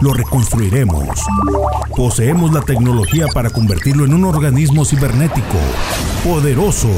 lo 0.00 0.14
reconstruiremos. 0.14 1.08
Poseemos 1.96 2.52
la 2.52 2.62
tecnología 2.62 3.26
para 3.34 3.50
convertirlo 3.50 4.04
en 4.04 4.14
un 4.14 4.24
organismo 4.24 4.84
cibernético, 4.84 5.58
poderoso. 6.24 6.90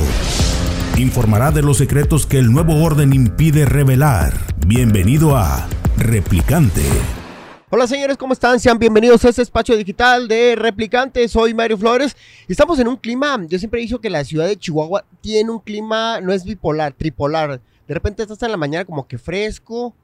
Informará 0.97 1.51
de 1.51 1.63
los 1.63 1.79
secretos 1.79 2.27
que 2.27 2.39
el 2.39 2.53
nuevo 2.53 2.83
orden 2.83 3.13
impide 3.13 3.65
revelar. 3.65 4.35
Bienvenido 4.67 5.37
a 5.37 5.67
Replicante. 5.97 6.83
Hola 7.71 7.87
señores, 7.87 8.19
¿cómo 8.19 8.35
están? 8.35 8.61
Sean 8.61 8.79
bienvenidos 8.79 9.25
a 9.25 9.31
este 9.31 9.43
espacio 9.43 9.77
digital 9.77 10.29
de 10.29 10.55
Replicante. 10.57 11.27
Soy 11.27 11.55
Mario 11.55 11.79
Flores. 11.79 12.15
Estamos 12.47 12.79
en 12.79 12.87
un 12.87 12.97
clima, 12.97 13.41
yo 13.49 13.59
siempre 13.59 13.81
he 13.81 13.83
dicho 13.83 14.01
que 14.01 14.11
la 14.11 14.25
ciudad 14.25 14.47
de 14.47 14.59
Chihuahua 14.59 15.05
tiene 15.23 15.51
un 15.51 15.59
clima, 15.59 16.21
no 16.21 16.33
es 16.33 16.45
bipolar, 16.45 16.93
tripolar. 16.93 17.63
De 17.89 17.95
repente 17.95 18.23
estás 18.23 18.43
en 18.43 18.51
la 18.51 18.59
mañana 18.59 18.85
como 18.85 19.09
que 19.09 19.17
fresco, 19.17 19.95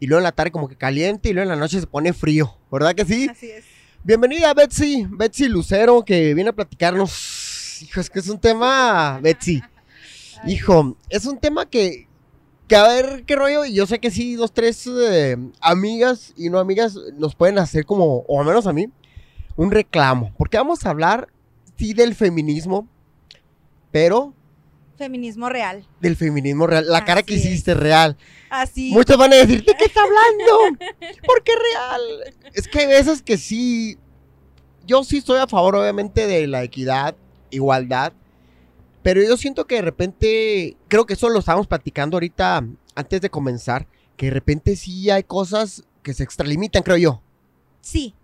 y 0.00 0.06
luego 0.06 0.20
en 0.20 0.24
la 0.24 0.32
tarde 0.32 0.50
como 0.50 0.68
que 0.68 0.76
caliente 0.76 1.28
y 1.28 1.32
luego 1.32 1.50
en 1.50 1.56
la 1.56 1.60
noche 1.60 1.80
se 1.80 1.86
pone 1.86 2.12
frío, 2.12 2.54
¿verdad 2.70 2.94
que 2.94 3.04
sí? 3.04 3.28
Así 3.30 3.50
es. 3.50 3.64
Bienvenida 4.04 4.54
Betsy, 4.54 5.06
Betsy 5.10 5.48
Lucero, 5.48 6.04
que 6.04 6.32
viene 6.32 6.50
a 6.50 6.54
platicarnos. 6.54 7.82
Hijo, 7.82 8.00
es 8.00 8.08
que 8.08 8.20
es 8.20 8.28
un 8.28 8.38
tema, 8.38 9.18
Betsy. 9.20 9.62
Hijo, 10.46 10.96
es 11.10 11.26
un 11.26 11.38
tema 11.38 11.66
que, 11.66 12.06
que 12.68 12.76
a 12.76 12.86
ver 12.86 13.24
qué 13.26 13.34
rollo, 13.34 13.64
y 13.64 13.74
yo 13.74 13.86
sé 13.86 13.98
que 13.98 14.10
sí, 14.10 14.34
dos, 14.36 14.52
tres 14.52 14.86
eh, 14.86 15.36
amigas 15.60 16.32
y 16.36 16.48
no 16.48 16.58
amigas 16.58 16.96
nos 17.16 17.34
pueden 17.34 17.58
hacer 17.58 17.84
como, 17.84 18.24
o 18.28 18.40
al 18.40 18.46
menos 18.46 18.66
a 18.66 18.72
mí, 18.72 18.88
un 19.56 19.70
reclamo. 19.70 20.32
Porque 20.38 20.56
vamos 20.56 20.86
a 20.86 20.90
hablar, 20.90 21.28
sí, 21.76 21.92
del 21.92 22.14
feminismo, 22.14 22.88
pero 23.90 24.32
Feminismo 24.98 25.48
real. 25.48 25.86
del 26.00 26.16
feminismo 26.16 26.66
real. 26.66 26.86
La 26.88 27.04
cara 27.04 27.22
que 27.22 27.34
es. 27.34 27.44
hiciste 27.44 27.72
real. 27.74 28.16
Así. 28.50 28.90
Muchos 28.92 29.16
van 29.16 29.32
a 29.32 29.36
decir, 29.36 29.64
¿de 29.64 29.74
qué 29.74 29.84
está 29.84 30.02
hablando? 30.02 30.84
¿Por 31.26 31.42
qué 31.44 31.52
real? 31.54 32.34
Es 32.52 32.66
que 32.66 32.80
hay 32.80 32.86
veces 32.88 33.22
que 33.22 33.38
sí. 33.38 33.96
Yo 34.86 35.04
sí 35.04 35.18
estoy 35.18 35.38
a 35.38 35.46
favor, 35.46 35.76
obviamente, 35.76 36.26
de 36.26 36.46
la 36.46 36.62
equidad, 36.62 37.14
igualdad. 37.50 38.12
Pero 39.02 39.22
yo 39.22 39.36
siento 39.36 39.66
que 39.66 39.76
de 39.76 39.82
repente, 39.82 40.76
creo 40.88 41.06
que 41.06 41.14
eso 41.14 41.28
lo 41.28 41.38
estábamos 41.38 41.66
platicando 41.66 42.16
ahorita 42.16 42.64
antes 42.94 43.20
de 43.20 43.30
comenzar, 43.30 43.86
que 44.16 44.26
de 44.26 44.32
repente 44.32 44.74
sí 44.76 45.08
hay 45.10 45.22
cosas 45.22 45.84
que 46.02 46.12
se 46.12 46.24
extralimitan, 46.24 46.82
creo 46.82 46.96
yo. 46.96 47.22
Sí. 47.80 48.14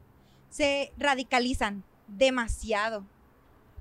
Se 0.51 0.93
radicalizan 0.99 1.85
demasiado. 2.09 3.05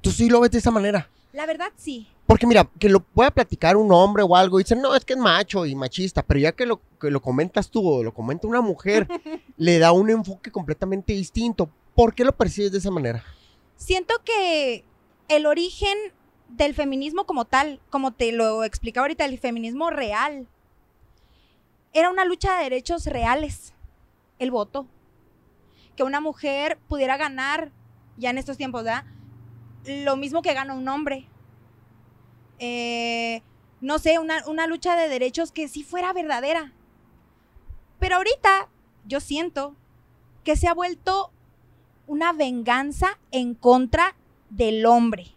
Tú 0.01 0.11
sí 0.11 0.29
lo 0.29 0.41
ves 0.41 0.51
de 0.51 0.59
esa 0.59 0.71
manera. 0.71 1.09
La 1.33 1.47
verdad, 1.47 1.71
sí. 1.75 2.07
Porque 2.27 2.47
mira, 2.47 2.69
que 2.79 2.89
lo 2.89 2.99
pueda 3.01 3.31
platicar 3.31 3.75
un 3.75 3.91
hombre 3.91 4.23
o 4.23 4.35
algo 4.35 4.59
y 4.59 4.63
dicen, 4.63 4.81
no, 4.81 4.95
es 4.95 5.03
que 5.03 5.13
es 5.13 5.19
macho 5.19 5.65
y 5.65 5.75
machista, 5.75 6.21
pero 6.21 6.39
ya 6.39 6.51
que 6.51 6.65
lo, 6.65 6.79
que 7.01 7.09
lo 7.09 7.21
comentas 7.21 7.69
tú 7.69 7.87
o 7.87 8.03
lo 8.03 8.13
comenta 8.13 8.47
una 8.47 8.61
mujer, 8.61 9.07
le 9.57 9.79
da 9.79 9.91
un 9.91 10.09
enfoque 10.11 10.51
completamente 10.51 11.11
distinto. 11.13 11.69
¿Por 11.95 12.13
qué 12.13 12.23
lo 12.23 12.31
percibes 12.31 12.71
de 12.71 12.77
esa 12.77 12.91
manera? 12.91 13.23
Siento 13.75 14.13
que 14.23 14.85
el 15.27 15.45
origen 15.47 15.97
del 16.49 16.75
feminismo 16.75 17.25
como 17.25 17.45
tal, 17.45 17.81
como 17.89 18.13
te 18.13 18.31
lo 18.31 18.63
explicaba 18.63 19.05
ahorita, 19.05 19.25
el 19.25 19.39
feminismo 19.39 19.89
real, 19.89 20.47
era 21.93 22.11
una 22.11 22.25
lucha 22.25 22.57
de 22.57 22.63
derechos 22.63 23.07
reales. 23.07 23.73
El 24.37 24.51
voto. 24.51 24.87
Que 25.95 26.03
una 26.03 26.19
mujer 26.19 26.77
pudiera 26.87 27.17
ganar, 27.17 27.71
ya 28.17 28.29
en 28.29 28.37
estos 28.37 28.57
tiempos, 28.57 28.83
¿verdad? 28.83 29.05
Lo 29.85 30.15
mismo 30.15 30.41
que 30.41 30.53
gana 30.53 30.73
un 30.73 30.87
hombre. 30.87 31.27
Eh, 32.59 33.41
no 33.81 33.99
sé, 33.99 34.19
una, 34.19 34.45
una 34.47 34.67
lucha 34.67 34.95
de 34.95 35.09
derechos 35.09 35.51
que 35.51 35.67
sí 35.67 35.83
fuera 35.83 36.13
verdadera. 36.13 36.71
Pero 37.99 38.15
ahorita 38.15 38.69
yo 39.05 39.19
siento 39.19 39.75
que 40.43 40.55
se 40.55 40.67
ha 40.67 40.73
vuelto 40.73 41.31
una 42.07 42.33
venganza 42.33 43.17
en 43.31 43.55
contra 43.55 44.15
del 44.49 44.85
hombre, 44.85 45.35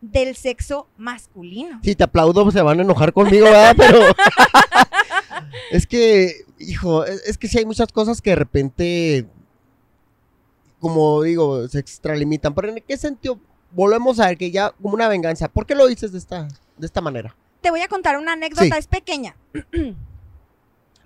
del 0.00 0.36
sexo 0.36 0.88
masculino. 0.96 1.80
Si 1.82 1.94
te 1.94 2.04
aplaudo, 2.04 2.50
se 2.50 2.62
van 2.62 2.80
a 2.80 2.82
enojar 2.82 3.12
conmigo, 3.12 3.44
¿verdad? 3.44 3.74
Pero 3.78 4.00
es 5.70 5.86
que, 5.86 6.44
hijo, 6.58 7.04
es, 7.04 7.22
es 7.26 7.38
que 7.38 7.48
sí 7.48 7.58
hay 7.58 7.66
muchas 7.66 7.92
cosas 7.92 8.20
que 8.20 8.30
de 8.30 8.36
repente, 8.36 9.26
como 10.80 11.22
digo, 11.22 11.66
se 11.68 11.78
extralimitan. 11.78 12.54
Pero 12.54 12.68
¿en 12.68 12.82
qué 12.86 12.96
sentido? 12.96 13.38
Volvemos 13.72 14.18
a 14.20 14.26
ver 14.28 14.38
que 14.38 14.50
ya 14.50 14.70
como 14.80 14.94
una 14.94 15.08
venganza. 15.08 15.48
¿Por 15.48 15.66
qué 15.66 15.74
lo 15.74 15.86
dices 15.86 16.12
de 16.12 16.18
esta, 16.18 16.48
de 16.76 16.86
esta 16.86 17.00
manera? 17.00 17.34
Te 17.60 17.70
voy 17.70 17.80
a 17.80 17.88
contar 17.88 18.16
una 18.18 18.32
anécdota, 18.34 18.64
Sí. 18.64 18.78
es 18.78 18.86
pequeña. 18.86 19.36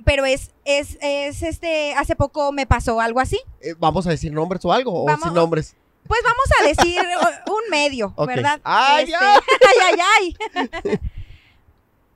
Pero 0.05 0.25
es, 0.25 0.51
es, 0.65 0.99
es, 1.01 1.43
este, 1.43 1.95
hace 1.95 2.17
poco 2.17 2.51
me 2.53 2.67
pasó 2.67 3.01
algo 3.01 3.21
así. 3.21 3.41
Eh, 3.61 3.75
¿Vamos 3.79 4.07
a 4.07 4.11
decir 4.11 4.33
nombres 4.33 4.65
o 4.65 4.73
algo? 4.73 5.05
¿O 5.05 5.17
sin 5.23 5.33
nombres? 5.35 5.77
Pues 6.09 6.21
vamos 6.25 6.45
a 6.61 6.67
decir 6.67 7.01
un 7.47 7.71
medio. 7.71 8.13
¿verdad? 8.27 8.61
¡Ay, 8.65 9.05
Este, 9.05 9.13
ya! 9.13 9.35
ay, 9.35 9.95
ay, 9.95 10.37
ay. 10.85 10.99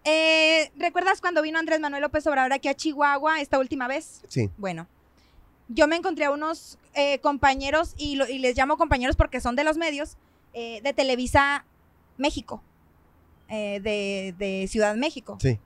Eh, 0.09 0.71
¿Recuerdas 0.77 1.21
cuando 1.21 1.43
vino 1.43 1.59
Andrés 1.59 1.81
Manuel 1.81 2.01
López 2.01 2.25
Obrador 2.29 2.53
aquí 2.53 2.69
a 2.69 2.75
Chihuahua 2.75 3.41
esta 3.41 3.59
última 3.59 3.89
vez? 3.89 4.23
Sí. 4.29 4.51
Bueno, 4.57 4.87
yo 5.69 5.89
me 5.89 5.97
encontré 5.97 6.25
a 6.27 6.31
unos 6.31 6.79
eh, 6.95 7.19
compañeros, 7.21 7.95
y, 7.99 8.17
lo- 8.17 8.29
y 8.29 8.39
les 8.39 8.57
llamo 8.57 8.77
compañeros 8.77 9.17
porque 9.17 9.41
son 9.41 9.57
de 9.57 9.65
los 9.65 9.77
medios, 9.77 10.17
eh, 10.55 10.81
de 10.83 10.93
Televisa 10.95 11.65
México, 12.17 12.63
eh, 13.49 13.81
de, 13.81 14.35
de 14.39 14.67
Ciudad 14.69 14.95
México. 14.97 15.37
Sí. 15.41 15.59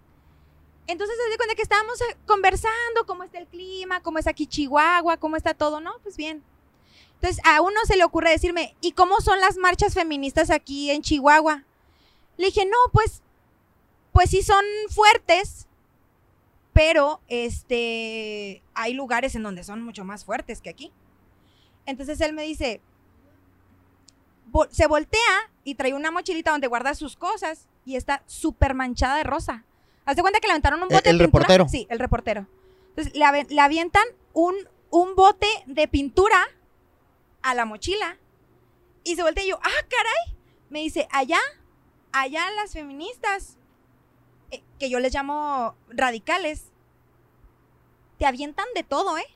Entonces 0.87 1.15
se 1.31 1.37
cuenta 1.37 1.55
que 1.55 1.63
estábamos 1.63 2.01
eh, 2.01 2.17
conversando 2.27 3.07
cómo 3.07 3.23
está 3.23 3.39
el 3.39 3.47
clima, 3.47 4.03
cómo 4.03 4.19
está 4.19 4.31
aquí 4.31 4.47
Chihuahua, 4.47 5.19
cómo 5.19 5.37
está 5.37 5.55
todo, 5.55 5.81
¿no? 5.81 5.93
Pues 6.03 6.17
bien. 6.17 6.43
Entonces 7.15 7.41
a 7.45 7.61
uno 7.61 7.77
se 7.87 7.97
le 7.97 8.03
ocurre 8.05 8.31
decirme, 8.31 8.75
¿y 8.81 8.93
cómo 8.93 9.21
son 9.21 9.39
las 9.41 9.57
marchas 9.59 9.95
feministas 9.95 10.51
aquí 10.51 10.91
en 10.91 11.03
Chihuahua? 11.03 11.65
Le 12.39 12.47
dije, 12.47 12.65
no, 12.65 12.77
pues, 12.93 13.23
pues 14.13 14.31
sí 14.31 14.43
son 14.43 14.65
fuertes, 14.89 15.69
pero 16.83 17.21
este, 17.29 18.63
hay 18.73 18.95
lugares 18.95 19.35
en 19.35 19.43
donde 19.43 19.65
son 19.65 19.83
mucho 19.83 20.03
más 20.03 20.25
fuertes 20.25 20.63
que 20.63 20.71
aquí. 20.71 20.91
Entonces 21.85 22.19
él 22.23 22.33
me 22.33 22.43
dice, 22.45 22.81
se 24.71 24.87
voltea 24.87 25.51
y 25.63 25.75
trae 25.75 25.93
una 25.93 26.11
mochilita 26.11 26.53
donde 26.53 26.69
guarda 26.69 26.95
sus 26.95 27.17
cosas 27.17 27.69
y 27.85 27.97
está 27.97 28.23
súper 28.25 28.73
manchada 28.73 29.17
de 29.19 29.25
rosa. 29.25 29.63
Haz 30.07 30.17
de 30.17 30.23
cuenta 30.23 30.41
que 30.41 30.47
le 30.47 30.53
aventaron 30.55 30.83
un 30.83 30.89
¿El- 30.91 30.97
bote 30.97 31.11
el 31.11 31.19
de 31.19 31.25
pintura. 31.25 31.43
reportero? 31.43 31.69
Sí, 31.69 31.87
el 31.91 31.99
reportero. 31.99 32.47
Entonces 32.97 33.13
le, 33.15 33.45
le 33.55 33.61
avientan 33.61 34.05
un, 34.33 34.55
un 34.89 35.15
bote 35.15 35.49
de 35.67 35.87
pintura 35.87 36.39
a 37.43 37.55
la 37.55 37.67
mochila 37.67 38.17
y 39.05 39.17
se 39.17 39.23
voltea 39.23 39.45
y 39.45 39.49
yo, 39.51 39.59
ah, 39.63 39.85
caray. 39.91 40.39
Me 40.71 40.79
dice, 40.79 41.07
allá, 41.13 41.41
allá 42.13 42.51
las 42.53 42.73
feministas, 42.73 43.59
eh, 44.51 44.63
que 44.79 44.89
yo 44.89 44.99
les 44.99 45.13
llamo 45.13 45.75
radicales, 45.91 46.69
te 48.21 48.27
avientan 48.27 48.67
de 48.77 48.85
todo, 48.85 49.19
¿eh? 49.19 49.27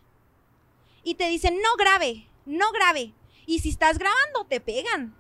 Y 1.03 1.17
te 1.17 1.29
dicen, 1.29 1.57
no 1.57 1.77
grave, 1.77 2.29
no 2.47 2.71
grave. 2.71 3.15
Y 3.47 3.59
si 3.59 3.71
estás 3.71 3.99
grabando, 3.99 4.45
te 4.49 4.61
pegan, 4.61 5.17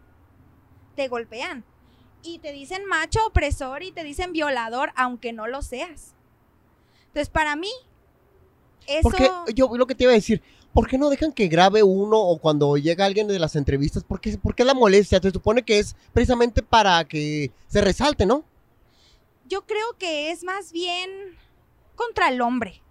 te 0.94 1.08
golpean. 1.08 1.64
Y 2.22 2.38
te 2.38 2.52
dicen 2.52 2.84
macho 2.84 3.26
opresor 3.26 3.82
y 3.82 3.90
te 3.90 4.04
dicen 4.04 4.32
violador, 4.32 4.92
aunque 4.94 5.32
no 5.32 5.46
lo 5.46 5.62
seas. 5.62 6.14
Entonces, 7.06 7.28
para 7.30 7.56
mí, 7.56 7.72
eso... 8.86 9.02
Porque 9.02 9.30
yo 9.54 9.68
lo 9.76 9.86
que 9.86 9.94
te 9.94 10.04
iba 10.04 10.12
a 10.12 10.14
decir, 10.14 10.42
¿por 10.72 10.86
qué 10.86 10.96
no 10.96 11.10
dejan 11.10 11.32
que 11.32 11.48
grabe 11.48 11.82
uno 11.82 12.18
o 12.18 12.38
cuando 12.38 12.76
llega 12.76 13.04
alguien 13.04 13.26
de 13.26 13.38
las 13.38 13.56
entrevistas? 13.56 14.04
¿Por 14.04 14.20
qué, 14.20 14.38
por 14.38 14.54
qué 14.54 14.64
la 14.64 14.74
molestia? 14.74 15.20
Se 15.20 15.30
supone 15.30 15.64
que 15.64 15.80
es 15.80 15.96
precisamente 16.12 16.62
para 16.62 17.04
que 17.04 17.50
se 17.66 17.80
resalte, 17.80 18.24
¿no? 18.24 18.44
yo 19.46 19.66
creo 19.66 19.96
que 19.98 20.30
es 20.30 20.42
más 20.42 20.72
bien 20.72 21.10
contra 21.96 22.28
el 22.28 22.40
hombre. 22.40 22.82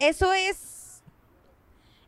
Eso 0.00 0.32
es, 0.32 1.02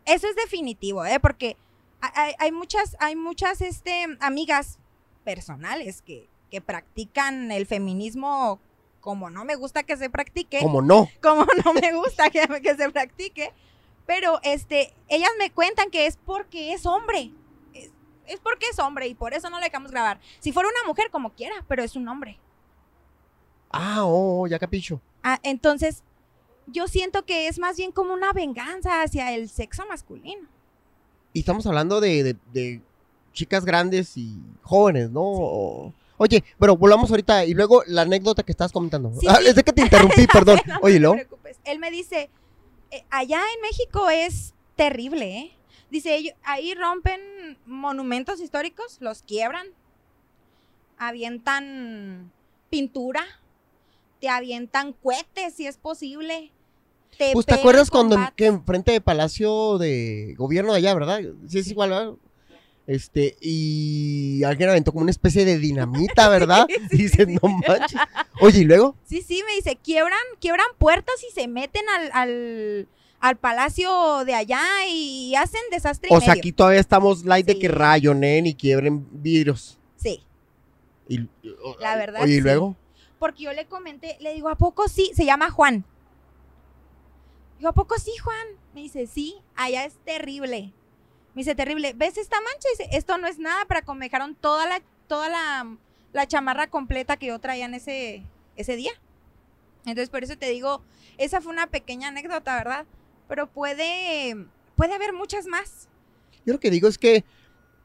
eso 0.04 0.26
es 0.26 0.34
definitivo, 0.36 1.04
¿eh? 1.04 1.20
Porque 1.20 1.56
hay, 2.00 2.34
hay- 2.38 2.52
muchas, 2.52 2.96
hay 2.98 3.14
muchas, 3.16 3.60
este, 3.60 4.06
amigas 4.20 4.78
personales 5.24 6.02
que, 6.02 6.28
que 6.50 6.60
practican 6.60 7.52
el 7.52 7.66
feminismo 7.66 8.58
como 9.00 9.30
no 9.30 9.44
me 9.44 9.56
gusta 9.56 9.82
que 9.82 9.96
se 9.96 10.08
practique, 10.10 10.60
Como 10.60 10.80
no. 10.80 11.08
como 11.20 11.44
no 11.64 11.72
me 11.74 11.92
gusta 11.92 12.30
que, 12.30 12.46
que 12.62 12.74
se 12.76 12.88
practique, 12.90 13.52
Pero 14.06 14.40
este, 14.42 14.94
ellas 15.08 15.30
me 15.38 15.50
cuentan 15.50 15.90
que 15.90 16.06
es 16.06 16.16
porque 16.16 16.72
es 16.72 16.86
hombre. 16.86 17.32
Es, 17.74 17.90
es 18.26 18.38
porque 18.40 18.66
es 18.70 18.78
hombre 18.78 19.06
y 19.08 19.14
por 19.14 19.34
eso 19.34 19.50
no 19.50 19.58
le 19.58 19.66
dejamos 19.66 19.90
grabar. 19.90 20.20
Si 20.40 20.52
fuera 20.52 20.68
una 20.68 20.86
mujer, 20.88 21.10
como 21.10 21.30
quiera, 21.30 21.64
pero 21.68 21.82
es 21.82 21.94
un 21.96 22.06
hombre. 22.08 22.38
Ah, 23.70 24.02
oh, 24.04 24.46
ya 24.46 24.58
capicho. 24.58 25.00
Ah, 25.22 25.38
entonces, 25.42 26.02
yo 26.67 26.88
siento 26.88 27.25
que 27.25 27.49
es 27.49 27.59
más 27.59 27.76
bien 27.76 27.93
como 27.93 28.12
una 28.14 28.32
venganza 28.32 29.03
hacia 29.03 29.32
el 29.35 29.49
sexo 29.49 29.85
masculino. 29.88 30.49
Y 31.32 31.41
estamos 31.41 31.67
hablando 31.67 32.00
de, 32.00 32.23
de- 32.23 32.37
de 32.53 32.81
chicas 33.32 33.64
grandes 33.64 34.17
y 34.17 34.38
jóvenes, 34.62 35.11
¿no? 35.11 35.23
O- 35.23 35.94
Oye, 36.19 36.44
pero 36.59 36.76
volvamos 36.76 37.11
ahorita 37.11 37.44
y 37.47 37.55
luego 37.55 37.82
la 37.87 38.03
anécdota 38.03 38.43
que 38.44 38.53
estabas 38.53 38.70
comentando. 38.70 39.11
Sí, 39.19 39.26
Ah, 39.29 39.38
sí. 39.41 39.47
Es 39.49 39.55
de 39.56 39.64
que 39.64 39.73
te 39.73 39.82
interrumpí, 39.82 40.26
perdón. 40.32 40.61
No 40.67 40.79
Oye, 40.82 40.94
te 40.94 41.00
¿no? 41.00 41.12
preocupes. 41.14 41.59
Él 41.64 41.79
me 41.81 41.91
dice, 41.91 42.31
eh, 42.91 43.05
allá 43.11 43.41
en 43.56 43.61
México 43.62 44.09
es 44.11 44.55
terrible, 44.76 45.38
¿eh? 45.38 45.53
Dice, 45.91 46.14
ellos- 46.17 46.35
ahí 46.44 46.75
rompen 46.75 47.20
monumentos 47.67 48.41
históricos, 48.41 48.99
los 49.00 49.23
quiebran, 49.23 49.67
avientan 50.99 52.31
pintura, 52.70 53.23
te 54.22 54.28
avientan 54.28 54.92
cohetes 54.92 55.54
si 55.56 55.66
es 55.66 55.76
posible. 55.78 56.52
Te 57.19 57.32
Pues 57.32 57.44
te 57.44 57.54
acuerdas 57.54 57.90
cuando 57.90 58.16
bat- 58.16 58.32
que 58.36 58.46
enfrente 58.46 58.92
del 58.92 59.02
Palacio 59.02 59.78
de 59.78 60.34
Gobierno 60.38 60.70
de 60.72 60.78
allá, 60.78 60.94
¿verdad? 60.94 61.20
Sí, 61.48 61.58
es 61.58 61.66
igual, 61.66 61.90
¿verdad? 61.90 62.12
Este, 62.86 63.36
y 63.40 64.42
alguien 64.44 64.69
aventó 64.70 64.92
como 64.92 65.02
una 65.02 65.10
especie 65.10 65.44
de 65.44 65.58
dinamita, 65.58 66.28
¿verdad? 66.28 66.66
Sí, 66.69 66.74
sí, 66.90 66.96
Dices, 66.98 67.26
sí. 67.26 67.36
no 67.42 67.48
manches. 67.48 68.00
Oye, 68.40 68.60
¿y 68.60 68.64
luego? 68.64 68.96
Sí, 69.04 69.22
sí, 69.22 69.42
me 69.44 69.54
dice, 69.56 69.76
quiebran, 69.82 70.19
quiebran 70.40 70.66
puertas 70.78 71.16
y 71.28 71.32
se 71.34 71.48
meten 71.48 71.82
al, 71.88 72.10
al, 72.12 72.88
al 73.18 73.36
palacio 73.38 74.25
de 74.25 74.34
allá 74.34 74.62
y 74.88 75.34
hacen 75.34 75.60
desastre 75.72 76.10
y 76.10 76.14
O 76.14 76.20
sea, 76.20 76.30
medio. 76.30 76.40
aquí 76.42 76.52
todavía 76.52 76.80
estamos 76.80 77.25
light 77.25 77.46
de 77.46 77.58
que 77.58 77.66
rayonen 77.68 78.46
y 78.46 78.54
quiebren 78.54 79.04
vidrios. 79.20 79.78
Sí, 79.96 80.22
Y, 81.08 81.28
La 81.80 81.96
verdad, 81.96 82.22
Oye, 82.22 82.36
¿y 82.36 82.40
luego? 82.40 82.76
Porque 83.22 83.44
yo 83.44 83.52
le 83.52 83.66
comenté, 83.66 84.16
le 84.19 84.34
digo, 84.34 84.48
¿a 84.48 84.56
poco 84.56 84.88
sí? 84.88 85.12
Se 85.14 85.24
llama 85.24 85.48
Juan. 85.48 85.84
Digo, 87.56 87.70
¿a 87.70 87.72
poco 87.72 87.96
sí, 87.96 88.10
Juan? 88.20 88.46
Me 88.74 88.80
dice, 88.80 89.06
sí, 89.06 89.36
allá 89.54 89.84
es 89.84 89.94
terrible. 90.04 90.72
Me 91.32 91.42
dice, 91.42 91.54
terrible. 91.54 91.92
¿Ves 91.92 92.19
esta 92.19 92.40
mancha? 92.40 92.69
Dice, 92.76 92.88
esto 92.90 93.19
no 93.19 93.28
es 93.28 93.38
nada, 93.38 93.64
para 93.66 93.82
me 93.94 94.06
dejaron 94.06 94.34
toda 94.34 94.66
la, 94.66 94.82
toda 95.06 95.28
la, 95.28 95.76
la 96.12 96.26
chamarra 96.26 96.66
completa 96.66 97.16
que 97.16 97.26
yo 97.26 97.38
traía 97.38 97.66
en 97.66 97.74
ese, 97.74 98.24
ese 98.56 98.74
día. 98.74 98.90
Entonces, 99.84 100.10
por 100.10 100.25
eso 100.25 100.36
te 100.36 100.50
digo, 100.50 100.82
esa 101.16 101.40
fue 101.40 101.52
una 101.52 101.68
pequeña 101.68 102.08
anécdota, 102.08 102.56
¿verdad? 102.56 102.86
Pero 103.28 103.46
puede, 103.46 104.48
puede 104.75 104.94
haber 104.94 105.12
muchas 105.12 105.46
más. 105.46 105.88
Yo 106.44 106.54
lo 106.54 106.58
que 106.58 106.72
digo 106.72 106.88
es 106.88 106.98
que, 106.98 107.25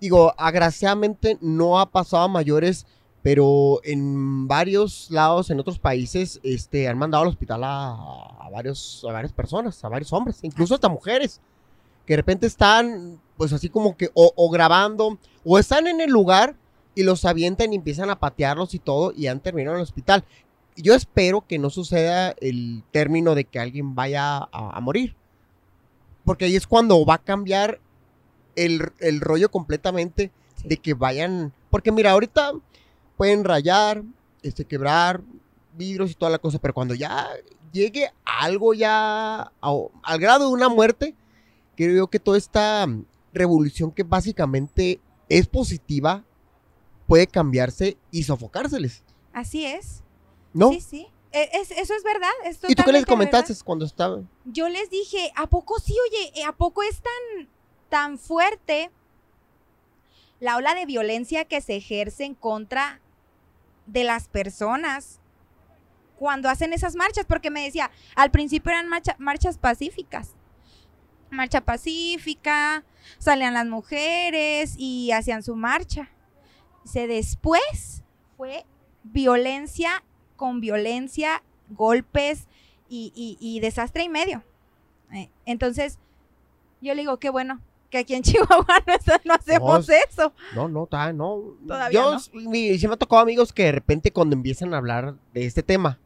digo, 0.01 0.33
agraciadamente 0.35 1.37
no 1.41 1.79
ha 1.79 1.91
pasado 1.91 2.23
a 2.23 2.27
mayores, 2.27 2.87
pero 3.27 3.81
en 3.83 4.47
varios 4.47 5.11
lados, 5.11 5.49
en 5.49 5.59
otros 5.59 5.79
países, 5.79 6.39
este, 6.43 6.87
han 6.87 6.97
mandado 6.97 7.23
al 7.23 7.29
hospital 7.29 7.61
a, 7.65 7.89
a 7.91 8.49
varios, 8.49 9.05
a 9.05 9.11
varias 9.11 9.33
personas, 9.33 9.83
a 9.83 9.89
varios 9.89 10.13
hombres, 10.13 10.39
incluso 10.43 10.75
hasta 10.75 10.87
mujeres, 10.87 11.41
que 12.05 12.13
de 12.13 12.17
repente 12.17 12.47
están, 12.47 13.19
pues 13.35 13.51
así 13.51 13.67
como 13.67 13.97
que, 13.97 14.09
o, 14.13 14.31
o 14.33 14.49
grabando, 14.49 15.17
o 15.43 15.59
están 15.59 15.87
en 15.87 15.99
el 15.99 16.09
lugar 16.09 16.55
y 16.95 17.03
los 17.03 17.25
avientan 17.25 17.73
y 17.73 17.75
empiezan 17.75 18.09
a 18.09 18.17
patearlos 18.17 18.73
y 18.73 18.79
todo, 18.79 19.11
y 19.13 19.27
han 19.27 19.41
terminado 19.41 19.75
en 19.75 19.81
el 19.81 19.83
hospital. 19.83 20.23
Yo 20.77 20.93
espero 20.93 21.45
que 21.45 21.59
no 21.59 21.69
suceda 21.69 22.33
el 22.39 22.81
término 22.91 23.35
de 23.35 23.43
que 23.43 23.59
alguien 23.59 23.93
vaya 23.93 24.37
a, 24.37 24.47
a 24.53 24.79
morir. 24.79 25.17
Porque 26.23 26.45
ahí 26.45 26.55
es 26.55 26.65
cuando 26.65 27.05
va 27.05 27.15
a 27.15 27.23
cambiar 27.25 27.81
el, 28.55 28.89
el 28.99 29.19
rollo 29.19 29.51
completamente 29.51 30.31
de 30.63 30.77
que 30.77 30.93
vayan. 30.93 31.51
Porque 31.69 31.91
mira, 31.91 32.11
ahorita 32.11 32.53
pueden 33.17 33.43
rayar, 33.43 34.03
este, 34.43 34.63
quebrar 34.65 35.21
vidrios 35.73 36.11
y 36.11 36.15
toda 36.15 36.31
la 36.31 36.39
cosa, 36.39 36.59
pero 36.59 36.73
cuando 36.73 36.93
ya 36.93 37.27
llegue 37.71 38.09
algo 38.23 38.73
ya 38.73 39.51
a- 39.61 39.85
al 40.03 40.19
grado 40.19 40.47
de 40.47 40.53
una 40.53 40.69
muerte, 40.69 41.15
creo 41.75 42.07
que 42.07 42.19
toda 42.19 42.37
esta 42.37 42.87
revolución 43.33 43.91
que 43.91 44.03
básicamente 44.03 44.99
es 45.29 45.47
positiva 45.47 46.23
puede 47.07 47.27
cambiarse 47.27 47.97
y 48.11 48.23
sofocárseles, 48.23 49.03
Así 49.33 49.65
es. 49.65 50.01
¿no? 50.53 50.71
Sí, 50.71 50.81
sí. 50.81 51.07
E- 51.31 51.49
es- 51.53 51.69
eso 51.71 51.93
es 51.93 52.03
verdad. 52.03 52.29
Es 52.45 52.59
¿Y 52.67 52.73
tú 52.73 52.83
qué 52.83 52.91
les 52.91 53.05
comentaste 53.05 53.53
verdad. 53.53 53.65
cuando 53.65 53.85
estaba? 53.85 54.21
Yo 54.45 54.67
les 54.69 54.89
dije, 54.89 55.31
¿a 55.35 55.45
poco 55.47 55.79
sí, 55.79 55.93
oye? 56.09 56.31
eh, 56.41 56.43
¿A 56.45 56.53
poco 56.53 56.81
es 56.81 57.01
tan, 57.01 57.47
tan 57.89 58.17
fuerte 58.17 58.89
la 60.39 60.55
ola 60.57 60.73
de 60.73 60.85
violencia 60.85 61.45
que 61.45 61.61
se 61.61 61.75
ejerce 61.75 62.23
en 62.23 62.33
contra 62.33 62.99
de 63.87 64.03
las 64.03 64.27
personas 64.29 65.19
cuando 66.17 66.49
hacen 66.49 66.73
esas 66.73 66.95
marchas? 66.95 67.25
Porque 67.25 67.49
me 67.49 67.63
decía, 67.63 67.89
al 68.15 68.31
principio 68.31 68.71
eran 68.71 68.87
marcha- 68.87 69.15
marchas 69.19 69.57
pacíficas. 69.57 70.35
Marcha 71.29 71.61
pacífica, 71.61 72.85
salían 73.17 73.53
las 73.53 73.65
mujeres 73.65 74.75
y 74.77 75.11
hacían 75.11 75.43
su 75.43 75.55
marcha. 75.55 76.09
Dice, 76.83 77.07
después 77.07 78.03
fue 78.37 78.65
violencia 79.03 80.03
con 80.37 80.61
violencia, 80.61 81.43
golpes 81.69 82.47
y, 82.87 83.11
y- 83.15 83.37
y 83.41 83.59
desastre 83.59 84.03
y 84.03 84.09
medio. 84.09 84.43
Eh, 85.13 85.29
entonces, 85.45 85.99
yo 86.81 86.93
le 86.93 87.01
digo, 87.01 87.17
qué 87.19 87.29
bueno, 87.29 87.61
que 87.89 87.97
aquí 87.99 88.13
en 88.15 88.21
Chihuahua 88.23 88.65
no, 89.25 89.33
hacemos 89.33 89.87
No, 89.87 89.93
eso. 90.09 90.33
No, 90.55 90.67
no, 90.67 90.85
ta- 90.87 91.13
no. 91.13 91.55
Todavía 91.67 91.99
Yo, 91.99 92.11
no. 92.11 92.17
s- 92.17 92.31
mi- 92.33 92.77
sí 92.77 92.87
me 92.87 92.93
ha 92.95 92.97
tocado 92.97 93.21
amigos 93.21 93.53
que 93.53 93.63
de 93.63 93.71
repente 93.71 94.11
cuando 94.11 94.35
empiezan 94.35 94.73
a 94.73 94.77
hablar 94.77 95.15
de 95.33 95.45
este 95.45 95.63
tema, 95.63 95.99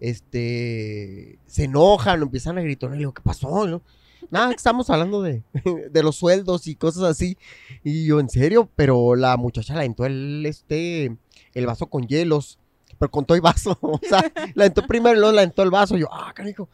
este, 0.00 1.38
se 1.46 1.64
enojan, 1.64 2.22
empiezan 2.22 2.58
a 2.58 2.62
gritar, 2.62 2.94
y 2.94 2.98
digo, 2.98 3.12
¿qué 3.12 3.22
pasó? 3.22 3.66
no? 3.66 3.82
Nada, 4.30 4.52
estamos 4.52 4.90
hablando 4.90 5.22
de, 5.22 5.42
de 5.90 6.02
los 6.02 6.16
sueldos 6.16 6.66
y 6.66 6.74
cosas 6.74 7.04
así. 7.04 7.36
Y 7.84 8.06
yo, 8.06 8.20
en 8.20 8.28
serio, 8.28 8.68
pero 8.76 9.14
la 9.14 9.36
muchacha 9.36 9.74
la 9.74 9.80
aventó 9.80 10.04
el, 10.06 10.44
este, 10.46 11.16
el 11.54 11.66
vaso 11.66 11.86
con 11.86 12.06
hielos, 12.06 12.58
pero 12.98 13.10
con 13.10 13.24
todo 13.24 13.36
y 13.38 13.40
vaso. 13.40 13.78
O 13.82 14.00
sea, 14.02 14.20
la 14.54 14.64
aventó 14.64 14.86
primero 14.86 15.16
y 15.16 15.18
luego 15.20 15.32
la 15.34 15.42
aventó 15.42 15.62
el 15.62 15.70
vaso. 15.70 15.96
Yo, 15.96 16.08
ah, 16.12 16.32
canijo. 16.34 16.68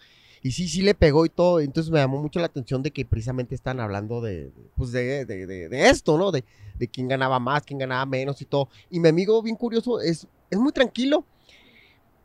Y 0.44 0.52
sí, 0.52 0.68
sí 0.68 0.82
le 0.82 0.94
pegó 0.94 1.24
y 1.24 1.30
todo. 1.30 1.58
Entonces 1.60 1.90
me 1.90 2.00
llamó 2.00 2.20
mucho 2.22 2.38
la 2.38 2.46
atención 2.46 2.82
de 2.82 2.90
que 2.92 3.06
precisamente 3.06 3.54
están 3.54 3.80
hablando 3.80 4.20
de, 4.20 4.52
pues 4.76 4.92
de, 4.92 5.24
de, 5.24 5.46
de- 5.46 5.88
esto, 5.88 6.18
¿no? 6.18 6.30
De, 6.32 6.44
de 6.76 6.88
quién 6.88 7.08
ganaba 7.08 7.40
más, 7.40 7.62
quién 7.62 7.78
ganaba 7.78 8.04
menos 8.06 8.42
y 8.42 8.44
todo. 8.44 8.68
Y 8.90 9.00
mi 9.00 9.08
amigo, 9.08 9.42
bien 9.42 9.56
curioso, 9.56 10.00
es, 10.02 10.28
es 10.50 10.58
muy 10.58 10.72
tranquilo. 10.72 11.26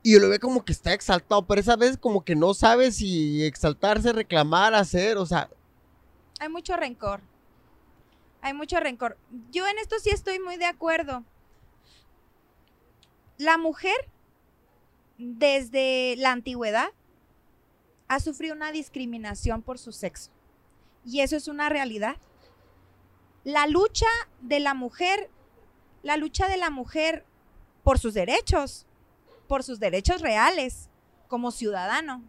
Y 0.04 0.14
yo 0.14 0.20
lo 0.20 0.30
veo 0.30 0.40
como 0.40 0.66
que 0.66 0.74
está 0.74 0.94
exaltado, 0.94 1.48
pero 1.48 1.62
esa 1.62 1.78
vez 1.78 1.98
como 1.98 2.26
que 2.26 2.36
no 2.36 2.54
sabe 2.54 2.92
si 2.92 3.44
exaltarse, 3.46 4.14
reclamar, 4.14 4.74
hacer, 4.74 5.18
o 5.18 5.26
sea, 5.26 5.50
Hay 6.40 6.50
mucho 6.50 6.76
rencor. 6.78 7.22
Hay 8.42 8.54
mucho 8.54 8.80
rencor. 8.82 9.18
Yo 9.52 9.68
en 9.68 9.78
esto 9.80 9.96
sí 10.02 10.10
estoy 10.12 10.40
muy 10.40 10.58
de 10.58 10.66
acuerdo. 10.66 11.24
La 13.38 13.58
mujer, 13.58 13.96
desde 15.18 16.16
la 16.18 16.32
antigüedad, 16.32 16.90
ha 18.10 18.20
sufrido 18.20 18.56
una 18.56 18.72
discriminación 18.72 19.62
por 19.62 19.78
su 19.78 19.92
sexo. 19.94 20.32
Y 21.06 21.22
eso 21.22 21.38
es 21.38 21.48
una 21.48 21.70
realidad. 21.70 22.18
La 23.44 23.68
lucha 23.68 24.08
de 24.42 24.60
la 24.60 24.74
mujer, 24.74 25.30
la 26.04 26.18
lucha 26.18 26.48
de 26.50 26.58
la 26.58 26.70
mujer 26.70 27.26
por 27.84 28.00
sus 28.00 28.14
derechos, 28.14 28.86
por 29.48 29.64
sus 29.64 29.80
derechos 29.80 30.22
reales 30.22 30.90
como 31.28 31.52
ciudadano, 31.52 32.24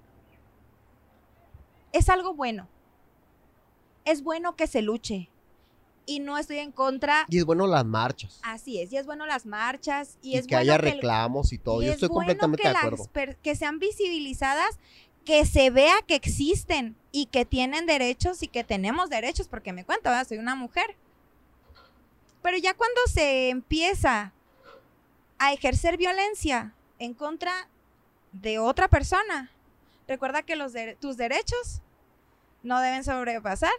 es 1.93 2.09
algo 2.09 2.35
bueno. 2.35 2.69
Es 4.05 4.23
bueno 4.23 4.55
que 4.57 4.67
se 4.67 4.83
luche. 4.83 5.31
Y 6.07 6.19
no 6.21 6.39
estoy 6.39 6.59
en 6.59 6.73
contra. 6.73 7.27
y 7.29 7.39
es 7.39 7.45
bueno 7.45 7.67
las 7.67 7.85
marchas. 7.85 8.41
Así 8.43 8.81
es. 8.81 8.93
Y 8.93 8.97
es 8.97 9.07
bueno 9.07 9.27
las 9.27 9.47
marchas. 9.47 10.19
Y, 10.23 10.33
Y, 10.33 10.37
es 10.37 10.47
que 10.47 10.55
bueno 10.57 10.73
haya 10.73 10.77
que 10.83 10.91
reclamos 10.93 11.53
y 11.53 11.59
todo. 11.59 11.83
y 11.83 11.87
Yo 11.87 11.91
es 11.93 11.95
estoy 11.97 12.09
bueno 12.09 12.37
completamente 12.39 12.63
que 12.63 12.69
de 12.69 12.77
acuerdo. 12.77 13.39
que 13.43 13.55
sean 13.55 13.79
visibilizadas, 13.79 14.79
que 15.31 15.47
se 15.47 15.71
vea 15.71 15.95
que 16.09 16.17
existen 16.17 16.97
y 17.13 17.27
que 17.27 17.45
tienen 17.45 17.87
derechos 17.87 18.43
y 18.43 18.49
que 18.49 18.65
tenemos 18.65 19.09
derechos, 19.11 19.47
porque 19.47 19.73
me 19.73 19.85
cuento, 19.85 20.09
¿verdad? 20.11 20.27
soy 20.27 20.39
una 20.39 20.57
mujer. 20.57 20.97
Pero 22.43 22.57
ya 22.59 22.75
cuando 22.75 23.01
se 23.07 23.49
empieza 23.51 24.33
a 25.39 25.53
ejercer 25.53 25.97
violencia 25.97 26.75
en 26.99 27.15
contra 27.15 27.69
de 28.33 28.59
otra 28.59 28.89
persona, 28.89 29.53
recuerda 30.09 30.43
que 30.43 30.57
los 30.57 30.73
de- 30.73 30.97
tus 30.97 31.17
derechos 31.17 31.81
no 32.65 32.81
deben 32.81 33.05
sobrepasar 33.05 33.71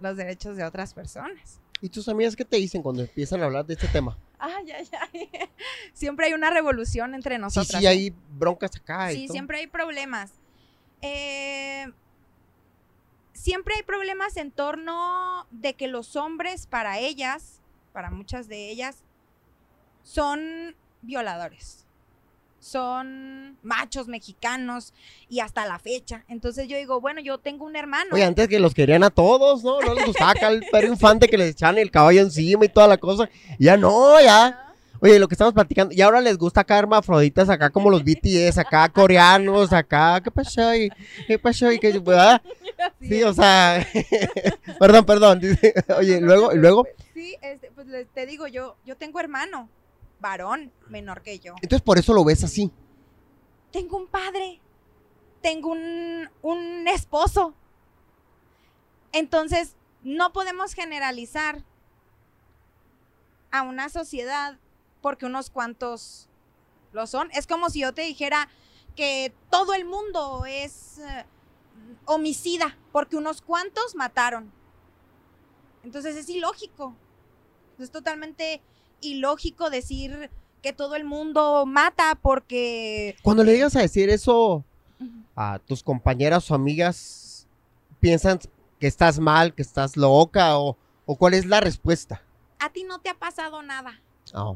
los 0.00 0.16
derechos 0.16 0.56
de 0.56 0.62
otras 0.62 0.94
personas. 0.94 1.58
¿Y 1.80 1.88
tus 1.88 2.08
amigas 2.08 2.36
qué 2.36 2.44
te 2.44 2.58
dicen 2.58 2.80
cuando 2.80 3.02
empiezan 3.02 3.42
a 3.42 3.46
hablar 3.46 3.66
de 3.66 3.74
este 3.74 3.88
tema? 3.88 4.16
Ay, 4.38 4.70
ay, 4.70 4.88
ay. 5.12 5.28
Siempre 5.94 6.26
hay 6.26 6.32
una 6.32 6.50
revolución 6.50 7.12
entre 7.16 7.34
Sí, 7.34 7.40
nosotras. 7.40 7.80
sí, 7.80 7.86
¿eh? 7.86 7.88
hay 7.88 8.14
broncas 8.38 8.76
acá. 8.76 9.12
y 9.12 9.16
Sí, 9.16 9.26
todo. 9.26 9.32
siempre 9.32 9.58
hay 9.58 9.66
problemas. 9.66 10.30
Eh, 11.02 11.86
siempre 13.32 13.74
hay 13.74 13.82
problemas 13.82 14.36
en 14.36 14.50
torno 14.52 15.46
de 15.50 15.74
que 15.74 15.88
los 15.88 16.16
hombres 16.16 16.66
para 16.66 16.98
ellas, 16.98 17.60
para 17.92 18.10
muchas 18.10 18.48
de 18.48 18.70
ellas, 18.70 19.02
son 20.02 20.76
violadores. 21.02 21.84
Son 22.60 23.58
machos 23.64 24.06
mexicanos 24.06 24.94
y 25.28 25.40
hasta 25.40 25.66
la 25.66 25.80
fecha. 25.80 26.24
Entonces 26.28 26.68
yo 26.68 26.76
digo, 26.76 27.00
bueno, 27.00 27.20
yo 27.20 27.38
tengo 27.38 27.64
un 27.64 27.74
hermano. 27.74 28.10
Oye, 28.12 28.22
antes 28.22 28.46
que 28.46 28.60
los 28.60 28.72
querían 28.72 29.02
a 29.02 29.10
todos, 29.10 29.64
¿no? 29.64 29.80
No 29.80 29.94
les 29.94 30.06
gustaba 30.06 30.30
acá 30.30 30.48
el 30.48 30.64
perro 30.70 30.86
infante 30.86 31.26
que 31.26 31.36
les 31.36 31.50
echaban 31.50 31.78
el 31.78 31.90
caballo 31.90 32.20
encima 32.20 32.64
y 32.64 32.68
toda 32.68 32.86
la 32.86 32.98
cosa. 32.98 33.28
Ya 33.58 33.76
no, 33.76 34.20
ya. 34.20 34.71
Oye, 35.04 35.18
lo 35.18 35.26
que 35.26 35.34
estamos 35.34 35.52
platicando, 35.52 35.92
y 35.92 36.00
ahora 36.00 36.20
les 36.20 36.38
gusta 36.38 36.60
acá 36.60 36.78
hermafroditas, 36.78 37.48
acá 37.48 37.70
como 37.70 37.90
los 37.90 38.04
BTS, 38.04 38.56
acá 38.58 38.88
coreanos, 38.88 39.72
acá, 39.72 40.20
¿qué 40.22 40.30
pasó? 40.30 40.72
¿Y 40.76 40.90
¿Qué 41.26 41.40
pasó? 41.40 41.72
¿Y 41.72 41.80
qué, 41.80 41.98
¿verdad? 41.98 42.40
Sí, 43.00 43.20
o 43.24 43.34
sea, 43.34 43.84
perdón, 44.78 45.04
perdón. 45.04 45.40
Oye, 45.98 46.20
luego, 46.20 46.52
luego, 46.54 46.86
Sí, 47.14 47.36
este, 47.42 47.72
pues 47.72 47.88
te 48.14 48.26
digo, 48.26 48.46
yo, 48.46 48.76
yo 48.86 48.96
tengo 48.96 49.18
hermano, 49.18 49.68
varón, 50.20 50.70
menor 50.88 51.22
que 51.22 51.40
yo. 51.40 51.54
entonces 51.56 51.82
por 51.82 51.98
eso 51.98 52.14
lo 52.14 52.22
ves 52.22 52.44
así. 52.44 52.70
Tengo 53.72 53.96
un 53.96 54.06
padre, 54.06 54.60
tengo 55.40 55.72
un, 55.72 56.30
un 56.42 56.86
esposo. 56.86 57.54
Entonces, 59.10 59.74
no 60.04 60.32
podemos 60.32 60.74
generalizar 60.74 61.64
a 63.50 63.62
una 63.62 63.88
sociedad 63.88 64.58
porque 65.02 65.26
unos 65.26 65.50
cuantos 65.50 66.28
lo 66.92 67.06
son. 67.06 67.28
Es 67.32 67.46
como 67.46 67.68
si 67.68 67.80
yo 67.80 67.92
te 67.92 68.02
dijera 68.02 68.48
que 68.96 69.34
todo 69.50 69.74
el 69.74 69.84
mundo 69.84 70.44
es 70.46 70.98
eh, 70.98 71.26
homicida 72.06 72.78
porque 72.92 73.16
unos 73.16 73.42
cuantos 73.42 73.94
mataron. 73.94 74.50
Entonces 75.84 76.16
es 76.16 76.28
ilógico. 76.28 76.94
Es 77.78 77.90
totalmente 77.90 78.62
ilógico 79.00 79.68
decir 79.68 80.30
que 80.62 80.72
todo 80.72 80.94
el 80.94 81.04
mundo 81.04 81.66
mata 81.66 82.14
porque... 82.14 83.16
Cuando 83.22 83.42
le 83.42 83.54
llegas 83.54 83.74
a 83.74 83.80
decir 83.80 84.08
eso 84.08 84.64
a 85.34 85.58
tus 85.58 85.82
compañeras 85.82 86.48
o 86.50 86.54
amigas, 86.54 87.48
piensan 87.98 88.38
que 88.78 88.86
estás 88.86 89.18
mal, 89.18 89.54
que 89.54 89.62
estás 89.62 89.96
loca 89.96 90.58
o, 90.58 90.76
o 91.04 91.16
cuál 91.16 91.34
es 91.34 91.46
la 91.46 91.60
respuesta. 91.60 92.22
A 92.60 92.70
ti 92.70 92.84
no 92.84 93.00
te 93.00 93.08
ha 93.08 93.18
pasado 93.18 93.62
nada. 93.62 94.00
Ah, 94.32 94.54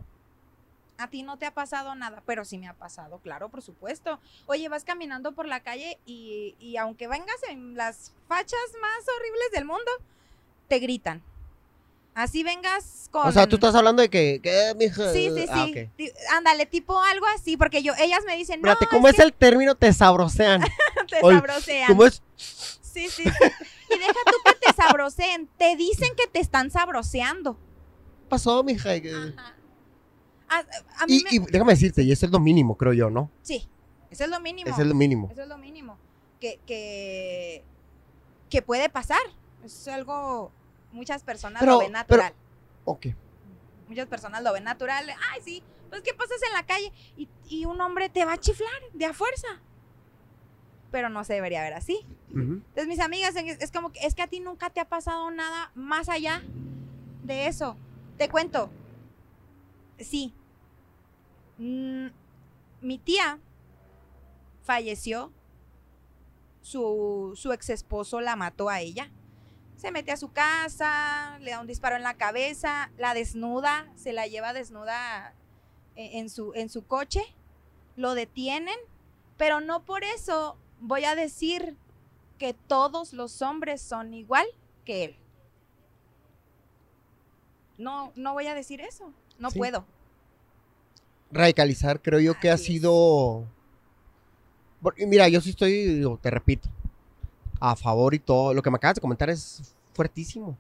A 0.99 1.09
ti 1.09 1.23
no 1.23 1.37
te 1.39 1.45
ha 1.47 1.53
pasado 1.53 1.95
nada, 1.95 2.23
pero 2.25 2.45
sí 2.45 2.57
me 2.59 2.69
ha 2.69 2.75
pasado, 2.75 3.19
claro, 3.19 3.49
por 3.51 3.61
supuesto. 3.63 4.19
Oye, 4.47 4.69
vas 4.69 4.85
caminando 4.85 5.33
por 5.33 5.47
la 5.47 5.61
calle 5.61 5.99
y, 6.07 6.55
y 6.59 6.77
aunque 6.79 7.07
vengas 7.07 7.37
en 7.51 7.77
las 7.77 8.13
fachas 8.29 8.59
más 8.81 9.05
horribles 9.17 9.51
del 9.53 9.65
mundo, 9.67 9.91
te 10.69 10.79
gritan. 10.79 11.23
Así 12.15 12.43
vengas 12.43 13.09
con... 13.13 13.29
O 13.29 13.33
sea, 13.33 13.47
tú 13.47 13.57
estás 13.57 13.75
hablando 13.75 14.01
de 14.01 14.09
que, 14.09 14.41
que 14.43 14.73
mija? 14.75 15.13
Sí, 15.13 15.29
sí, 15.37 15.43
sí. 15.43 15.49
Ah. 15.51 15.67
Ti- 15.97 16.13
Ándale, 16.35 16.65
tipo 16.65 16.99
algo 17.03 17.27
así, 17.37 17.59
porque 17.59 17.83
yo, 17.83 17.93
ellas 17.99 18.25
me 18.27 18.35
dicen, 18.39 18.63
no, 18.63 18.71
Espérate, 18.71 18.87
¿cómo 18.97 19.09
es, 19.09 19.17
que 19.17 19.23
el 19.23 19.35
término 19.35 19.75
te 19.75 19.93
sabrosean? 19.93 20.63
te 21.11 21.21
Ol- 21.21 21.35
sabrosean. 21.35 21.89
¿Cómo 21.89 22.07
es? 22.07 22.23
Sí, 22.37 23.11
sí, 23.11 23.25
sí. 23.25 23.31
Y 23.95 23.99
deja 23.99 24.15
tú 24.25 24.37
que 24.47 24.55
te 24.55 24.73
sabroseen, 24.73 25.47
te 25.59 25.77
dicen 25.77 26.09
que 26.17 26.27
te 26.27 26.41
están 26.41 26.71
sabroseando. 26.71 27.59
pasó, 28.31 28.65
mija? 28.65 28.93
Ajá. 28.93 29.56
A, 30.49 30.59
a 31.03 31.07
mí 31.07 31.19
Y, 31.19 31.25
me... 31.25 31.31
y 31.33 31.39
déjame 31.51 31.73
decirte, 31.73 32.03
y 32.03 32.13
eso 32.13 32.27
es 32.27 32.33
lo 32.33 32.39
mínimo, 32.41 32.77
creo 32.77 32.93
yo, 32.93 33.11
¿no? 33.11 33.31
Sí, 33.43 33.69
eso 34.11 34.25
es 34.25 34.31
lo 34.31 34.41
mínimo. 34.41 34.71
Eso 34.71 34.83
es 34.83 34.87
lo 34.89 34.95
mínimo. 34.95 35.29
Eso 35.33 35.43
es 35.43 35.49
lo 35.49 35.59
mínimo. 35.59 35.99
Que, 36.41 36.61
que, 36.67 37.65
que 38.51 38.63
puede 38.63 38.89
pasar. 38.89 39.21
Es 39.65 39.89
algo, 39.89 40.53
muchas 40.93 41.23
personas 41.25 41.61
Pero- 41.61 41.73
lo 41.73 41.79
ven 41.81 41.93
natural. 41.93 42.33
Ok. 42.85 43.07
Muchas 43.89 44.07
personas 44.07 44.43
lo 44.43 44.53
ven 44.53 44.65
natural. 44.65 45.09
Ay, 45.33 45.41
sí, 45.45 45.63
pues 45.91 46.03
¿qué 46.03 46.13
pasas 46.15 46.39
en 46.47 46.53
la 46.53 46.65
calle? 46.67 46.93
Y, 47.17 47.29
y 47.49 47.65
un 47.65 47.81
hombre 47.81 48.09
te 48.09 48.25
va 48.25 48.33
a 48.35 48.39
chiflar 48.39 48.71
de 48.93 49.05
a 49.07 49.13
fuerza. 49.13 49.47
Pero 50.93 51.09
no 51.09 51.25
se 51.25 51.35
debería 51.35 51.63
ver 51.63 51.75
así. 51.75 52.07
Entonces, 52.33 52.87
mis 52.87 53.01
amigas, 53.01 53.35
es, 53.37 53.61
es 53.61 53.73
como 53.73 53.91
que 53.93 54.01
es 54.07 54.15
que 54.15 54.23
a 54.23 54.27
ti 54.29 54.41
nunca 54.41 54.71
te 54.71 54.81
ha 54.81 54.85
pasado 54.89 55.31
nada 55.31 55.71
más 55.75 56.09
allá 56.09 56.43
de 57.25 57.47
eso. 57.47 57.77
Te 58.19 58.29
cuento. 58.29 58.71
Sí. 59.99 60.33
Mm, 61.59 62.09
mi 62.81 62.99
tía 62.99 63.39
falleció. 64.63 65.33
Su, 66.61 67.35
su 67.37 67.53
ex 67.53 67.71
esposo 67.71 68.21
la 68.21 68.35
mató 68.35 68.69
a 68.69 68.81
ella. 68.81 69.11
Se 69.77 69.93
mete 69.93 70.11
a 70.11 70.17
su 70.17 70.33
casa, 70.33 71.39
le 71.41 71.53
da 71.53 71.61
un 71.61 71.67
disparo 71.67 71.95
en 71.97 72.03
la 72.03 72.15
cabeza, 72.15 72.91
la 72.99 73.15
desnuda, 73.15 73.93
se 73.95 74.13
la 74.13 74.27
lleva 74.27 74.53
desnuda 74.53 75.35
en, 75.95 76.29
su, 76.29 76.53
en 76.55 76.69
su 76.69 76.87
coche, 76.87 77.23
lo 77.95 78.15
detienen, 78.15 78.77
pero 79.37 79.61
no 79.61 79.85
por 79.85 80.03
eso 80.03 80.57
voy 80.81 81.05
a 81.05 81.15
decir 81.15 81.77
que 82.39 82.55
todos 82.55 83.13
los 83.13 83.43
hombres 83.43 83.81
son 83.81 84.15
igual 84.15 84.47
que 84.85 85.05
él. 85.05 85.17
No, 87.79 88.13
no 88.17 88.33
voy 88.33 88.47
a 88.47 88.55
decir 88.55 88.81
eso. 88.81 89.13
No 89.39 89.51
Sí. 89.51 89.59
puedo. 89.59 89.85
Radicalizar, 91.31 92.01
creo 92.01 92.21
yo 92.21 92.39
que 92.39 92.51
ha 92.51 92.55
Así 92.55 92.75
sido. 92.75 93.45
Porque, 94.81 95.07
mira, 95.07 95.29
yo 95.29 95.41
sí 95.41 95.51
estoy, 95.51 95.73
digo, 95.73 96.19
te 96.23 96.31
repito, 96.31 96.69
a 97.61 97.75
favor 97.77 98.15
y 98.15 98.19
todo. 98.19 98.55
Lo 98.55 98.63
que 98.63 98.71
me 98.71 98.77
acabas 98.77 98.97
de 98.97 99.01
comentar 99.01 99.29
es 99.31 99.75
fuertísimo. 99.95 100.57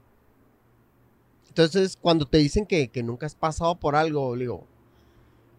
Entonces, 1.48 1.96
cuando 2.00 2.26
te 2.26 2.38
dicen 2.38 2.66
que, 2.66 2.88
que 2.88 3.02
nunca 3.02 3.26
has 3.26 3.34
pasado 3.34 3.74
por 3.76 3.94
algo, 3.96 4.36
digo, 4.36 4.64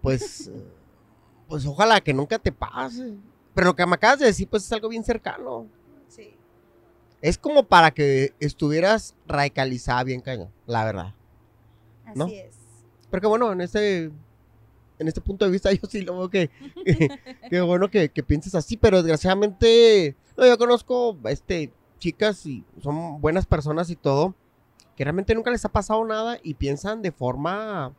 pues, 0.01 0.51
pues 1.47 1.65
ojalá 1.65 2.01
que 2.01 2.13
nunca 2.13 2.37
te 2.37 2.51
pase. 2.51 3.13
Pero 3.55 3.67
lo 3.67 3.75
que 3.75 3.85
me 3.85 3.95
acabas 3.95 4.19
de 4.19 4.25
decir, 4.27 4.47
pues 4.47 4.63
es 4.65 4.71
algo 4.71 4.89
bien 4.89 5.03
cercano. 5.03 5.65
Sí. 6.09 6.35
Es 7.21 7.37
como 7.37 7.63
para 7.63 7.91
que 7.91 8.33
estuvieras 8.39 9.15
radicalizada 9.25 10.03
bien 10.03 10.21
cañón, 10.21 10.51
la 10.67 10.83
verdad. 10.85 11.13
Así 12.05 12.19
¿No? 12.19 12.27
es. 12.27 12.56
Porque 13.09 13.27
bueno, 13.27 13.51
en 13.51 13.61
este, 13.61 14.05
en 14.99 15.07
este 15.07 15.21
punto 15.21 15.45
de 15.45 15.51
vista 15.51 15.71
yo 15.73 15.81
sí 15.89 16.01
lo 16.01 16.17
veo 16.19 16.29
que, 16.29 16.49
que 17.49 17.61
bueno 17.61 17.89
que, 17.89 18.09
que 18.09 18.23
pienses 18.23 18.55
así, 18.55 18.77
pero 18.77 18.97
desgraciadamente, 19.01 20.15
no, 20.37 20.45
yo 20.45 20.57
conozco 20.57 21.17
este, 21.25 21.71
chicas 21.99 22.45
y 22.45 22.63
son 22.81 23.21
buenas 23.21 23.45
personas 23.45 23.89
y 23.89 23.95
todo, 23.95 24.33
que 24.95 25.03
realmente 25.03 25.35
nunca 25.35 25.51
les 25.51 25.63
ha 25.65 25.69
pasado 25.69 26.03
nada 26.05 26.39
y 26.43 26.55
piensan 26.55 27.01
de 27.01 27.11
forma, 27.11 27.93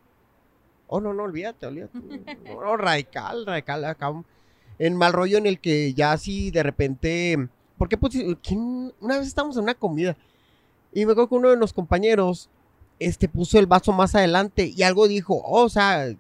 oh 0.89 1.01
no, 1.01 1.13
no, 1.15 1.23
olvídate, 1.25 1.67
olvídate, 1.67 1.99
no, 2.45 2.61
no, 2.61 2.77
radical, 2.77 3.47
radical, 3.47 3.85
acá, 3.85 4.11
un- 4.11 4.27
en 4.81 4.95
mal 4.97 5.13
rollo 5.13 5.39
en 5.39 5.47
el 5.47 5.59
que 5.61 5.93
ya 5.95 6.13
así 6.13 6.51
de 6.53 6.63
repente, 6.63 7.49
porque 7.79 7.97
pues, 7.97 8.15
¿quién? 8.43 8.93
una 9.01 9.19
vez 9.19 9.27
estábamos 9.27 9.57
en 9.57 9.65
una 9.65 9.75
comida 9.75 10.17
y 10.93 11.05
me 11.05 11.13
acuerdo 11.13 11.29
que 11.31 11.35
uno 11.35 11.51
de 11.51 11.57
los 11.57 11.73
compañeros, 11.73 12.49
este, 12.99 13.29
puso 13.29 13.59
el 13.59 13.67
vaso 13.67 13.93
más 13.93 14.15
adelante 14.15 14.73
y 14.75 14.83
algo 14.83 15.09
dijo, 15.09 15.35
oh, 15.45 15.65
o 15.65 15.69
sea, 15.69 16.15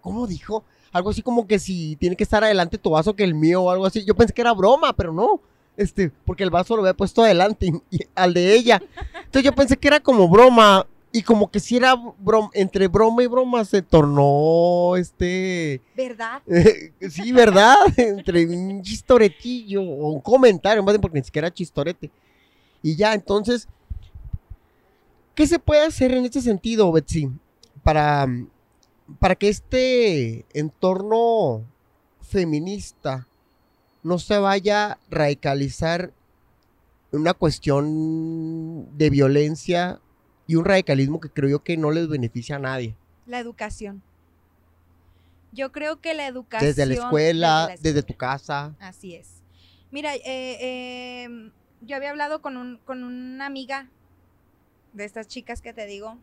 ¿cómo 0.00 0.26
dijo? 0.26 0.64
Algo 0.92 1.10
así 1.10 1.22
como 1.22 1.46
que 1.46 1.58
si 1.58 1.96
tiene 1.96 2.16
que 2.16 2.24
estar 2.24 2.42
adelante 2.42 2.78
tu 2.78 2.90
vaso 2.90 3.14
que 3.14 3.24
el 3.24 3.34
mío 3.34 3.62
o 3.62 3.70
algo 3.70 3.86
así. 3.86 4.04
Yo 4.04 4.14
pensé 4.14 4.32
que 4.32 4.40
era 4.40 4.52
broma, 4.52 4.92
pero 4.92 5.12
no. 5.12 5.40
Este, 5.76 6.10
porque 6.24 6.42
el 6.42 6.50
vaso 6.50 6.74
lo 6.76 6.82
había 6.82 6.94
puesto 6.94 7.22
adelante 7.22 7.66
y, 7.90 7.96
y 7.96 8.00
al 8.14 8.34
de 8.34 8.54
ella. 8.54 8.82
Entonces 9.14 9.44
yo 9.44 9.54
pensé 9.54 9.76
que 9.76 9.88
era 9.88 10.00
como 10.00 10.28
broma 10.28 10.86
y 11.12 11.22
como 11.22 11.50
que 11.50 11.58
si 11.58 11.76
era 11.76 11.94
broma, 12.18 12.50
entre 12.54 12.86
broma 12.88 13.22
y 13.22 13.26
broma 13.26 13.64
se 13.64 13.82
tornó 13.82 14.96
este, 14.96 15.80
¿Verdad? 15.96 16.42
sí, 17.10 17.32
¿verdad? 17.32 17.76
entre 17.96 18.46
un 18.46 18.82
chistoretillo 18.82 19.82
o 19.82 20.12
un 20.12 20.20
comentario, 20.20 20.82
más 20.82 20.94
bien 20.94 21.00
porque 21.00 21.18
ni 21.18 21.24
siquiera 21.24 21.48
era 21.48 21.54
chistorete. 21.54 22.10
Y 22.82 22.96
ya, 22.96 23.12
entonces, 23.12 23.68
¿qué 25.40 25.46
se 25.46 25.58
puede 25.58 25.86
hacer 25.86 26.12
en 26.12 26.26
este 26.26 26.42
sentido, 26.42 26.92
Betsy? 26.92 27.30
Para, 27.82 28.26
para 29.18 29.34
que 29.36 29.48
este 29.48 30.44
entorno 30.52 31.64
feminista 32.20 33.26
no 34.02 34.18
se 34.18 34.36
vaya 34.36 34.92
a 34.92 34.98
radicalizar 35.08 36.12
en 37.10 37.20
una 37.20 37.32
cuestión 37.32 38.94
de 38.98 39.08
violencia 39.08 39.98
y 40.46 40.56
un 40.56 40.66
radicalismo 40.66 41.20
que 41.20 41.30
creo 41.30 41.48
yo 41.48 41.64
que 41.64 41.78
no 41.78 41.90
les 41.90 42.06
beneficia 42.06 42.56
a 42.56 42.58
nadie. 42.58 42.94
La 43.24 43.38
educación. 43.38 44.02
Yo 45.52 45.72
creo 45.72 46.02
que 46.02 46.12
la 46.12 46.26
educación. 46.26 46.68
Desde 46.68 46.84
la 46.84 46.94
escuela, 46.94 47.60
desde 47.60 47.70
la 47.70 47.76
desde 47.76 47.98
escuela. 48.00 48.06
tu 48.06 48.14
casa. 48.18 48.76
Así 48.78 49.14
es. 49.14 49.42
Mira, 49.90 50.14
eh, 50.16 50.22
eh, 50.26 51.50
yo 51.80 51.96
había 51.96 52.10
hablado 52.10 52.42
con, 52.42 52.58
un, 52.58 52.76
con 52.84 53.04
una 53.04 53.46
amiga 53.46 53.88
de 54.92 55.04
estas 55.04 55.28
chicas 55.28 55.60
que 55.60 55.72
te 55.72 55.86
digo 55.86 56.16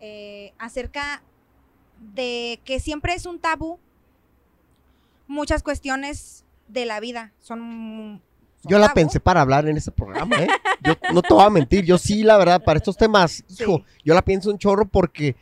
eh, 0.00 0.52
acerca 0.58 1.22
de 2.14 2.60
que 2.64 2.80
siempre 2.80 3.14
es 3.14 3.26
un 3.26 3.38
tabú 3.38 3.78
muchas 5.26 5.62
cuestiones 5.62 6.44
de 6.68 6.86
la 6.86 7.00
vida. 7.00 7.32
Son, 7.40 8.20
Yo 8.64 8.78
la 8.78 8.86
tabú. 8.88 8.94
pensé 8.94 9.20
para 9.20 9.40
hablar 9.40 9.66
en 9.68 9.76
ese 9.76 9.90
programa, 9.90 10.36
¿eh? 10.36 10.48
Yo 10.82 10.94
no 11.12 11.22
te 11.22 11.32
voy 11.34 11.44
a 11.44 11.50
mentir, 11.50 11.84
yo 11.84 11.98
sí, 11.98 12.22
la 12.22 12.36
verdad, 12.36 12.62
para 12.62 12.78
estos 12.78 12.96
temas, 12.96 13.44
hijo, 13.48 13.82
yo 14.04 14.14
la 14.14 14.22
pienso 14.22 14.50
un 14.50 14.58
chorro 14.58 14.86
porque 14.86 15.34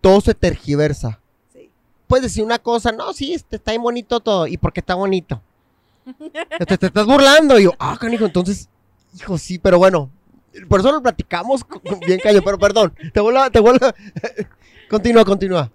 todo 0.00 0.20
se 0.20 0.34
tergiversa. 0.34 1.20
Sí. 1.52 1.70
Puedes 2.06 2.24
decir 2.24 2.44
una 2.44 2.58
cosa, 2.58 2.92
no, 2.92 3.12
sí, 3.12 3.34
este, 3.34 3.56
está 3.56 3.72
bien 3.72 3.82
bonito 3.82 4.20
todo, 4.20 4.46
¿y 4.46 4.56
por 4.58 4.72
qué 4.72 4.80
está 4.80 4.94
bonito? 4.94 5.40
Te, 6.66 6.76
te 6.76 6.86
estás 6.86 7.06
burlando, 7.06 7.58
y 7.58 7.64
yo, 7.64 7.72
ah, 7.78 7.96
canijo, 7.98 8.26
entonces, 8.26 8.68
hijo, 9.18 9.38
sí, 9.38 9.58
pero 9.58 9.78
bueno, 9.78 10.10
por 10.68 10.80
eso 10.80 10.92
lo 10.92 11.02
platicamos 11.02 11.64
bien 12.06 12.20
caño, 12.20 12.40
pero 12.44 12.58
perdón, 12.58 12.94
te 13.12 13.20
vuelvo, 13.20 13.40
a- 13.40 13.50
te 13.50 13.60
vuelvo, 13.60 13.86
continúa, 14.90 15.24
continúa. 15.24 15.70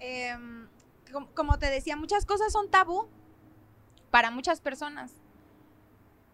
Em, 0.00 0.66
com- 1.12 1.28
como 1.34 1.58
te 1.58 1.66
decía, 1.70 1.96
muchas 1.96 2.26
cosas 2.26 2.52
son 2.52 2.68
tabú 2.70 3.06
para 4.10 4.30
muchas 4.30 4.60
personas. 4.60 5.12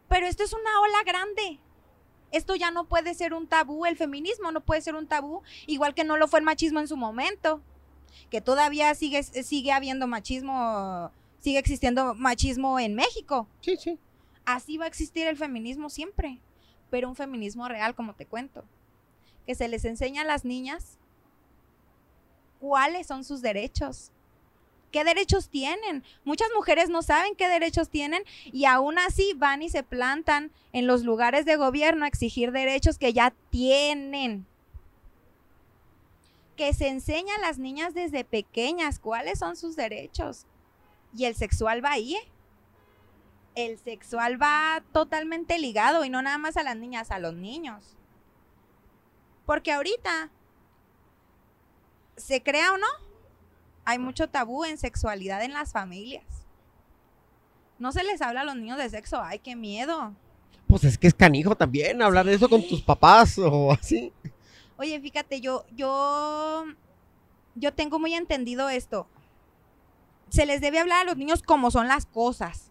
Pero 0.08 0.26
esto 0.26 0.42
es 0.42 0.52
una 0.52 0.80
ola 0.80 0.98
grande. 1.06 1.60
Esto 2.30 2.54
ya 2.54 2.70
no 2.70 2.86
puede 2.86 3.14
ser 3.14 3.32
un 3.34 3.46
tabú, 3.46 3.86
el 3.86 3.96
feminismo 3.96 4.52
no 4.52 4.60
puede 4.60 4.80
ser 4.82 4.94
un 4.94 5.06
tabú, 5.06 5.42
igual 5.66 5.94
que 5.94 6.04
no 6.04 6.16
lo 6.18 6.28
fue 6.28 6.40
el 6.40 6.44
machismo 6.44 6.78
en 6.80 6.88
su 6.88 6.96
momento, 6.96 7.62
que 8.30 8.40
todavía 8.42 8.94
sigue, 8.94 9.22
sigue 9.22 9.72
habiendo 9.72 10.06
machismo, 10.06 11.10
sigue 11.40 11.58
existiendo 11.58 12.14
machismo 12.14 12.78
en 12.80 12.94
México. 12.94 13.48
Sí, 13.62 13.76
sí. 13.78 13.98
Así 14.44 14.76
va 14.76 14.84
a 14.84 14.88
existir 14.88 15.26
el 15.26 15.36
feminismo 15.38 15.88
siempre, 15.88 16.38
pero 16.90 17.08
un 17.08 17.16
feminismo 17.16 17.68
real, 17.68 17.94
como 17.94 18.14
te 18.14 18.26
cuento, 18.26 18.64
que 19.46 19.54
se 19.54 19.68
les 19.68 19.84
enseña 19.84 20.22
a 20.22 20.26
las 20.26 20.44
niñas 20.44 20.98
cuáles 22.60 23.06
son 23.06 23.24
sus 23.24 23.40
derechos, 23.40 24.10
qué 24.90 25.04
derechos 25.04 25.48
tienen. 25.48 26.04
Muchas 26.24 26.48
mujeres 26.54 26.88
no 26.88 27.02
saben 27.02 27.34
qué 27.34 27.48
derechos 27.48 27.88
tienen 27.88 28.24
y 28.44 28.64
aún 28.64 28.98
así 28.98 29.34
van 29.36 29.62
y 29.62 29.68
se 29.68 29.82
plantan 29.82 30.50
en 30.72 30.86
los 30.86 31.02
lugares 31.04 31.44
de 31.44 31.56
gobierno 31.56 32.04
a 32.04 32.08
exigir 32.08 32.52
derechos 32.52 32.98
que 32.98 33.12
ya 33.12 33.32
tienen. 33.50 34.46
Que 36.56 36.74
se 36.74 36.88
enseña 36.88 37.36
a 37.36 37.40
las 37.40 37.58
niñas 37.58 37.94
desde 37.94 38.24
pequeñas 38.24 38.98
cuáles 38.98 39.38
son 39.38 39.56
sus 39.56 39.76
derechos. 39.76 40.46
Y 41.16 41.24
el 41.24 41.36
sexual 41.36 41.84
va 41.84 41.92
ahí, 41.92 42.16
¿eh? 42.16 42.28
El 43.58 43.76
sexual 43.78 44.40
va 44.40 44.84
totalmente 44.92 45.58
ligado 45.58 46.04
y 46.04 46.10
no 46.10 46.22
nada 46.22 46.38
más 46.38 46.56
a 46.56 46.62
las 46.62 46.76
niñas, 46.76 47.10
a 47.10 47.18
los 47.18 47.34
niños. 47.34 47.96
Porque 49.46 49.72
ahorita, 49.72 50.30
se 52.16 52.40
crea 52.42 52.72
o 52.72 52.78
no, 52.78 52.86
hay 53.84 53.98
mucho 53.98 54.28
tabú 54.28 54.64
en 54.64 54.78
sexualidad 54.78 55.42
en 55.42 55.54
las 55.54 55.72
familias. 55.72 56.24
No 57.80 57.90
se 57.90 58.04
les 58.04 58.22
habla 58.22 58.42
a 58.42 58.44
los 58.44 58.54
niños 58.54 58.78
de 58.78 58.90
sexo, 58.90 59.20
ay, 59.20 59.40
qué 59.40 59.56
miedo. 59.56 60.14
Pues 60.68 60.84
es 60.84 60.96
que 60.96 61.08
es 61.08 61.14
canijo 61.14 61.56
también 61.56 62.00
hablar 62.00 62.26
de 62.26 62.34
eso 62.34 62.48
con 62.48 62.62
tus 62.62 62.82
papás 62.82 63.38
o 63.38 63.72
así. 63.72 64.12
Oye, 64.76 65.00
fíjate, 65.00 65.40
yo, 65.40 65.64
yo, 65.74 66.64
yo 67.56 67.74
tengo 67.74 67.98
muy 67.98 68.14
entendido 68.14 68.68
esto. 68.68 69.08
Se 70.28 70.46
les 70.46 70.60
debe 70.60 70.78
hablar 70.78 71.00
a 71.00 71.04
los 71.04 71.16
niños 71.16 71.42
como 71.42 71.72
son 71.72 71.88
las 71.88 72.06
cosas. 72.06 72.70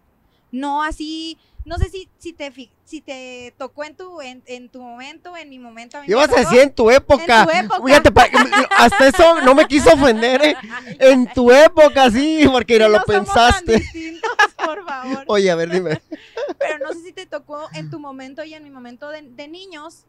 No 0.51 0.83
así, 0.83 1.37
no 1.65 1.77
sé 1.77 1.89
si, 1.89 2.09
si, 2.17 2.31
te, 2.31 2.53
si 2.85 3.01
te 3.01 3.53
tocó 3.57 3.83
en 3.83 3.95
tu, 3.95 4.21
en, 4.21 4.41
en 4.45 4.69
tu 4.69 4.81
momento, 4.81 5.35
en 5.35 5.49
mi 5.49 5.59
momento. 5.59 5.97
Ibas 6.07 6.31
a 6.31 6.39
decir 6.39 6.59
en 6.59 6.73
tu 6.73 6.89
época. 6.89 7.41
En 7.41 7.67
tu 7.67 7.75
época. 7.75 7.85
Fíjate, 7.85 8.11
hasta 8.77 9.07
eso 9.07 9.41
no 9.41 9.53
me 9.53 9.67
quiso 9.67 9.93
ofender, 9.93 10.41
¿eh? 10.45 10.55
En 10.99 11.27
tu 11.33 11.51
época, 11.51 12.09
sí, 12.09 12.47
porque 12.49 12.79
lo 12.79 12.87
no 12.87 13.03
somos 13.03 13.05
tan 13.05 13.25
pensaste. 13.25 13.79
distintos, 13.79 14.31
por 14.55 14.85
favor. 14.85 15.23
Oye, 15.27 15.51
a 15.51 15.55
ver, 15.55 15.69
dime. 15.69 16.01
Pero 16.57 16.79
no 16.79 16.93
sé 16.93 17.01
si 17.03 17.11
te 17.11 17.25
tocó 17.25 17.67
en 17.73 17.89
tu 17.89 17.99
momento 17.99 18.43
y 18.45 18.53
en 18.53 18.63
mi 18.63 18.69
momento 18.69 19.09
de, 19.09 19.23
de 19.23 19.47
niños 19.49 20.05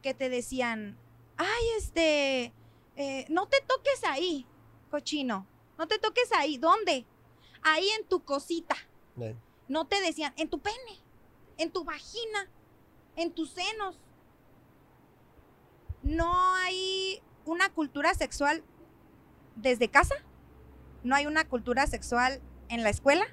que 0.00 0.14
te 0.14 0.28
decían, 0.28 0.96
ay, 1.36 1.64
este, 1.78 2.52
eh, 2.94 3.24
no 3.30 3.48
te 3.48 3.56
toques 3.66 4.04
ahí, 4.06 4.46
cochino, 4.90 5.46
no 5.76 5.88
te 5.88 5.98
toques 5.98 6.30
ahí, 6.38 6.58
¿dónde? 6.58 7.04
Ahí 7.62 7.88
en 7.98 8.06
tu 8.06 8.22
cosita. 8.22 8.76
No 9.68 9.86
te 9.86 10.00
decían, 10.00 10.32
en 10.36 10.48
tu 10.48 10.58
pene, 10.60 10.76
en 11.58 11.70
tu 11.70 11.84
vagina, 11.84 12.48
en 13.16 13.32
tus 13.32 13.50
senos. 13.50 13.98
No 16.02 16.54
hay 16.56 17.22
una 17.46 17.70
cultura 17.70 18.14
sexual 18.14 18.62
desde 19.56 19.88
casa, 19.88 20.14
no 21.02 21.14
hay 21.14 21.26
una 21.26 21.46
cultura 21.48 21.86
sexual 21.86 22.40
en 22.68 22.82
la 22.82 22.90
escuela 22.90 23.24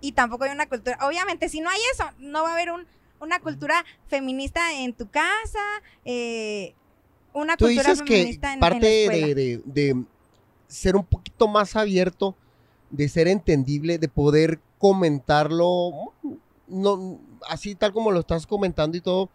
y 0.00 0.12
tampoco 0.12 0.44
hay 0.44 0.50
una 0.50 0.68
cultura, 0.68 0.98
obviamente 1.06 1.48
si 1.48 1.60
no 1.60 1.70
hay 1.70 1.78
eso, 1.92 2.04
no 2.18 2.42
va 2.42 2.50
a 2.50 2.52
haber 2.54 2.70
un- 2.72 2.86
una 3.20 3.38
cultura 3.40 3.84
feminista 4.08 4.72
en 4.80 4.94
tu 4.94 5.08
casa, 5.10 5.58
eh, 6.04 6.74
una 7.32 7.56
Tú 7.56 7.66
cultura 7.66 7.90
dices 7.90 7.98
feminista 8.08 8.48
en, 8.48 8.54
en 8.54 8.60
parte 8.60 8.80
la 8.80 8.88
escuela. 9.14 9.26
de, 9.26 9.34
de- 9.34 9.62
de 9.94 10.04
ser 10.66 10.96
un 10.96 11.04
poquito 11.04 11.46
más 11.48 11.76
abierto, 11.76 12.34
de 12.90 13.08
ser 13.08 13.28
entendible, 13.28 13.98
de 13.98 14.08
poder 14.08 14.60
comentarlo, 14.78 15.92
no, 16.66 17.20
así 17.48 17.74
tal 17.74 17.92
como 17.92 18.10
lo 18.10 18.20
estás 18.20 18.46
comentando 18.46 18.96
y 18.96 19.00
todo, 19.00 19.30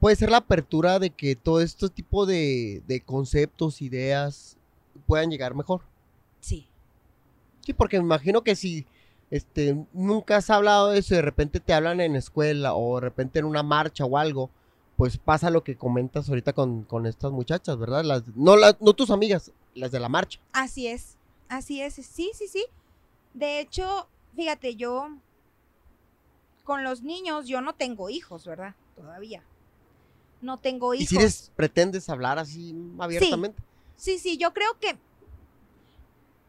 puede 0.00 0.16
ser 0.16 0.30
la 0.30 0.38
apertura 0.38 0.98
de 0.98 1.10
que 1.10 1.36
todo 1.36 1.60
este 1.60 1.88
tipo 1.88 2.26
de, 2.26 2.82
de 2.86 3.00
conceptos, 3.00 3.82
ideas, 3.82 4.56
puedan 5.06 5.30
llegar 5.30 5.54
mejor. 5.54 5.82
Sí. 6.40 6.68
Sí, 7.64 7.72
porque 7.72 7.98
me 7.98 8.04
imagino 8.04 8.42
que 8.42 8.56
si 8.56 8.86
este, 9.30 9.84
nunca 9.92 10.36
has 10.36 10.50
hablado 10.50 10.90
de 10.90 10.98
eso 11.00 11.14
y 11.14 11.16
de 11.16 11.22
repente 11.22 11.60
te 11.60 11.74
hablan 11.74 12.00
en 12.00 12.16
escuela 12.16 12.74
o 12.74 12.96
de 12.96 13.02
repente 13.02 13.38
en 13.38 13.44
una 13.44 13.62
marcha 13.62 14.04
o 14.04 14.16
algo, 14.16 14.50
pues 14.96 15.16
pasa 15.16 15.50
lo 15.50 15.62
que 15.62 15.76
comentas 15.76 16.28
ahorita 16.28 16.52
con, 16.52 16.82
con 16.84 17.06
estas 17.06 17.30
muchachas, 17.30 17.78
¿verdad? 17.78 18.04
Las, 18.04 18.26
no, 18.34 18.56
las, 18.56 18.80
no 18.80 18.94
tus 18.94 19.10
amigas, 19.10 19.52
las 19.74 19.92
de 19.92 20.00
la 20.00 20.08
marcha. 20.08 20.40
Así 20.52 20.86
es, 20.86 21.16
así 21.48 21.80
es, 21.82 21.94
sí, 21.94 22.30
sí, 22.34 22.48
sí. 22.48 22.64
De 23.34 23.60
hecho, 23.60 24.08
fíjate, 24.34 24.76
yo 24.76 25.08
con 26.64 26.84
los 26.84 27.02
niños, 27.02 27.46
yo 27.46 27.60
no 27.60 27.74
tengo 27.74 28.10
hijos, 28.10 28.44
¿verdad? 28.46 28.74
Todavía. 28.94 29.42
No 30.40 30.58
tengo 30.58 30.94
Y 30.94 30.98
hijos. 30.98 31.08
si 31.08 31.16
eres, 31.16 31.52
pretendes 31.56 32.08
hablar 32.08 32.38
así 32.38 32.74
abiertamente. 32.98 33.62
Sí, 33.96 34.18
sí, 34.18 34.36
yo 34.36 34.52
creo 34.52 34.78
que 34.78 34.96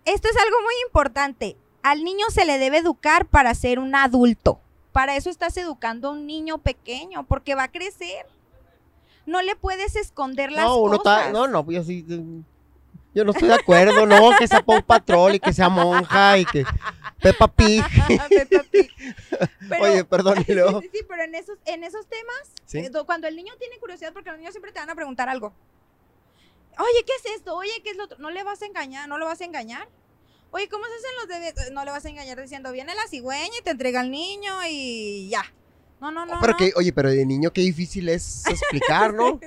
esto 0.06 0.28
es 0.28 0.38
algo 0.38 0.58
muy 0.62 0.74
importante. 0.86 1.56
Al 1.84 2.04
niño 2.04 2.26
se 2.32 2.46
le 2.46 2.58
debe 2.58 2.78
educar 2.80 3.28
para 3.28 3.54
ser 3.56 3.80
un 3.80 3.96
adulto. 3.96 4.60
Para 4.92 5.16
eso 5.16 5.30
estás 5.30 5.56
educando 5.58 6.10
a 6.10 6.12
un 6.12 6.26
niño 6.28 6.58
pequeño, 6.58 7.26
porque 7.26 7.56
va 7.56 7.64
a 7.64 7.72
crecer. 7.72 8.26
No 9.26 9.42
le 9.42 9.56
puedes 9.56 9.96
esconder 9.96 10.52
las 10.52 10.66
no, 10.66 10.76
cosas. 10.80 10.98
está, 10.98 11.32
no, 11.32 11.48
no, 11.48 11.70
yo 11.72 11.84
sí, 11.84 12.04
mm, 12.08 12.42
yo 13.14 13.24
no 13.26 13.32
estoy 13.32 13.48
de 13.50 13.56
acuerdo, 13.56 14.06
no, 14.06 14.32
que 14.38 14.48
sea 14.48 14.62
Paw 14.62 14.84
Patrol 14.84 15.36
y 15.36 15.40
que 15.40 15.52
sea 15.54 15.70
monja 15.70 16.38
y 16.38 16.46
que 16.46 16.66
Peppa 17.22 17.48
Pig. 17.48 17.84
Peppa 18.30 18.64
Pig. 18.72 18.90
Pero- 19.70 19.84
Oye, 19.84 20.04
perdón, 20.06 20.44
y 20.48 20.54
luego, 20.54 20.82
Sí, 20.82 20.90
sí, 20.94 21.00
pero 21.08 21.24
en 21.24 21.36
esos, 21.36 21.58
en 21.66 21.84
esos 21.84 22.08
temas, 22.08 22.54
¿sí? 22.66 22.80
eh, 22.80 22.90
do- 22.90 23.06
cuando 23.06 23.28
el 23.28 23.36
niño 23.36 23.54
tiene 23.60 23.78
curiosidad, 23.80 24.14
porque 24.14 24.30
los 24.30 24.40
niños 24.40 24.54
siempre 24.54 24.72
te 24.72 24.80
van 24.80 24.90
a 24.90 24.96
preguntar 24.96 25.30
algo. 25.30 25.54
Oye, 26.78 27.04
¿qué 27.06 27.14
es 27.24 27.36
esto? 27.38 27.56
Oye, 27.56 27.72
¿qué 27.84 27.92
es 27.92 27.98
lo 27.98 28.06
otro? 28.06 28.18
No 28.20 28.30
le 28.32 28.44
vas 28.44 28.62
a 28.62 28.66
engañar, 28.66 29.08
no 29.10 29.18
lo 29.18 29.26
vas 29.26 29.42
a 29.42 29.46
engañar. 29.46 29.88
Oye, 30.52 30.68
¿cómo 30.70 30.86
se 30.86 30.94
hacen 30.94 31.16
los 31.20 31.28
deberes? 31.28 31.72
No 31.72 31.84
le 31.86 31.92
vas 31.92 32.06
a 32.06 32.10
engañar 32.10 32.42
diciendo, 32.42 32.72
viene 32.72 32.96
la 32.96 33.06
cigüeña 33.08 33.52
y 33.60 33.64
te 33.64 33.70
entrega 33.72 34.00
al 34.00 34.10
niño 34.12 34.54
y 34.68 35.30
ya. 35.30 35.44
No, 36.02 36.12
no, 36.12 36.26
no. 36.26 36.38
pero 36.40 36.56
que, 36.56 36.72
oye, 36.78 36.94
pero 36.94 37.10
de 37.10 37.26
niño 37.26 37.52
qué 37.52 37.62
difícil 37.62 38.08
es 38.10 38.46
explicar, 38.50 39.14
¿no? 39.14 39.40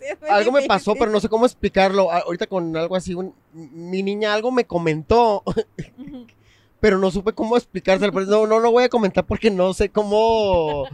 Sí, 0.00 0.06
algo 0.28 0.50
me 0.52 0.62
pasó, 0.66 0.94
pero 0.94 1.10
no 1.10 1.20
sé 1.20 1.28
cómo 1.28 1.46
explicarlo. 1.46 2.10
A- 2.10 2.18
Ahorita 2.20 2.46
con 2.48 2.76
algo 2.76 2.96
así, 2.96 3.14
un- 3.14 3.34
mi 3.52 4.02
niña 4.02 4.34
algo 4.34 4.50
me 4.50 4.64
comentó, 4.66 5.42
pero 6.80 6.98
no 6.98 7.10
supe 7.10 7.32
cómo 7.32 7.56
explicárselo. 7.56 8.12
No, 8.26 8.46
no 8.46 8.58
lo 8.58 8.70
voy 8.72 8.84
a 8.84 8.88
comentar 8.88 9.24
porque 9.24 9.50
no 9.50 9.72
sé 9.72 9.88
cómo 9.88 10.84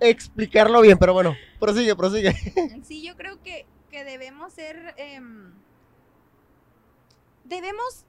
explicarlo 0.00 0.80
bien. 0.82 0.98
Pero 0.98 1.12
bueno, 1.12 1.34
prosigue, 1.58 1.94
prosigue. 1.96 2.32
Sí, 2.84 3.02
yo 3.02 3.16
creo 3.16 3.42
que, 3.42 3.66
que 3.90 4.04
debemos 4.04 4.52
ser. 4.52 4.94
em, 4.98 5.52
debemos. 7.44 8.04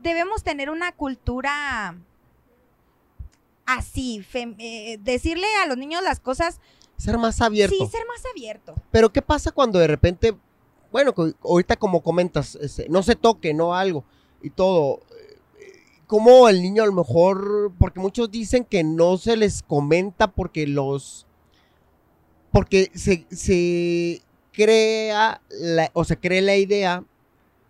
Debemos 0.00 0.44
tener 0.44 0.70
una 0.70 0.92
cultura 0.92 1.96
así, 3.68 4.24
eh, 4.34 4.98
decirle 5.00 5.46
a 5.62 5.66
los 5.66 5.76
niños 5.76 6.02
las 6.02 6.20
cosas, 6.20 6.60
Ser 6.96 7.16
más 7.18 7.40
abierto. 7.40 7.76
sí, 7.78 7.86
ser 7.86 8.04
más 8.08 8.22
abierto. 8.34 8.74
Pero 8.90 9.12
¿qué 9.12 9.22
pasa 9.22 9.52
cuando 9.52 9.78
de 9.78 9.86
repente, 9.86 10.34
bueno, 10.90 11.14
ahorita 11.44 11.76
como 11.76 12.02
comentas, 12.02 12.56
este, 12.56 12.88
no 12.88 13.02
se 13.02 13.14
toque, 13.14 13.54
no 13.54 13.74
algo 13.74 14.04
y 14.42 14.50
todo? 14.50 15.00
eh, 15.60 15.76
Como 16.06 16.48
el 16.48 16.62
niño 16.62 16.82
a 16.82 16.86
lo 16.86 16.92
mejor, 16.92 17.72
porque 17.78 18.00
muchos 18.00 18.30
dicen 18.30 18.64
que 18.64 18.82
no 18.82 19.16
se 19.18 19.36
les 19.36 19.62
comenta 19.62 20.26
porque 20.28 20.66
los, 20.66 21.26
porque 22.50 22.90
se, 22.94 23.26
se 23.30 24.22
crea 24.52 25.40
la- 25.50 25.90
o 25.92 26.04
se 26.04 26.16
cree 26.16 26.40
la 26.40 26.56
idea 26.56 27.04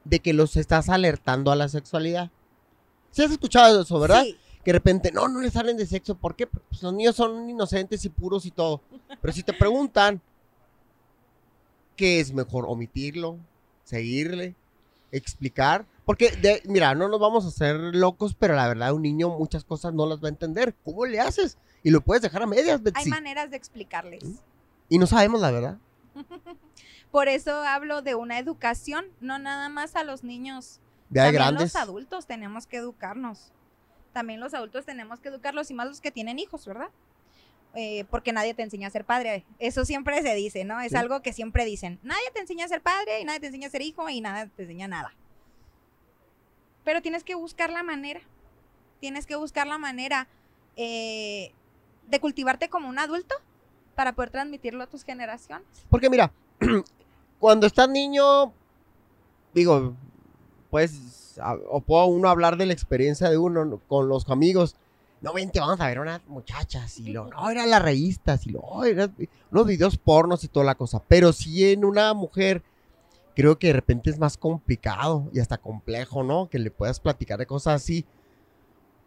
de 0.04 0.20
que 0.20 0.32
los 0.32 0.56
estás 0.56 0.88
alertando 0.88 1.50
a 1.50 1.56
la 1.56 1.68
sexualidad. 1.68 2.30
¿Sí 3.10 3.22
has 3.22 3.30
escuchado 3.30 3.82
eso, 3.82 3.98
verdad? 4.00 4.22
Sí, 4.22 4.36
Que 4.68 4.72
de 4.72 4.78
repente, 4.80 5.12
no, 5.12 5.28
no 5.28 5.40
les 5.40 5.54
salen 5.54 5.78
de 5.78 5.86
sexo. 5.86 6.14
¿Por 6.14 6.36
qué? 6.36 6.46
Pues 6.46 6.82
los 6.82 6.92
niños 6.92 7.16
son 7.16 7.48
inocentes 7.48 8.04
y 8.04 8.10
puros 8.10 8.44
y 8.44 8.50
todo. 8.50 8.82
Pero 9.18 9.32
si 9.32 9.42
te 9.42 9.54
preguntan, 9.54 10.20
¿qué 11.96 12.20
es 12.20 12.34
mejor? 12.34 12.66
¿Omitirlo? 12.68 13.38
¿Seguirle? 13.84 14.54
¿Explicar? 15.10 15.86
Porque, 16.04 16.32
de- 16.32 16.60
mira, 16.66 16.94
no 16.94 17.08
nos 17.08 17.18
vamos 17.18 17.46
a 17.46 17.48
hacer 17.48 17.76
locos, 17.96 18.34
pero 18.38 18.54
la 18.56 18.68
verdad, 18.68 18.92
un 18.92 19.00
niño 19.00 19.30
muchas 19.30 19.64
cosas 19.64 19.94
no 19.94 20.04
las 20.04 20.22
va 20.22 20.26
a 20.26 20.32
entender. 20.32 20.74
¿Cómo 20.84 21.06
le 21.06 21.18
haces? 21.18 21.56
Y 21.82 21.88
lo 21.88 22.02
puedes 22.02 22.20
dejar 22.20 22.42
a 22.42 22.46
medias, 22.46 22.78
Hay 22.92 23.06
maneras 23.06 23.50
de 23.50 23.56
explicarles. 23.56 24.22
Y 24.90 24.98
no 24.98 25.06
sabemos 25.06 25.40
la 25.40 25.50
verdad. 25.50 25.78
Por 27.10 27.28
eso 27.28 27.52
hablo 27.62 28.02
de 28.02 28.16
una 28.16 28.38
educación, 28.38 29.06
no 29.22 29.38
nada 29.38 29.70
más 29.70 29.96
a 29.96 30.04
los 30.04 30.24
niños. 30.24 30.78
Ya 31.08 31.22
de 31.22 31.28
También 31.28 31.42
grandes. 31.42 31.72
los 31.72 31.82
adultos 31.82 32.26
tenemos 32.26 32.66
que 32.66 32.76
educarnos. 32.76 33.50
También 34.18 34.40
los 34.40 34.52
adultos 34.52 34.84
tenemos 34.84 35.20
que 35.20 35.28
educarlos 35.28 35.70
y 35.70 35.74
más 35.74 35.86
los 35.86 36.00
que 36.00 36.10
tienen 36.10 36.40
hijos, 36.40 36.66
¿verdad? 36.66 36.88
Eh, 37.74 38.04
porque 38.10 38.32
nadie 38.32 38.52
te 38.52 38.64
enseña 38.64 38.88
a 38.88 38.90
ser 38.90 39.04
padre. 39.04 39.44
Eso 39.60 39.84
siempre 39.84 40.20
se 40.22 40.34
dice, 40.34 40.64
¿no? 40.64 40.80
Es 40.80 40.90
Sí. 40.90 40.96
algo 40.96 41.22
que 41.22 41.32
siempre 41.32 41.64
dicen. 41.64 42.00
Nadie 42.02 42.28
te 42.34 42.40
enseña 42.40 42.64
a 42.64 42.68
ser 42.68 42.82
padre 42.82 43.20
y 43.20 43.24
nadie 43.24 43.38
te 43.38 43.46
enseña 43.46 43.68
a 43.68 43.70
ser 43.70 43.82
hijo 43.82 44.08
y 44.08 44.20
nadie 44.20 44.50
te 44.56 44.62
enseña 44.62 44.88
nada. 44.88 45.14
Pero 46.82 47.00
tienes 47.00 47.22
que 47.22 47.36
buscar 47.36 47.70
la 47.70 47.84
manera. 47.84 48.20
Tienes 48.98 49.24
que 49.24 49.36
buscar 49.36 49.68
la 49.68 49.78
manera 49.78 50.26
eh, 50.74 51.52
de 52.08 52.18
cultivarte 52.18 52.68
como 52.68 52.88
un 52.88 52.98
adulto 52.98 53.36
para 53.94 54.14
poder 54.14 54.30
transmitirlo 54.30 54.82
a 54.82 54.88
tus 54.88 55.04
generaciones. 55.04 55.68
Porque 55.90 56.10
mira, 56.10 56.32
cuando 57.38 57.68
estás 57.68 57.88
niño, 57.88 58.52
digo, 59.54 59.94
pues, 60.70 61.38
o 61.70 61.80
puedo 61.80 62.06
uno 62.06 62.28
hablar 62.28 62.56
de 62.56 62.66
la 62.66 62.72
experiencia 62.72 63.30
de 63.30 63.38
uno 63.38 63.64
¿no? 63.64 63.80
con 63.88 64.08
los 64.08 64.28
amigos. 64.28 64.76
No, 65.20 65.32
vente, 65.32 65.58
vamos 65.58 65.80
a 65.80 65.88
ver 65.88 65.98
unas 65.98 66.20
muchachas. 66.28 66.98
Y 66.98 67.12
lo, 67.12 67.26
no, 67.28 67.50
eran 67.50 67.70
las 67.70 67.82
revistas. 67.82 68.46
Y 68.46 68.50
lo, 68.50 68.60
no, 68.60 68.84
eran 68.84 69.14
unos 69.50 69.66
videos 69.66 69.96
pornos 69.98 70.44
y 70.44 70.48
toda 70.48 70.64
la 70.64 70.74
cosa. 70.76 71.02
Pero 71.08 71.32
sí 71.32 71.70
en 71.70 71.84
una 71.84 72.14
mujer, 72.14 72.62
creo 73.34 73.58
que 73.58 73.68
de 73.68 73.72
repente 73.72 74.10
es 74.10 74.18
más 74.18 74.36
complicado 74.36 75.28
y 75.32 75.40
hasta 75.40 75.58
complejo, 75.58 76.22
¿no? 76.22 76.48
Que 76.48 76.58
le 76.58 76.70
puedas 76.70 77.00
platicar 77.00 77.38
de 77.38 77.46
cosas 77.46 77.82
así. 77.82 78.04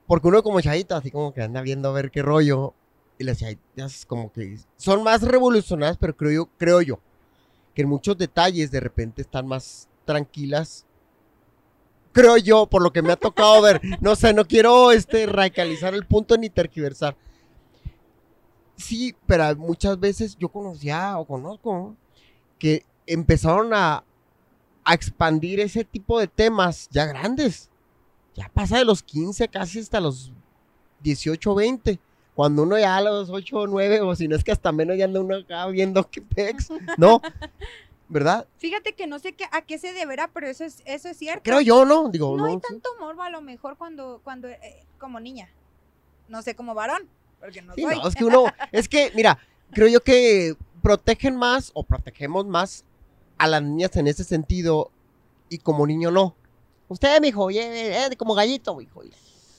Porque 0.07 0.27
uno 0.27 0.43
como 0.43 0.59
chavito, 0.59 0.95
así 0.95 1.11
como 1.11 1.33
que 1.33 1.41
anda 1.41 1.61
viendo 1.61 1.89
a 1.89 1.93
ver 1.93 2.11
qué 2.11 2.21
rollo. 2.21 2.73
Y 3.17 3.23
las 3.23 3.37
chavitas 3.37 4.05
como 4.05 4.31
que 4.31 4.57
son 4.77 5.03
más 5.03 5.21
revolucionadas, 5.21 5.97
pero 5.97 6.17
creo 6.17 6.31
yo, 6.31 6.49
creo 6.57 6.81
yo, 6.81 6.99
que 7.75 7.83
en 7.83 7.87
muchos 7.87 8.17
detalles 8.17 8.71
de 8.71 8.79
repente 8.79 9.21
están 9.21 9.47
más 9.47 9.87
tranquilas. 10.05 10.85
Creo 12.11 12.37
yo, 12.37 12.65
por 12.67 12.81
lo 12.81 12.91
que 12.91 13.01
me 13.01 13.13
ha 13.13 13.15
tocado 13.15 13.61
ver. 13.61 13.81
No 14.01 14.15
sé, 14.15 14.33
no 14.33 14.45
quiero 14.45 14.91
este, 14.91 15.25
radicalizar 15.25 15.93
el 15.93 16.05
punto 16.05 16.37
ni 16.37 16.49
tergiversar. 16.49 17.15
Sí, 18.75 19.15
pero 19.25 19.55
muchas 19.55 19.99
veces 19.99 20.35
yo 20.37 20.49
conocía 20.49 21.17
o 21.17 21.25
conozco 21.25 21.95
que 22.57 22.83
empezaron 23.05 23.73
a, 23.73 24.03
a 24.83 24.93
expandir 24.93 25.59
ese 25.59 25.83
tipo 25.83 26.19
de 26.19 26.27
temas 26.27 26.87
ya 26.91 27.05
grandes. 27.05 27.69
Ya 28.35 28.49
pasa 28.53 28.77
de 28.77 28.85
los 28.85 29.03
15 29.03 29.47
casi 29.49 29.79
hasta 29.79 29.99
los 29.99 30.31
18, 31.01 31.55
20. 31.55 31.99
Cuando 32.33 32.63
uno 32.63 32.77
ya 32.79 32.97
a 32.97 33.01
los 33.01 33.29
8 33.29 33.57
o 33.57 33.67
9, 33.67 34.01
o 34.01 34.15
si 34.15 34.27
no 34.27 34.35
es 34.35 34.43
que 34.43 34.51
hasta 34.51 34.71
menos 34.71 34.97
ya 34.97 35.05
anda 35.05 35.19
uno 35.19 35.35
acá 35.35 35.67
viendo 35.67 36.09
qué 36.09 36.21
pex, 36.21 36.69
¿no? 36.97 37.21
¿Verdad? 38.11 38.45
Fíjate 38.57 38.93
que 38.93 39.07
no 39.07 39.19
sé 39.19 39.31
qué, 39.33 39.45
a 39.53 39.61
qué 39.61 39.77
se 39.77 39.93
deberá, 39.93 40.27
pero 40.27 40.47
eso 40.47 40.65
es, 40.65 40.83
eso 40.85 41.07
es 41.07 41.17
cierto. 41.17 41.43
Creo 41.43 41.61
yo, 41.61 41.85
¿no? 41.85 42.09
Digo, 42.09 42.35
no 42.35 42.43
hay 42.43 42.59
tanto 42.59 42.89
morbo 42.99 43.23
a 43.23 43.29
lo 43.29 43.41
mejor 43.41 43.77
cuando, 43.77 44.19
cuando 44.21 44.49
eh, 44.49 44.85
como 44.99 45.21
niña. 45.21 45.49
No 46.27 46.41
sé, 46.41 46.53
como 46.53 46.73
varón, 46.75 47.07
porque 47.39 47.61
no 47.61 47.73
Sí, 47.73 47.83
soy. 47.83 47.95
no, 47.95 48.07
es 48.07 48.15
que 48.15 48.25
uno, 48.25 48.43
es 48.73 48.89
que, 48.89 49.13
mira, 49.15 49.37
creo 49.71 49.87
yo 49.87 50.03
que 50.03 50.57
protegen 50.83 51.37
más 51.37 51.71
o 51.73 51.83
protegemos 51.83 52.45
más 52.45 52.83
a 53.37 53.47
las 53.47 53.63
niñas 53.63 53.95
en 53.95 54.07
ese 54.07 54.25
sentido 54.25 54.91
y 55.47 55.59
como 55.59 55.87
niño 55.87 56.11
no. 56.11 56.35
Usted, 56.89 57.21
mijo, 57.21 57.49
eh, 57.49 58.09
como 58.17 58.33
gallito, 58.35 58.75
mijo, 58.75 59.03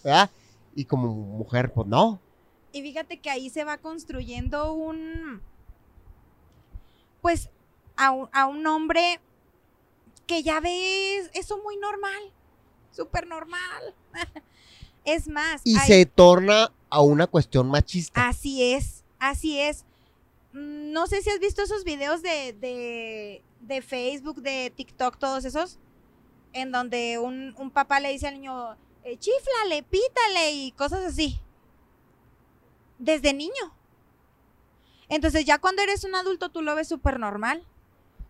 ¿verdad? 0.05 0.29
Y 0.75 0.85
como 0.85 1.09
mujer, 1.09 1.73
pues 1.73 1.87
no. 1.89 2.21
Y 2.71 2.83
fíjate 2.83 3.19
que 3.19 3.31
ahí 3.31 3.49
se 3.49 3.65
va 3.65 3.79
construyendo 3.79 4.75
un, 4.75 5.41
pues, 7.23 7.49
a 7.97 8.11
un, 8.11 8.29
a 8.33 8.47
un 8.47 8.67
hombre 8.67 9.21
que 10.27 10.43
ya 10.43 10.61
ves 10.61 11.31
eso 11.35 11.59
muy 11.63 11.77
normal, 11.77 12.33
súper 12.91 13.27
normal. 13.27 13.95
es 15.05 15.29
más, 15.29 15.61
Y 15.65 15.77
hay- 15.79 15.87
se 15.87 16.07
torna 16.07 16.73
a 16.91 17.01
una 17.03 17.27
cuestión 17.27 17.69
machista. 17.69 18.29
Así 18.29 18.73
es, 18.75 19.05
así 19.19 19.59
es. 19.59 19.85
Mm, 20.53 20.93
No 20.93 21.07
sé 21.07 21.23
si 21.23 21.31
has 21.31 21.39
visto 21.41 21.63
esos 21.63 21.85
videos 21.85 22.23
de, 22.23 22.53
de, 22.55 23.43
de 23.61 23.83
Facebook, 23.83 24.43
de 24.43 24.73
TikTok, 24.75 25.19
todos 25.19 25.45
esos, 25.45 25.79
en 26.53 26.71
donde 26.73 27.19
un, 27.19 27.55
un 27.59 27.71
papá 27.71 27.99
le 28.01 28.13
dice 28.13 28.29
al 28.29 28.35
niño, 28.35 28.77
eh, 29.05 29.17
chiflale, 29.19 29.83
pítale 29.83 30.53
y 30.53 30.73
cosas 30.73 31.05
así. 31.05 31.41
Desde 32.99 33.33
niño. 33.33 33.75
Entonces 35.09 35.45
ya 35.45 35.59
cuando 35.59 35.83
eres 35.83 36.05
un 36.05 36.15
adulto 36.15 36.51
tú 36.51 36.63
lo 36.63 36.75
ves 36.75 36.89
súper 36.89 37.19
normal. 37.19 37.67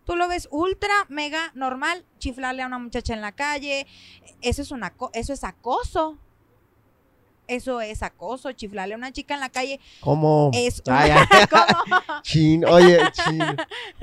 Tú 0.05 0.17
lo 0.17 0.27
ves 0.29 0.49
ultra, 0.51 0.93
mega 1.09 1.53
normal, 1.55 2.05
chiflarle 2.19 2.63
a 2.63 2.67
una 2.67 2.79
muchacha 2.79 3.15
en 3.15 3.21
la 3.21 3.33
calle. 3.33 3.87
Eso 4.41 4.63
es, 4.63 4.71
una, 4.73 4.95
eso 5.15 5.33
es 5.33 5.45
acoso. 5.45 6.19
Eso 7.49 7.81
es 7.81 8.03
acoso, 8.03 8.53
chiflarle 8.53 8.95
a 8.95 8.97
una 8.97 9.13
chica 9.13 9.35
en 9.35 9.41
la 9.41 9.49
calle 9.51 9.81
¿Cómo? 10.01 10.51
es 10.55 10.81
Ay. 10.87 11.11
¿Cómo? 11.51 12.21
Chin, 12.23 12.65
oye, 12.65 12.99
chin. 13.13 13.43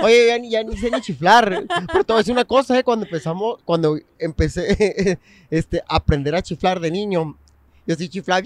Oye, 0.04 0.28
ya, 0.28 0.38
ni- 0.38 0.50
ya 0.52 0.64
ni 0.64 0.78
sé 0.78 0.92
ni 0.92 1.02
chiflar. 1.02 1.66
Pero 1.92 2.14
a 2.16 2.18
decir 2.18 2.34
una 2.34 2.46
cosa, 2.46 2.78
¿eh? 2.78 2.84
Cuando 2.84 3.06
empezamos, 3.06 3.58
cuando 3.66 3.98
empecé 4.20 5.18
este, 5.50 5.82
a 5.88 5.96
aprender 5.96 6.36
a 6.36 6.42
chiflar 6.44 6.80
de 6.80 6.92
niño, 6.92 7.38
yo 7.88 7.96
sí 7.96 8.08
chiflaba, 8.10 8.42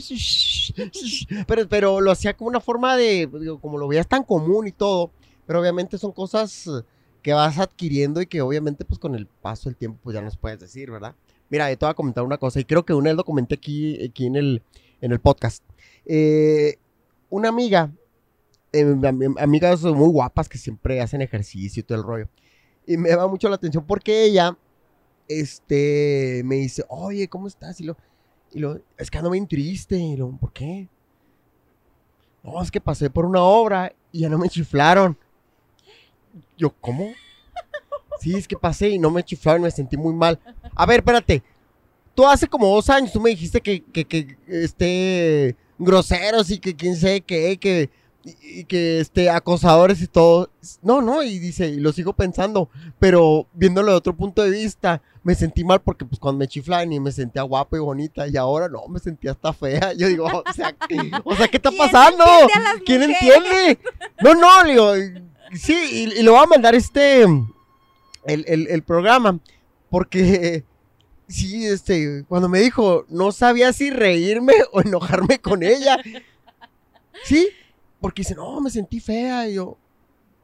pero, 1.48 1.68
pero 1.68 2.00
lo 2.00 2.12
hacía 2.12 2.34
como 2.38 2.50
una 2.50 2.62
forma 2.62 2.96
de, 2.96 3.30
como 3.62 3.78
lo 3.78 3.88
veías 3.88 4.08
tan 4.08 4.24
común 4.24 4.68
y 4.68 4.72
todo, 4.72 5.12
pero 5.46 5.60
obviamente 5.60 5.98
son 5.98 6.12
cosas 6.14 6.70
que 7.24 7.34
vas 7.34 7.58
adquiriendo 7.58 8.22
y 8.22 8.28
que 8.28 8.42
obviamente 8.42 8.86
pues 8.86 9.00
con 9.00 9.16
el 9.16 9.26
paso 9.26 9.70
del 9.70 9.78
tiempo 9.78 10.00
pues 10.04 10.14
ya 10.14 10.22
nos 10.22 10.38
puedes 10.38 10.60
decir, 10.60 10.92
¿verdad? 10.92 11.16
Mira, 11.50 11.70
yo 11.72 11.78
te 11.78 11.86
voy 11.86 11.92
a 11.92 11.96
comentar 11.96 12.24
una 12.24 12.38
cosa 12.38 12.60
y 12.60 12.66
creo 12.66 12.86
que 12.86 12.94
una 12.94 13.10
vez 13.10 13.18
lo 13.18 13.24
comenté 13.24 13.56
aquí, 13.56 14.04
aquí 14.06 14.26
en, 14.28 14.36
el, 14.36 14.62
en 15.02 15.12
el 15.12 15.20
podcast. 15.20 15.64
Eh, 16.06 16.76
una 17.30 17.50
amiga 17.50 17.92
eh, 18.74 18.82
am- 18.82 19.36
amigas 19.40 19.82
muy 19.84 20.10
guapas 20.10 20.50
que 20.50 20.58
siempre 20.58 21.00
hacen 21.02 21.22
ejercicio 21.22 21.80
y 21.80 21.84
todo 21.84 21.98
el 21.98 22.04
rollo. 22.04 22.28
Y 22.86 22.98
me 22.98 23.10
llama 23.10 23.28
mucho 23.28 23.48
la 23.50 23.56
atención 23.56 23.86
porque 23.86 24.26
ella, 24.26 24.58
este, 25.28 26.42
me 26.44 26.56
dice, 26.56 26.84
oye, 26.90 27.28
¿cómo 27.30 27.48
estás? 27.48 27.80
Y 27.80 27.86
lo, 27.86 27.96
y 28.52 28.60
lo, 28.60 28.82
es 28.98 29.10
que 29.10 29.18
ando 29.20 29.30
bien 29.30 29.48
triste. 29.48 29.96
Y 29.96 30.18
lo, 30.18 30.32
¿por 30.32 30.52
qué? 30.52 30.90
No, 32.44 32.62
es 32.62 32.70
que 32.72 32.82
pasé 32.82 33.10
por 33.10 33.26
una 33.26 33.42
obra 33.42 33.94
y 34.12 34.22
ya 34.22 34.30
no 34.30 34.38
me 34.38 34.50
chiflaron. 34.50 35.18
Yo, 36.58 36.72
¿cómo? 36.80 37.12
Sí, 38.20 38.36
es 38.36 38.48
que 38.48 38.58
pasé 38.58 38.90
y 38.90 39.00
no 39.00 39.12
me 39.12 39.24
chiflaron, 39.24 39.62
me 39.64 39.72
sentí 39.72 39.98
muy 39.98 40.14
mal. 40.14 40.40
A 40.76 40.86
ver, 40.86 41.00
espérate. 41.00 41.44
Tú 42.16 42.28
hace 42.28 42.48
como 42.48 42.68
dos 42.68 42.90
años, 42.90 43.12
tú 43.12 43.20
me 43.20 43.32
dijiste 43.32 43.60
que, 43.60 43.84
que, 43.84 44.06
que 44.06 44.38
este, 44.48 45.56
groseros 45.80 46.52
y 46.52 46.60
que 46.60 46.76
quién 46.76 46.96
sé 46.96 47.22
qué, 47.22 47.58
que, 47.58 47.90
y, 48.24 48.64
que 48.66 49.00
este, 49.00 49.30
acosadores 49.30 50.02
y 50.02 50.08
todo. 50.08 50.52
No, 50.82 51.02
no, 51.02 51.24
y 51.24 51.40
dice, 51.40 51.68
y 51.68 51.78
lo 51.80 51.92
sigo 51.92 52.14
pensando, 52.14 52.70
pero 53.00 53.48
viéndolo 53.54 53.92
de 53.92 53.98
otro 53.98 54.16
punto 54.16 54.44
de 54.44 54.52
vista, 54.52 55.02
me 55.24 55.36
sentí 55.36 55.64
mal 55.64 55.82
porque 55.82 56.06
pues 56.06 56.20
cuando 56.20 56.40
me 56.40 56.48
chiflaban 56.48 56.94
y 56.94 57.00
me 57.00 57.12
sentía 57.12 57.42
guapa 57.44 57.78
y 57.78 57.80
bonita 57.80 58.28
y 58.28 58.38
ahora 58.38 58.70
no, 58.70 58.88
me 58.88 59.00
sentía 59.00 59.32
hasta 59.32 59.52
fea. 59.52 59.94
Yo 59.94 60.08
digo, 60.08 60.26
o 60.26 60.54
sea, 60.54 60.76
o 61.24 61.36
sea 61.36 61.48
¿qué 61.48 61.58
está 61.58 61.70
¿Quién 61.70 61.82
pasando? 61.82 62.24
entiende 62.42 62.84
¿Quién 62.86 63.02
mujeres? 63.02 63.22
entiende? 63.22 63.80
No, 64.22 64.34
no, 64.36 64.64
le 64.64 64.72
digo, 64.72 64.94
sí, 65.54 65.76
y, 65.92 66.20
y 66.20 66.24
le 66.24 66.30
voy 66.30 66.44
a 66.44 66.48
mandar 66.48 66.76
este, 66.76 67.24
el, 67.24 67.48
el, 68.46 68.84
programa, 68.84 69.40
porque 69.90 70.64
sí, 71.28 71.66
este, 71.66 72.26
cuando 72.28 72.50
me 72.50 72.60
dijo, 72.60 73.06
no 73.10 73.32
sabía 73.32 73.74
si 73.74 73.90
reírme 73.90 74.54
o 74.72 74.82
enojarme 74.82 75.40
con 75.40 75.64
ella. 75.64 75.98
Sí, 77.24 77.50
porque 78.00 78.22
dice, 78.22 78.36
no, 78.36 78.60
me 78.62 78.70
sentí 78.70 79.00
fea. 79.00 79.48
Y 79.48 79.56
yo, 79.56 79.78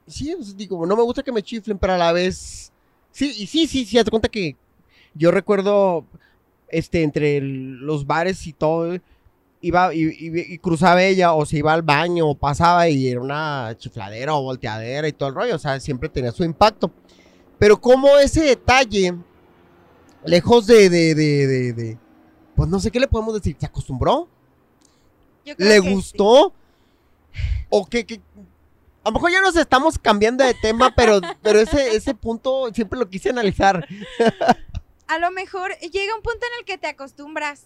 sí, 0.07 0.35
digo, 0.55 0.85
no 0.85 0.95
me 0.95 1.03
gusta 1.03 1.23
que 1.23 1.31
me 1.31 1.43
chiflen, 1.43 1.77
pero 1.77 1.93
a 1.93 1.97
la 1.97 2.11
vez, 2.11 2.71
sí, 3.11 3.33
y 3.37 3.47
sí, 3.47 3.67
sí, 3.67 3.85
sí, 3.85 3.97
haz 3.97 4.05
de 4.05 4.11
cuenta 4.11 4.29
que 4.29 4.55
yo 5.13 5.31
recuerdo, 5.31 6.05
este, 6.69 7.03
entre 7.03 7.41
los 7.41 8.05
bares 8.05 8.45
y 8.47 8.53
todo, 8.53 8.97
iba 9.61 9.93
y, 9.93 10.03
y- 10.03 10.53
y 10.53 10.57
cruzaba 10.59 11.03
ella, 11.03 11.33
o 11.33 11.45
se 11.45 11.57
iba 11.57 11.73
al 11.73 11.81
baño, 11.81 12.27
o 12.27 12.35
pasaba 12.35 12.87
y 12.89 13.07
era 13.07 13.19
una 13.21 13.75
chifladera 13.77 14.33
o 14.35 14.41
volteadera 14.43 15.07
y 15.07 15.13
todo 15.13 15.29
el 15.29 15.35
rollo, 15.35 15.55
o 15.55 15.59
sea, 15.59 15.79
siempre 15.79 16.09
tenía 16.09 16.31
su 16.31 16.43
impacto. 16.43 16.91
Pero 17.57 17.79
como 17.79 18.17
ese 18.17 18.41
detalle, 18.41 19.15
lejos 20.23 20.65
de, 20.67 20.89
de, 20.89 21.13
de, 21.15 21.73
de, 21.73 21.97
pues 22.55 22.69
no 22.69 22.79
sé 22.79 22.89
qué 22.91 22.99
le 22.99 23.07
podemos 23.07 23.33
decir, 23.33 23.55
¿se 23.59 23.65
acostumbró? 23.65 24.27
Yo 25.45 25.55
creo 25.55 25.69
¿Le 25.69 25.81
que 25.81 25.87
sí. 25.89 25.93
gustó? 25.93 26.53
¿O 27.69 27.85
que, 27.85 28.05
que- 28.05 28.21
A 29.03 29.09
lo 29.09 29.13
mejor 29.13 29.31
ya 29.31 29.41
nos 29.41 29.55
estamos 29.57 29.97
cambiando 29.99 30.43
de 30.45 30.53
tema, 30.53 30.93
pero, 30.95 31.19
pero 31.41 31.59
ese, 31.59 31.95
ese 31.95 32.13
punto 32.15 32.69
siempre 32.73 32.97
lo 32.99 33.09
quise 33.09 33.29
analizar. 33.29 33.85
A 35.07 35.17
lo 35.17 35.31
mejor 35.31 35.71
llega 35.79 36.15
un 36.15 36.21
punto 36.21 36.45
en 36.45 36.59
el 36.59 36.65
que 36.65 36.77
te 36.77 36.87
acostumbras. 36.87 37.63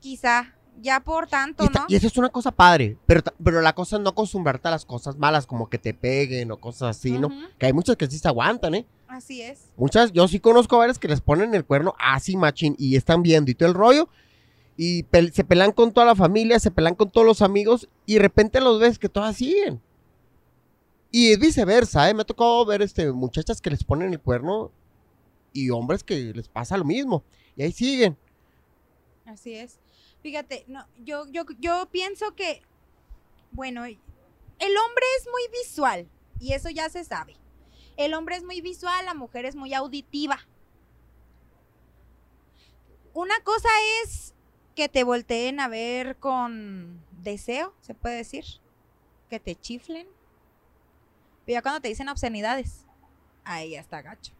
Quizá. 0.00 0.54
Ya 0.80 1.00
por 1.00 1.26
tanto, 1.28 1.62
Y, 1.62 1.66
está- 1.66 1.80
¿no? 1.80 1.86
y 1.88 1.94
eso 1.96 2.06
es 2.08 2.16
una 2.16 2.28
cosa 2.28 2.50
padre, 2.50 2.96
pero, 3.06 3.22
pero 3.42 3.60
la 3.60 3.72
cosa 3.74 3.96
es 3.96 4.02
no 4.02 4.10
acostumbrarte 4.10 4.66
a 4.68 4.70
las 4.72 4.84
cosas 4.84 5.16
malas, 5.16 5.46
como 5.46 5.68
que 5.68 5.78
te 5.78 5.94
peguen 5.94 6.50
o 6.50 6.56
cosas 6.58 6.96
así, 6.96 7.18
¿no? 7.18 7.28
Que 7.58 7.66
hay 7.66 7.72
muchas 7.72 7.96
que 7.96 8.08
sí 8.10 8.18
se 8.18 8.26
aguantan, 8.26 8.74
¿eh? 8.74 8.86
Así 9.06 9.42
es. 9.42 9.70
Muchas, 9.76 10.10
yo 10.12 10.26
sí 10.26 10.40
conozco 10.40 10.78
varias 10.78 10.98
que 10.98 11.06
les 11.08 11.20
ponen 11.20 11.54
el 11.54 11.64
cuerno 11.64 11.94
así 12.00 12.36
machín 12.36 12.74
y 12.78 12.96
están 12.96 13.22
viendo 13.22 13.50
y 13.50 13.54
todo 13.54 13.68
el 13.68 13.74
rollo. 13.74 14.08
Y 14.76 15.04
se 15.32 15.44
pelan 15.44 15.70
con 15.72 15.92
toda 15.92 16.06
la 16.06 16.14
familia, 16.16 16.58
se 16.58 16.70
pelan 16.70 16.94
con 16.94 17.10
todos 17.10 17.26
los 17.26 17.42
amigos 17.42 17.88
y 18.06 18.14
de 18.14 18.20
repente 18.20 18.60
los 18.60 18.80
ves 18.80 18.98
que 18.98 19.10
todas 19.10 19.36
siguen. 19.36 19.80
Y 21.10 21.30
es 21.32 21.38
viceversa, 21.38 22.08
¿eh? 22.08 22.14
Me 22.14 22.22
ha 22.22 22.24
tocado 22.24 22.64
ver 22.64 22.80
este, 22.80 23.12
muchachas 23.12 23.60
que 23.60 23.68
les 23.70 23.84
ponen 23.84 24.12
el 24.14 24.20
cuerno 24.20 24.72
y 25.52 25.68
hombres 25.68 26.02
que 26.02 26.32
les 26.34 26.48
pasa 26.48 26.78
lo 26.78 26.84
mismo. 26.86 27.22
Y 27.54 27.62
ahí 27.62 27.72
siguen. 27.72 28.16
Así 29.26 29.54
es. 29.54 29.78
Fíjate, 30.22 30.64
no, 30.68 30.86
yo, 30.98 31.26
yo, 31.30 31.44
yo 31.58 31.88
pienso 31.90 32.34
que, 32.36 32.62
bueno, 33.50 33.84
el 33.84 33.98
hombre 34.76 35.04
es 35.18 35.26
muy 35.30 35.42
visual 35.60 36.08
y 36.38 36.52
eso 36.52 36.70
ya 36.70 36.88
se 36.88 37.04
sabe. 37.04 37.36
El 37.96 38.14
hombre 38.14 38.36
es 38.36 38.44
muy 38.44 38.60
visual, 38.60 39.04
la 39.04 39.14
mujer 39.14 39.44
es 39.44 39.56
muy 39.56 39.74
auditiva. 39.74 40.38
Una 43.14 43.38
cosa 43.42 43.68
es 44.02 44.34
que 44.74 44.88
te 44.88 45.04
volteen 45.04 45.60
a 45.60 45.68
ver 45.68 46.16
con 46.16 47.04
deseo, 47.10 47.74
se 47.80 47.94
puede 47.94 48.16
decir, 48.16 48.44
que 49.28 49.40
te 49.40 49.56
chiflen. 49.56 50.06
Pero 51.44 51.58
ya 51.58 51.62
cuando 51.62 51.80
te 51.80 51.88
dicen 51.88 52.08
obscenidades, 52.08 52.86
ahí 53.44 53.70
ya 53.72 53.80
está 53.80 54.00
gacho. 54.02 54.32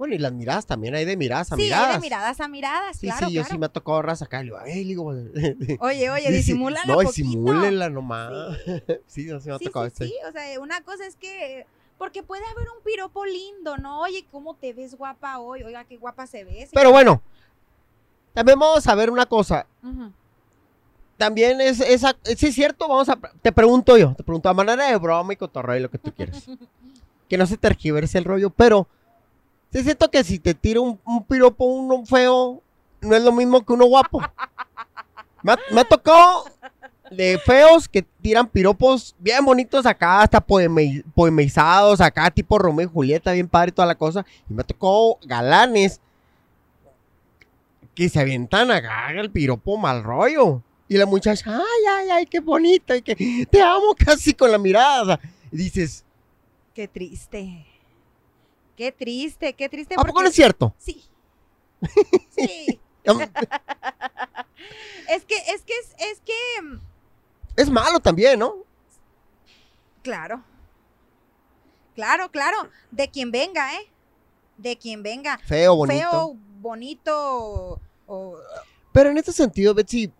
Bueno, 0.00 0.14
y 0.14 0.18
las 0.18 0.32
miradas 0.32 0.64
también, 0.64 0.94
hay 0.94 1.04
de 1.04 1.14
miradas 1.14 1.52
a 1.52 1.56
Sí, 1.56 1.62
miradas. 1.64 1.92
de 1.96 2.00
miradas 2.00 2.40
a 2.40 2.48
miradas, 2.48 2.96
Sí, 2.96 3.06
claro, 3.06 3.26
sí, 3.28 3.34
yo 3.34 3.42
claro. 3.42 3.52
sí 3.52 3.58
me 3.58 3.66
ha 3.66 3.68
tocado 3.68 4.00
raza 4.00 4.24
acá. 4.24 4.42
y 4.42 4.46
Le 4.46 4.72
digo, 4.82 5.12
digo, 5.14 5.30
Oye, 5.84 6.08
oye, 6.08 6.22
Sí, 6.22 6.28
sí. 6.28 6.36
disimúlala 6.38 6.86
No, 6.86 6.94
poquito. 6.94 7.12
disimúlenla 7.12 7.90
nomás. 7.90 8.32
Sí, 9.06 9.26
no, 9.30 9.40
sí 9.40 9.48
me 9.50 9.54
ha 9.56 9.58
Sí, 9.58 9.64
tocado 9.66 9.84
sí, 9.84 9.88
este. 9.92 10.06
sí, 10.06 10.14
o 10.26 10.32
sea, 10.32 10.58
una 10.58 10.80
cosa 10.84 11.06
es 11.06 11.16
que, 11.16 11.66
porque 11.98 12.22
puede 12.22 12.42
haber 12.46 12.66
un 12.74 12.82
piropo 12.82 13.26
lindo, 13.26 13.76
¿no? 13.76 14.00
Oye, 14.00 14.24
¿cómo 14.32 14.54
te 14.54 14.72
ves 14.72 14.94
guapa 14.94 15.38
hoy? 15.38 15.64
Oiga, 15.64 15.84
qué 15.84 15.98
guapa 15.98 16.26
se 16.26 16.44
ve. 16.44 16.66
Pero 16.72 16.92
bueno, 16.92 17.20
también 18.32 18.58
vamos 18.58 18.86
a 18.86 18.94
ver 18.94 19.10
una 19.10 19.26
cosa. 19.26 19.66
También 21.18 21.60
es 21.60 21.78
esa, 21.80 22.16
sí 22.24 22.46
es 22.46 22.54
cierto, 22.54 22.88
vamos 22.88 23.10
a, 23.10 23.18
te 23.42 23.52
pregunto 23.52 23.98
yo, 23.98 24.14
te 24.14 24.24
pregunto 24.24 24.48
a 24.48 24.54
manera 24.54 24.86
de 24.86 24.96
broma 24.96 25.34
y 25.34 25.36
cotorreo 25.36 25.76
y 25.76 25.80
lo 25.80 25.90
que 25.90 25.98
tú 25.98 26.10
quieras. 26.14 26.46
que 27.28 27.36
no 27.36 27.46
se 27.46 27.58
tergiverse 27.58 28.16
el 28.16 28.24
rollo, 28.24 28.48
pero 28.48 28.88
sí 29.72 29.82
siento 29.82 30.10
que 30.10 30.22
si 30.24 30.38
te 30.38 30.54
tira 30.54 30.80
un, 30.80 30.98
piropo 31.28 31.64
uno 31.64 32.04
feo, 32.04 32.62
no 33.00 33.16
es 33.16 33.22
lo 33.22 33.32
mismo 33.32 33.64
que 33.64 33.72
uno 33.72 33.86
guapo. 33.86 34.20
Me 35.42 35.52
ha, 35.52 35.58
me 35.72 35.80
ha 35.80 35.84
tocado 35.84 36.44
de 37.10 37.38
feos 37.44 37.88
que 37.88 38.02
tiran 38.02 38.46
piropos 38.46 39.14
bien 39.18 39.44
bonitos 39.44 39.84
acá, 39.86 40.22
hasta 40.22 40.44
poeme- 40.44 41.02
poemizados, 41.14 42.00
acá 42.00 42.30
tipo 42.30 42.58
Romeo 42.58 42.86
y 42.86 42.92
Julieta, 42.92 43.32
bien 43.32 43.48
padre 43.48 43.70
y 43.70 43.72
toda 43.72 43.86
la 43.86 43.94
cosa. 43.96 44.24
Y 44.48 44.54
me 44.54 44.60
ha 44.62 44.64
tocado 44.66 45.18
galanes 45.24 46.00
que 47.94 48.08
se 48.08 48.20
avientan 48.20 48.70
acá 48.70 49.10
el 49.12 49.30
piropo 49.30 49.76
mal 49.76 50.02
rollo. 50.02 50.62
Y 50.88 50.96
la 50.96 51.06
muchacha, 51.06 51.44
ay, 51.56 51.84
ay, 51.98 52.10
ay, 52.10 52.26
qué 52.26 52.40
bonito, 52.40 52.94
y 52.94 53.02
que 53.02 53.46
te 53.48 53.62
amo 53.62 53.94
casi 53.98 54.34
con 54.34 54.50
la 54.50 54.58
mirada. 54.58 55.20
Y 55.52 55.56
dices, 55.56 56.04
Qué 56.74 56.88
triste. 56.88 57.64
Qué 58.80 58.92
triste, 58.92 59.52
qué 59.52 59.68
triste. 59.68 59.94
¿a 59.94 60.02
poco 60.02 60.22
no 60.22 60.28
es 60.28 60.34
cierto? 60.34 60.74
Sí. 60.78 61.04
Sí. 62.30 62.80
es 65.06 65.24
que, 65.26 65.36
es 65.36 65.62
que, 65.64 65.74
es, 65.74 65.94
es 65.98 66.20
que, 66.24 66.62
mm, 66.62 66.80
Es 67.56 67.68
malo 67.68 68.00
también, 68.00 68.38
¿no? 68.38 68.64
claro. 70.02 70.42
Claro, 71.94 72.30
claro. 72.30 72.70
De 72.90 73.10
quien 73.10 73.30
venga, 73.30 73.74
¿eh? 73.74 73.92
De 74.56 74.78
quien 74.78 75.02
venga. 75.02 75.36
Feo, 75.44 75.76
bonito. 75.76 76.10
Feo, 76.10 76.36
bonito, 76.60 77.80
o, 78.06 78.38
Pero 78.92 79.10
en 79.10 79.18
este 79.18 79.32
sentido, 79.32 79.74
Betsy, 79.74 80.10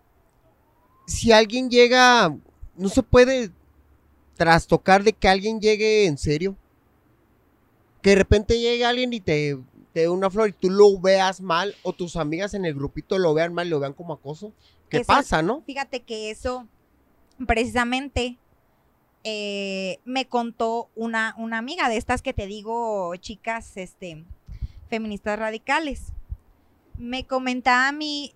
si 1.07 1.31
alguien 1.31 1.67
llega, 1.67 2.31
no 2.75 2.89
se 2.89 3.01
puede 3.01 3.49
trastocar 4.35 5.03
de 5.03 5.13
que 5.13 5.27
alguien 5.27 5.59
llegue 5.59 6.05
en 6.05 6.19
serio. 6.19 6.55
Que 8.01 8.11
de 8.11 8.15
repente 8.17 8.59
llegue 8.59 8.85
alguien 8.85 9.13
y 9.13 9.19
te, 9.19 9.57
te 9.93 10.01
dé 10.01 10.09
una 10.09 10.29
flor 10.29 10.49
y 10.49 10.53
tú 10.53 10.69
lo 10.69 10.99
veas 10.99 11.41
mal, 11.41 11.75
o 11.83 11.93
tus 11.93 12.15
amigas 12.15 12.53
en 12.53 12.65
el 12.65 12.73
grupito 12.73 13.17
lo 13.19 13.33
vean 13.33 13.53
mal, 13.53 13.69
lo 13.69 13.79
vean 13.79 13.93
como 13.93 14.13
acoso. 14.13 14.53
¿Qué 14.89 14.97
Eso- 14.97 15.07
pasa, 15.07 15.41
no? 15.41 15.61
Fíjate 15.65 16.01
que 16.01 16.31
eso, 16.31 16.67
precisamente, 17.47 18.37
eh, 19.23 19.99
me 20.03 20.27
contó 20.27 20.89
una, 20.95 21.35
una 21.37 21.57
amiga 21.59 21.89
de 21.89 21.97
estas 21.97 22.21
que 22.21 22.33
te 22.33 22.47
digo, 22.47 23.15
chicas, 23.17 23.77
este, 23.77 24.25
feministas 24.89 25.37
radicales. 25.37 26.13
Me 26.97 27.25
comentaba 27.25 27.87
a 27.87 27.91
mí 27.91 28.33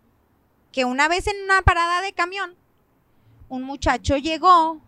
que 0.72 0.86
una 0.86 1.08
vez 1.08 1.28
en 1.28 1.36
una 1.44 1.62
parada 1.64 2.02
de 2.02 2.14
camión, 2.14 2.56
un 3.50 3.64
muchacho 3.64 4.18
llegó, 4.18 4.82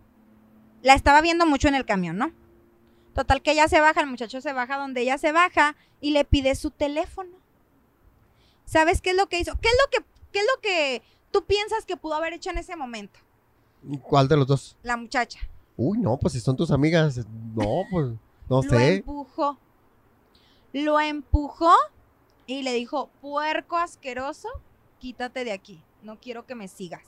la 0.83 0.93
estaba 0.93 1.21
viendo 1.21 1.45
mucho 1.45 1.67
en 1.67 1.75
el 1.75 1.85
camión, 1.85 2.17
¿no? 2.17 2.31
Total 3.17 3.41
que 3.41 3.53
ella 3.53 3.67
se 3.67 3.81
baja, 3.81 4.01
el 4.01 4.05
muchacho 4.05 4.41
se 4.41 4.53
baja 4.53 4.77
donde 4.77 5.01
ella 5.01 5.17
se 5.17 5.31
baja 5.31 5.75
y 5.99 6.11
le 6.11 6.23
pide 6.23 6.53
su 6.53 6.69
teléfono. 6.69 7.35
¿Sabes 8.63 9.01
qué 9.01 9.09
es 9.09 9.15
lo 9.15 9.27
que 9.27 9.39
hizo? 9.39 9.57
¿Qué 9.59 9.69
es 9.69 9.75
lo 9.83 9.89
que, 9.89 10.05
qué 10.31 10.37
es 10.37 10.45
lo 10.45 10.61
que 10.61 11.01
tú 11.31 11.43
piensas 11.43 11.83
que 11.87 11.97
pudo 11.97 12.13
haber 12.13 12.33
hecho 12.33 12.51
en 12.51 12.59
ese 12.59 12.75
momento? 12.75 13.19
¿Cuál 14.03 14.27
de 14.27 14.37
los 14.37 14.45
dos? 14.45 14.77
La 14.83 14.97
muchacha. 14.97 15.39
Uy, 15.75 15.97
no, 15.97 16.15
pues 16.17 16.33
si 16.33 16.39
son 16.39 16.55
tus 16.55 16.69
amigas, 16.69 17.17
no, 17.55 17.85
pues 17.89 18.05
no 18.47 18.61
Lo 18.61 18.61
sé. 18.61 18.97
empujó. 18.97 19.57
Lo 20.73 20.99
empujó 20.99 21.73
y 22.45 22.61
le 22.61 22.73
dijo, 22.73 23.09
puerco 23.19 23.77
asqueroso, 23.77 24.49
quítate 24.99 25.43
de 25.43 25.53
aquí. 25.53 25.81
No 26.03 26.19
quiero 26.19 26.45
que 26.45 26.53
me 26.53 26.67
sigas. 26.67 27.01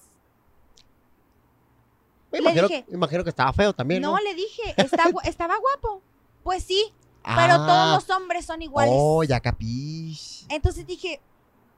Me 2.31 2.39
le 2.39 2.43
imagino, 2.43 2.67
dije- 2.67 2.85
imagino 2.91 3.23
que 3.23 3.29
estaba 3.31 3.51
feo 3.53 3.73
también, 3.73 4.01
¿no? 4.01 4.11
No, 4.11 4.19
le 4.19 4.35
dije, 4.35 4.73
"Está 4.77 5.05
gu- 5.09 5.21
estaba 5.25 5.55
guapo. 5.57 6.01
Pues 6.43 6.63
sí, 6.63 6.93
pero 7.23 7.53
Ah, 7.55 7.65
todos 7.67 8.07
los 8.09 8.17
hombres 8.17 8.45
son 8.45 8.61
iguales. 8.61 8.93
Oh, 8.97 9.23
ya 9.23 9.39
capís. 9.39 10.45
Entonces 10.49 10.85
dije, 10.87 11.19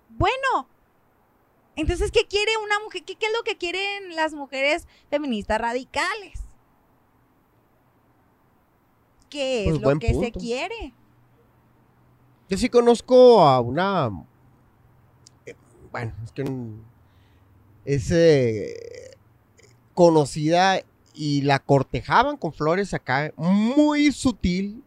bueno, 0.09 0.67
entonces, 1.75 2.11
¿qué 2.11 2.27
quiere 2.27 2.51
una 2.57 2.79
mujer? 2.81 3.03
¿Qué, 3.05 3.15
qué 3.15 3.25
es 3.27 3.31
lo 3.33 3.43
que 3.43 3.57
quieren 3.57 4.15
las 4.15 4.33
mujeres 4.33 4.87
feministas 5.09 5.59
radicales? 5.59 6.41
¿Qué 9.29 9.67
es 9.69 9.79
Pues, 9.79 9.81
lo 9.81 9.99
que 9.99 10.13
se 10.13 10.31
quiere? 10.31 10.93
Yo 12.49 12.57
sí 12.57 12.69
conozco 12.69 13.41
a 13.47 13.61
una. 13.61 14.09
eh, 15.45 15.55
Bueno, 15.91 16.13
es 16.23 16.31
que. 16.33 16.43
Es 17.85 18.11
eh, 18.11 19.11
conocida 19.93 20.82
y 21.13 21.41
la 21.41 21.60
cortejaban 21.60 22.38
con 22.38 22.54
flores 22.54 22.93
acá, 22.93 23.34
muy 23.36 24.12
sutil. 24.12 24.84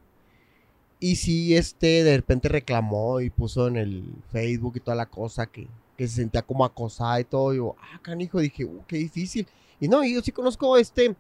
Y 1.01 1.17
sí, 1.17 1.55
este, 1.57 2.03
de 2.03 2.17
repente 2.17 2.49
reclamó 2.49 3.21
y 3.21 3.29
puso 3.29 3.69
en 3.69 3.77
el 3.77 4.05
Facebook 4.31 4.75
y 4.77 4.81
toda 4.81 4.97
la 4.97 5.07
cosa 5.07 5.47
que, 5.47 5.69
que 5.99 6.09
se 6.09 6.17
sentía 6.17 6.43
como 6.43 6.65
acosada 6.65 7.21
y 7.21 7.25
todo. 7.25 7.53
Y 7.53 7.59
yo, 7.59 7.77
ah, 7.79 8.01
canijo, 8.01 8.39
dije, 8.39 8.65
uh, 8.65 8.83
qué 8.87 8.97
difícil. 8.97 9.47
Y 9.81 9.89
no, 9.89 10.03
yo 10.05 10.23
sí 10.23 10.33
conozco 10.33 10.77
este, 10.77 11.15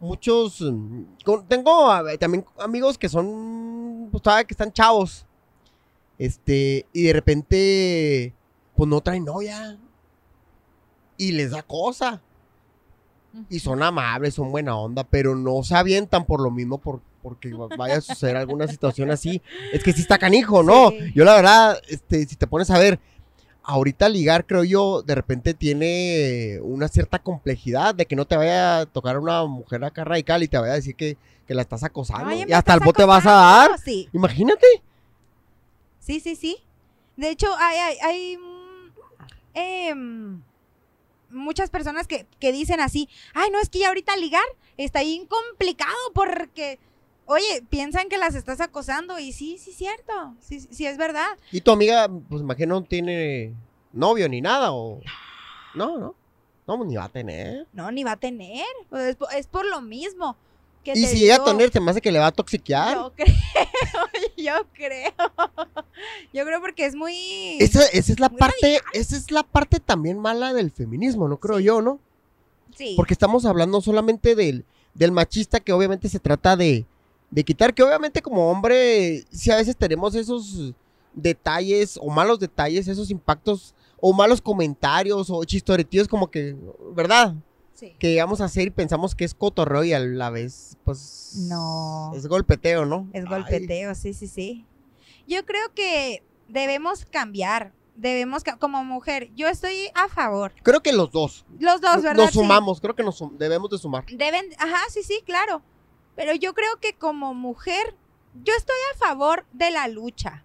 muchos. 0.00 0.60
mm, 0.60 1.04
tengo 1.48 1.88
también 2.18 2.44
amigos 2.58 2.98
que 2.98 3.08
son, 3.08 4.08
pues 4.10 4.22
que 4.46 4.52
están 4.52 4.72
chavos. 4.72 5.24
Este, 6.18 6.86
y 6.92 7.04
de 7.04 7.12
repente, 7.12 8.34
pues 8.76 8.88
no 8.88 9.00
traen 9.00 9.24
novia. 9.24 9.78
Y 11.16 11.32
les 11.32 11.52
da 11.52 11.62
cosa. 11.62 12.20
Y 13.48 13.60
son 13.60 13.82
amables, 13.82 14.34
son 14.34 14.50
buena 14.50 14.76
onda, 14.76 15.04
pero 15.04 15.34
no 15.34 15.62
se 15.62 15.74
avientan 15.74 16.24
por 16.26 16.40
lo 16.42 16.50
mismo, 16.50 16.78
por, 16.78 17.00
porque 17.22 17.52
va- 17.54 17.68
vaya 17.78 17.96
a 17.96 18.00
suceder 18.00 18.36
alguna 18.36 18.66
situación 18.68 19.10
así. 19.10 19.40
Es 19.72 19.82
que 19.82 19.92
sí 19.92 20.02
está 20.02 20.18
canijo, 20.18 20.62
¿no? 20.62 20.90
Sí. 20.90 21.12
Yo 21.14 21.24
la 21.24 21.34
verdad, 21.36 21.78
este, 21.88 22.26
si 22.26 22.36
te 22.36 22.46
pones 22.46 22.70
a 22.70 22.78
ver, 22.78 22.98
ahorita 23.64 24.08
ligar, 24.08 24.44
creo 24.46 24.64
yo, 24.64 25.02
de 25.02 25.14
repente 25.14 25.54
tiene 25.54 26.58
una 26.62 26.88
cierta 26.88 27.20
complejidad 27.20 27.94
de 27.94 28.06
que 28.06 28.16
no 28.16 28.26
te 28.26 28.36
vaya 28.36 28.80
a 28.80 28.86
tocar 28.86 29.18
una 29.18 29.44
mujer 29.46 29.82
acá 29.84 30.04
radical 30.04 30.42
y 30.42 30.48
te 30.48 30.58
vaya 30.58 30.72
a 30.72 30.76
decir 30.76 30.94
que, 30.96 31.16
que 31.46 31.54
la 31.54 31.62
estás 31.62 31.84
acosando. 31.84 32.32
Y 32.32 32.44
¿me 32.44 32.54
hasta 32.54 32.74
el 32.74 32.80
bote 32.80 33.04
vas 33.04 33.24
a 33.26 33.30
dar. 33.32 33.78
Sí, 33.78 34.08
Imagínate. 34.12 34.66
sí, 36.00 36.20
sí, 36.20 36.36
sí. 36.36 36.58
De 37.16 37.30
hecho, 37.30 37.46
hay, 37.58 37.78
hay, 37.78 37.96
hay, 38.02 38.36
mm, 38.36 38.90
em, 39.54 40.42
muchas 41.32 41.70
personas 41.70 42.06
que, 42.06 42.26
que 42.38 42.52
dicen 42.52 42.80
así, 42.80 43.08
ay, 43.34 43.50
no, 43.50 43.58
es 43.60 43.68
que 43.68 43.80
ya 43.80 43.88
ahorita 43.88 44.16
ligar 44.16 44.44
está 44.76 45.02
bien 45.02 45.26
complicado 45.26 45.94
porque, 46.14 46.78
oye, 47.26 47.62
piensan 47.68 48.08
que 48.08 48.18
las 48.18 48.34
estás 48.34 48.60
acosando 48.60 49.18
y 49.18 49.32
sí, 49.32 49.58
sí, 49.58 49.72
cierto, 49.72 50.34
sí, 50.40 50.60
sí 50.60 50.86
es 50.86 50.96
verdad. 50.96 51.36
Y 51.50 51.60
tu 51.60 51.70
amiga, 51.72 52.08
pues 52.28 52.42
imagino, 52.42 52.76
no 52.80 52.82
tiene 52.84 53.54
novio 53.92 54.28
ni 54.28 54.40
nada, 54.40 54.72
o... 54.72 55.00
No, 55.74 55.98
no, 55.98 56.14
no, 56.66 56.76
pues, 56.76 56.88
ni 56.88 56.96
va 56.96 57.04
a 57.04 57.08
tener. 57.08 57.66
No, 57.72 57.90
ni 57.90 58.04
va 58.04 58.12
a 58.12 58.16
tener, 58.16 58.66
pues, 58.90 59.04
es, 59.04 59.16
por- 59.16 59.32
es 59.34 59.46
por 59.46 59.64
lo 59.66 59.80
mismo. 59.80 60.36
Que 60.82 60.92
Y 60.92 61.06
si 61.06 61.18
llega 61.18 61.36
a 61.36 61.38
digo, 61.38 61.50
tener, 61.50 61.70
te 61.70 61.80
me 61.80 61.90
hace 61.90 62.00
que 62.00 62.12
le 62.12 62.18
va 62.18 62.26
a 62.28 62.32
toxiquear. 62.32 62.96
Yo 62.96 63.12
creo, 63.16 63.34
yo 64.36 64.54
creo. 64.72 65.12
Yo 66.32 66.44
creo 66.44 66.60
porque 66.60 66.86
es 66.86 66.94
muy... 66.94 67.56
Esa, 67.60 67.84
esa 67.86 68.12
es 68.12 68.20
la 68.20 68.28
parte, 68.28 68.80
esa 68.92 69.16
es 69.16 69.30
la 69.30 69.42
parte 69.42 69.80
también 69.80 70.18
mala 70.18 70.52
del 70.52 70.70
feminismo, 70.70 71.28
no 71.28 71.38
creo 71.38 71.58
Sí. 71.58 71.64
yo, 71.64 71.82
¿no? 71.82 72.00
Sí. 72.76 72.94
Porque 72.96 73.14
estamos 73.14 73.44
hablando 73.44 73.80
solamente 73.80 74.34
del, 74.34 74.64
del 74.94 75.12
machista 75.12 75.60
que 75.60 75.72
obviamente 75.72 76.08
se 76.08 76.18
trata 76.18 76.56
de, 76.56 76.86
de 77.30 77.44
quitar, 77.44 77.74
que 77.74 77.82
obviamente 77.82 78.22
como 78.22 78.50
hombre, 78.50 79.24
si 79.30 79.50
a 79.50 79.56
veces 79.56 79.76
tenemos 79.76 80.14
esos 80.14 80.72
detalles 81.14 81.98
o 82.00 82.10
malos 82.10 82.38
detalles, 82.38 82.88
esos 82.88 83.10
impactos 83.10 83.74
o 84.00 84.12
malos 84.12 84.40
comentarios 84.40 85.28
o 85.30 85.44
chistoretillos 85.44 86.08
como 86.08 86.30
que, 86.30 86.56
¿verdad? 86.94 87.34
Sí. 87.82 87.96
Que 87.98 88.10
llegamos 88.10 88.40
a 88.40 88.44
hacer 88.44 88.68
y 88.68 88.70
pensamos 88.70 89.16
que 89.16 89.24
es 89.24 89.34
cotorreo 89.34 89.82
y 89.82 89.92
a 89.92 89.98
la 89.98 90.30
vez, 90.30 90.76
pues... 90.84 91.46
No. 91.48 92.12
Es 92.14 92.28
golpeteo, 92.28 92.84
¿no? 92.86 93.08
Es 93.12 93.24
Ay, 93.24 93.28
golpeteo, 93.28 93.94
sí, 93.96 94.14
sí, 94.14 94.28
sí. 94.28 94.64
Yo 95.26 95.44
creo 95.44 95.74
que 95.74 96.22
debemos 96.46 97.04
cambiar. 97.06 97.72
Debemos, 97.96 98.44
como 98.60 98.84
mujer, 98.84 99.30
yo 99.34 99.48
estoy 99.48 99.88
a 99.96 100.06
favor. 100.08 100.52
creo 100.62 100.80
que 100.80 100.92
los 100.92 101.10
dos. 101.10 101.44
Los 101.58 101.80
dos, 101.80 101.96
¿verdad? 102.02 102.14
Nos 102.22 102.30
Sí. 102.30 102.38
sumamos, 102.38 102.80
creo 102.80 102.94
que 102.94 103.02
nos 103.02 103.16
sum- 103.18 103.36
debemos 103.36 103.68
de 103.68 103.78
sumar. 103.78 104.06
Deben, 104.06 104.46
ajá, 104.58 104.78
sí, 104.88 105.02
sí, 105.02 105.20
claro. 105.26 105.60
Pero 106.14 106.34
yo 106.36 106.54
creo 106.54 106.78
que 106.80 106.94
como 106.94 107.34
mujer, 107.34 107.96
yo 108.44 108.54
estoy 108.56 108.76
a 108.94 108.98
favor 108.98 109.44
de 109.52 109.72
la 109.72 109.88
lucha, 109.88 110.44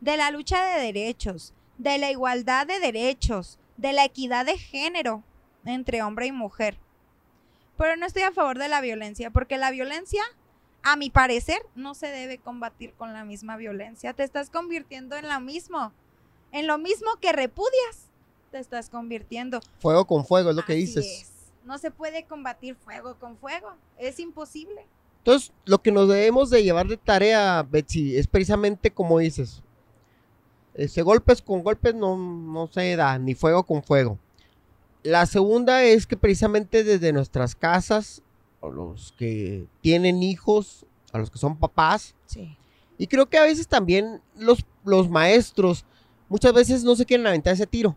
de 0.00 0.16
la 0.16 0.30
lucha 0.30 0.64
de 0.64 0.80
derechos, 0.80 1.52
de 1.76 1.98
la 1.98 2.10
igualdad 2.10 2.66
de 2.66 2.80
derechos, 2.80 3.58
de 3.76 3.92
la 3.92 4.04
equidad 4.06 4.46
de 4.46 4.56
género 4.56 5.22
entre 5.66 6.02
hombre 6.02 6.26
y 6.26 6.32
mujer. 6.32 6.78
Pero 7.76 7.96
no 7.96 8.06
estoy 8.06 8.22
a 8.22 8.32
favor 8.32 8.58
de 8.58 8.68
la 8.68 8.80
violencia, 8.80 9.30
porque 9.30 9.58
la 9.58 9.70
violencia, 9.70 10.22
a 10.82 10.96
mi 10.96 11.10
parecer, 11.10 11.58
no 11.74 11.94
se 11.94 12.06
debe 12.06 12.38
combatir 12.38 12.92
con 12.94 13.12
la 13.12 13.24
misma 13.24 13.56
violencia. 13.56 14.14
Te 14.14 14.24
estás 14.24 14.50
convirtiendo 14.50 15.16
en 15.16 15.28
lo 15.28 15.40
mismo, 15.40 15.92
en 16.52 16.66
lo 16.66 16.78
mismo 16.78 17.16
que 17.20 17.32
repudias, 17.32 18.08
te 18.50 18.58
estás 18.58 18.88
convirtiendo. 18.88 19.60
Fuego 19.78 20.06
con 20.06 20.24
fuego 20.24 20.50
es 20.50 20.56
lo 20.56 20.64
que 20.64 20.74
dices. 20.74 21.04
es. 21.04 21.32
No 21.64 21.78
se 21.78 21.90
puede 21.90 22.24
combatir 22.24 22.76
fuego 22.76 23.16
con 23.18 23.36
fuego. 23.36 23.74
Es 23.98 24.20
imposible. 24.20 24.86
Entonces, 25.18 25.52
lo 25.64 25.82
que 25.82 25.90
nos 25.90 26.08
debemos 26.08 26.50
de 26.50 26.62
llevar 26.62 26.86
de 26.86 26.96
tarea, 26.96 27.66
Betsy, 27.68 28.16
es 28.16 28.28
precisamente 28.28 28.92
como 28.92 29.18
dices. 29.18 29.62
Ese 30.74 31.02
golpes 31.02 31.42
con 31.42 31.64
golpes 31.64 31.94
no, 31.94 32.16
no 32.16 32.68
se 32.68 32.94
da, 32.94 33.18
ni 33.18 33.34
fuego 33.34 33.64
con 33.64 33.82
fuego. 33.82 34.18
La 35.06 35.24
segunda 35.26 35.84
es 35.84 36.04
que 36.06 36.16
precisamente 36.16 36.82
desde 36.82 37.12
nuestras 37.12 37.54
casas, 37.54 38.22
a 38.60 38.66
los 38.66 39.12
que 39.16 39.66
tienen 39.80 40.20
hijos, 40.22 40.84
a 41.12 41.18
los 41.18 41.30
que 41.30 41.38
son 41.38 41.56
papás, 41.56 42.14
Sí. 42.26 42.56
y 42.98 43.06
creo 43.06 43.26
que 43.26 43.38
a 43.38 43.44
veces 43.44 43.68
también 43.68 44.20
los, 44.36 44.64
los 44.84 45.08
maestros, 45.08 45.84
muchas 46.28 46.52
veces 46.52 46.82
no 46.82 46.96
se 46.96 47.06
quieren 47.06 47.26
aventar 47.26 47.52
ese 47.54 47.66
tiro. 47.68 47.94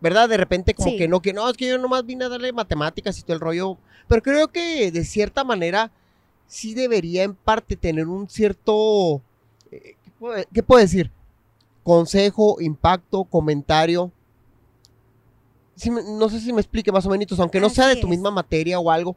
¿Verdad? 0.00 0.28
De 0.28 0.36
repente 0.36 0.72
como 0.74 0.90
Sí. 0.90 0.96
que 0.98 1.08
no, 1.08 1.20
que 1.20 1.32
no, 1.32 1.48
es 1.50 1.56
que 1.56 1.66
yo 1.66 1.78
nomás 1.78 2.06
vine 2.06 2.26
a 2.26 2.28
darle 2.28 2.52
matemáticas 2.52 3.18
y 3.18 3.22
todo 3.22 3.34
el 3.34 3.40
rollo. 3.40 3.76
Pero 4.06 4.22
creo 4.22 4.48
que 4.48 4.92
de 4.92 5.04
cierta 5.04 5.42
manera 5.42 5.90
sí 6.46 6.74
debería 6.74 7.24
en 7.24 7.34
parte 7.34 7.74
tener 7.74 8.06
un 8.06 8.28
cierto, 8.28 9.20
eh, 9.72 9.96
¿qué 10.04 10.10
puedo, 10.16 10.44
qué 10.52 10.62
puedo 10.62 10.80
decir? 10.80 11.10
Consejo, 11.82 12.60
impacto, 12.60 13.24
comentario. 13.24 14.12
Sí 15.76 15.90
me- 15.90 16.02
no 16.02 16.28
sé 16.28 16.40
si 16.40 16.52
me 16.52 16.60
explique 16.60 16.92
más 16.92 17.04
o 17.06 17.10
menos, 17.10 17.38
aunque 17.40 17.60
no 17.60 17.68
sea 17.70 17.86
de 17.86 17.92
Así 17.92 18.00
tu 18.00 18.06
es. 18.06 18.10
misma 18.10 18.30
materia 18.30 18.78
o 18.78 18.90
algo, 18.90 19.16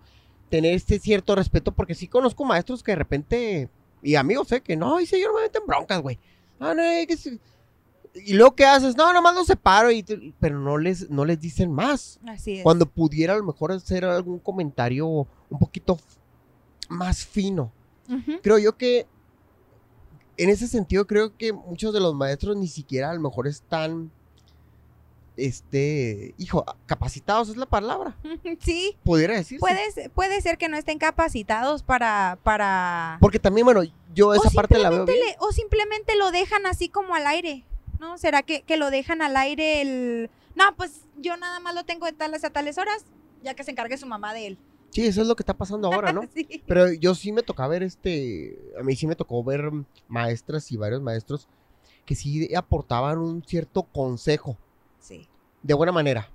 tener 0.49 0.73
este 0.73 0.97
cierto 0.99 1.35
respeto, 1.35 1.71
porque 1.71 1.93
sí 1.95 2.07
conozco 2.07 2.45
maestros 2.45 2.81
que 2.83 2.91
de 2.93 2.95
repente, 2.97 3.69
y 4.01 4.15
amigos, 4.15 4.47
sé 4.47 4.61
que 4.61 4.75
no, 4.75 4.97
dice 4.97 5.19
yo 5.21 5.27
no 5.27 5.35
me 5.35 5.41
meto 5.41 5.59
en 5.59 5.67
broncas, 5.67 6.01
güey. 6.01 6.17
Ah, 6.59 6.73
no, 6.73 6.81
eh, 6.81 7.05
que 7.07 7.17
sí. 7.17 7.39
Y 8.15 8.33
luego, 8.33 8.55
¿qué 8.55 8.65
haces? 8.65 8.97
No, 8.97 9.13
nomás 9.13 9.35
los 9.35 9.45
separo, 9.45 9.91
y, 9.91 10.01
te- 10.01 10.33
pero 10.39 10.57
no 10.59 10.77
les, 10.79 11.09
no 11.11 11.23
les 11.25 11.39
dicen 11.39 11.71
más. 11.71 12.19
Así 12.25 12.53
es. 12.57 12.63
Cuando 12.63 12.87
pudiera 12.87 13.33
a 13.33 13.37
lo 13.37 13.43
mejor 13.43 13.71
hacer 13.71 14.05
algún 14.05 14.39
comentario 14.39 15.05
un 15.07 15.59
poquito 15.59 15.99
más 16.89 17.23
fino. 17.25 17.71
Creo 18.41 18.57
yo 18.57 18.75
que, 18.77 19.05
en 20.37 20.49
ese 20.49 20.67
sentido, 20.67 21.05
creo 21.05 21.35
que 21.35 21.51
muchos 21.53 21.93
de 21.93 21.99
los 21.99 22.15
maestros 22.15 22.55
ni 22.57 22.67
siquiera 22.67 23.11
a 23.11 23.13
lo 23.13 23.19
mejor 23.21 23.47
están, 23.47 24.11
este, 25.37 26.33
hijo, 26.37 26.65
capacitados 26.85 27.49
es 27.49 27.57
la 27.57 27.65
palabra, 27.67 28.17
Sí. 28.59 28.97
pudiera 29.03 29.35
decirse. 29.35 29.59
Puede, 29.59 29.91
ser- 29.91 30.09
puede 30.11 30.41
ser 30.41 30.57
que 30.57 30.67
no 30.67 30.77
estén 30.77 30.97
capacitados 30.97 31.83
para... 31.83 32.37
para... 32.43 33.17
Porque 33.21 33.39
también, 33.39 33.65
bueno, 33.65 33.81
yo 34.13 34.33
esa 34.33 34.49
parte 34.49 34.77
la 34.79 34.89
veo 34.89 35.05
bien. 35.05 35.15
simplemente 35.15 35.37
le- 35.39 35.45
o 35.47 35.51
simplemente 35.51 36.15
lo 36.17 36.31
dejan 36.31 36.65
así 36.65 36.89
como 36.89 37.15
al 37.15 37.27
aire, 37.27 37.63
¿no? 37.99 38.17
¿Será 38.17 38.41
que, 38.41 38.63
que 38.63 38.77
lo 38.77 38.89
dejan 38.91 39.21
al 39.21 39.37
aire 39.37 39.81
el... 39.81 40.29
No, 40.55 40.75
pues 40.75 41.01
yo 41.17 41.37
nada 41.37 41.59
más 41.59 41.75
lo 41.75 41.83
tengo 41.85 42.05
de 42.07 42.13
tales 42.13 42.43
a 42.43 42.49
tales 42.49 42.77
horas, 42.79 43.05
ya 43.43 43.53
que 43.53 43.63
se 43.63 43.71
encargue 43.71 43.97
su 43.97 44.07
mamá 44.07 44.33
de 44.33 44.47
él. 44.47 44.57
Sí, 44.89 45.05
eso 45.05 45.21
es 45.21 45.27
lo 45.27 45.35
que 45.35 45.43
está 45.43 45.53
pasando 45.53 45.91
ahora, 45.93 46.11
¿no? 46.13 46.21
Sí. 46.33 46.63
Pero 46.65 46.91
yo 46.93 47.13
sí 47.13 47.31
me 47.31 47.43
tocó 47.43 47.67
ver 47.69 47.83
este, 47.83 48.57
a 48.79 48.83
mí 48.83 48.95
sí 48.95 49.05
me 49.05 49.15
tocó 49.15 49.43
ver 49.43 49.69
maestras 50.07 50.71
y 50.71 50.77
varios 50.77 51.01
maestros 51.01 51.47
que 52.05 52.15
sí 52.15 52.53
aportaban 52.55 53.19
un 53.19 53.43
cierto 53.43 53.83
consejo. 53.83 54.57
De 55.67 55.73
buena 55.73 55.91
manera. 55.91 56.29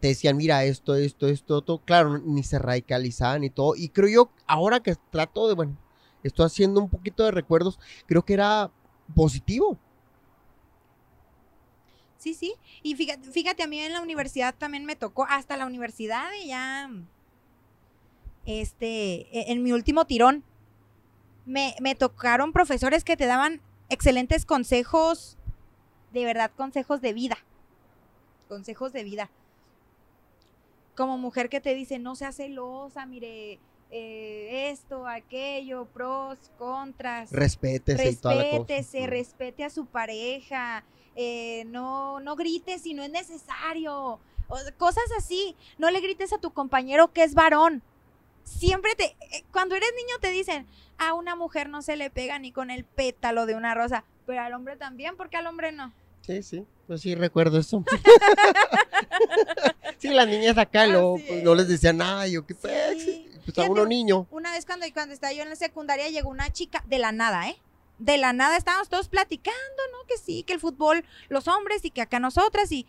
Te 0.00 0.08
decían, 0.08 0.36
mira, 0.36 0.64
esto, 0.64 0.94
esto, 0.94 1.28
esto, 1.28 1.56
otro. 1.56 1.78
Claro, 1.78 2.18
ni 2.18 2.42
se 2.42 2.58
radicalizaban 2.58 3.42
y 3.42 3.50
todo. 3.50 3.74
Y 3.74 3.88
creo 3.88 4.08
yo, 4.08 4.30
ahora 4.46 4.80
que 4.80 4.94
trato 5.10 5.48
de, 5.48 5.54
bueno, 5.54 5.78
estoy 6.22 6.44
haciendo 6.44 6.80
un 6.80 6.90
poquito 6.90 7.24
de 7.24 7.30
recuerdos, 7.30 7.78
creo 8.06 8.22
que 8.22 8.34
era 8.34 8.70
positivo. 9.14 9.78
Sí, 12.18 12.34
sí. 12.34 12.54
Y 12.82 12.94
fíjate, 12.96 13.30
fíjate, 13.30 13.62
a 13.62 13.66
mí 13.66 13.78
en 13.80 13.94
la 13.94 14.02
universidad 14.02 14.54
también 14.54 14.84
me 14.84 14.94
tocó, 14.96 15.24
hasta 15.28 15.56
la 15.56 15.66
universidad 15.66 16.26
y 16.42 16.48
ya, 16.48 16.90
este, 18.44 19.38
e- 19.38 19.52
en 19.52 19.62
mi 19.62 19.72
último 19.72 20.04
tirón, 20.04 20.44
me, 21.46 21.74
me 21.80 21.94
tocaron 21.94 22.52
profesores 22.52 23.04
que 23.04 23.16
te 23.16 23.26
daban 23.26 23.62
excelentes 23.88 24.44
consejos, 24.44 25.38
de 26.12 26.24
verdad, 26.24 26.50
consejos 26.54 27.00
de 27.00 27.12
vida. 27.14 27.38
Consejos 28.48 28.92
de 28.92 29.04
vida. 29.04 29.30
Como 30.96 31.18
mujer 31.18 31.48
que 31.48 31.60
te 31.60 31.74
dice, 31.74 31.98
no 31.98 32.14
seas 32.14 32.36
celosa, 32.36 33.04
mire, 33.06 33.58
eh, 33.90 34.70
esto, 34.70 35.06
aquello, 35.06 35.86
pros, 35.86 36.50
contras 36.58 37.30
Respétese 37.30 38.10
y 38.10 38.16
toda 38.16 38.34
la 38.34 38.42
cosa. 38.42 38.56
respétese, 38.58 39.06
respete 39.06 39.64
a 39.64 39.70
su 39.70 39.86
pareja, 39.86 40.84
eh, 41.16 41.64
no, 41.66 42.20
no 42.20 42.34
grites 42.36 42.82
si 42.82 42.94
no 42.94 43.02
es 43.02 43.10
necesario, 43.10 44.18
o 44.48 44.58
cosas 44.78 45.04
así. 45.16 45.56
No 45.78 45.90
le 45.90 46.00
grites 46.00 46.32
a 46.32 46.38
tu 46.38 46.52
compañero 46.52 47.12
que 47.12 47.22
es 47.22 47.34
varón. 47.34 47.82
Siempre 48.42 48.94
te, 48.94 49.04
eh, 49.04 49.44
cuando 49.52 49.74
eres 49.74 49.90
niño 49.96 50.16
te 50.20 50.30
dicen, 50.30 50.66
a 50.98 51.14
una 51.14 51.36
mujer 51.36 51.68
no 51.68 51.82
se 51.82 51.96
le 51.96 52.10
pega 52.10 52.38
ni 52.38 52.52
con 52.52 52.70
el 52.70 52.84
pétalo 52.84 53.46
de 53.46 53.54
una 53.54 53.74
rosa, 53.74 54.04
pero 54.26 54.42
al 54.42 54.52
hombre 54.54 54.76
también, 54.76 55.16
porque 55.16 55.36
al 55.36 55.46
hombre 55.46 55.72
no. 55.72 55.92
Sí, 56.24 56.42
sí, 56.42 56.64
pues 56.86 57.02
sí 57.02 57.14
recuerdo 57.14 57.58
eso. 57.58 57.84
sí, 59.98 60.08
las 60.08 60.26
niñas 60.26 60.56
acá 60.56 60.84
Así 60.84 60.92
pues, 61.28 61.42
no 61.42 61.52
es. 61.52 61.58
les 61.58 61.68
decía 61.68 61.92
nada, 61.92 62.26
yo 62.26 62.46
qué 62.46 62.54
Sí. 62.54 62.60
pues, 62.62 63.02
sí, 63.04 63.26
pues 63.30 63.44
Fíjate, 63.44 63.66
a 63.66 63.70
uno 63.70 63.84
niño. 63.84 64.26
Una 64.30 64.52
vez 64.52 64.64
cuando, 64.64 64.86
cuando 64.94 65.12
estaba 65.14 65.34
yo 65.34 65.42
en 65.42 65.50
la 65.50 65.56
secundaria 65.56 66.08
llegó 66.08 66.30
una 66.30 66.50
chica 66.50 66.82
de 66.86 66.98
la 66.98 67.12
nada, 67.12 67.50
¿eh? 67.50 67.58
De 67.98 68.16
la 68.16 68.32
nada 68.32 68.56
estábamos 68.56 68.88
todos 68.88 69.08
platicando, 69.08 69.82
¿no? 69.92 70.06
Que 70.08 70.16
sí, 70.16 70.44
que 70.44 70.54
el 70.54 70.60
fútbol, 70.60 71.04
los 71.28 71.46
hombres 71.46 71.84
y 71.84 71.90
que 71.90 72.00
acá 72.00 72.18
nosotras 72.20 72.72
y, 72.72 72.86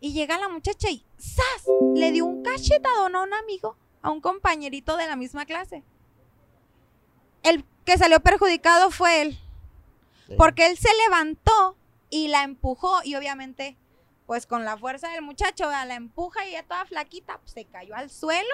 y 0.00 0.12
llega 0.12 0.38
la 0.38 0.48
muchacha 0.48 0.88
y 0.88 1.04
¡zas! 1.20 1.64
Le 1.96 2.12
dio 2.12 2.26
un 2.26 2.44
cachetadón 2.44 3.16
a 3.16 3.22
un 3.22 3.34
amigo, 3.34 3.76
a 4.02 4.10
un 4.10 4.20
compañerito 4.20 4.96
de 4.96 5.08
la 5.08 5.16
misma 5.16 5.46
clase. 5.46 5.82
El 7.42 7.64
que 7.84 7.98
salió 7.98 8.20
perjudicado 8.20 8.90
fue 8.90 9.22
él, 9.22 9.38
Sí. 10.28 10.34
porque 10.36 10.66
él 10.66 10.76
se 10.78 10.88
levantó 11.06 11.76
y 12.10 12.28
la 12.28 12.42
empujó 12.44 13.00
y 13.04 13.14
obviamente, 13.14 13.76
pues 14.26 14.46
con 14.46 14.64
la 14.64 14.76
fuerza 14.76 15.08
del 15.10 15.22
muchacho, 15.22 15.66
¿verdad? 15.68 15.88
la 15.88 15.94
empuja 15.96 16.46
y 16.48 16.52
ya 16.52 16.62
toda 16.62 16.84
flaquita, 16.86 17.38
pues, 17.38 17.52
se 17.52 17.64
cayó 17.64 17.94
al 17.94 18.10
suelo 18.10 18.48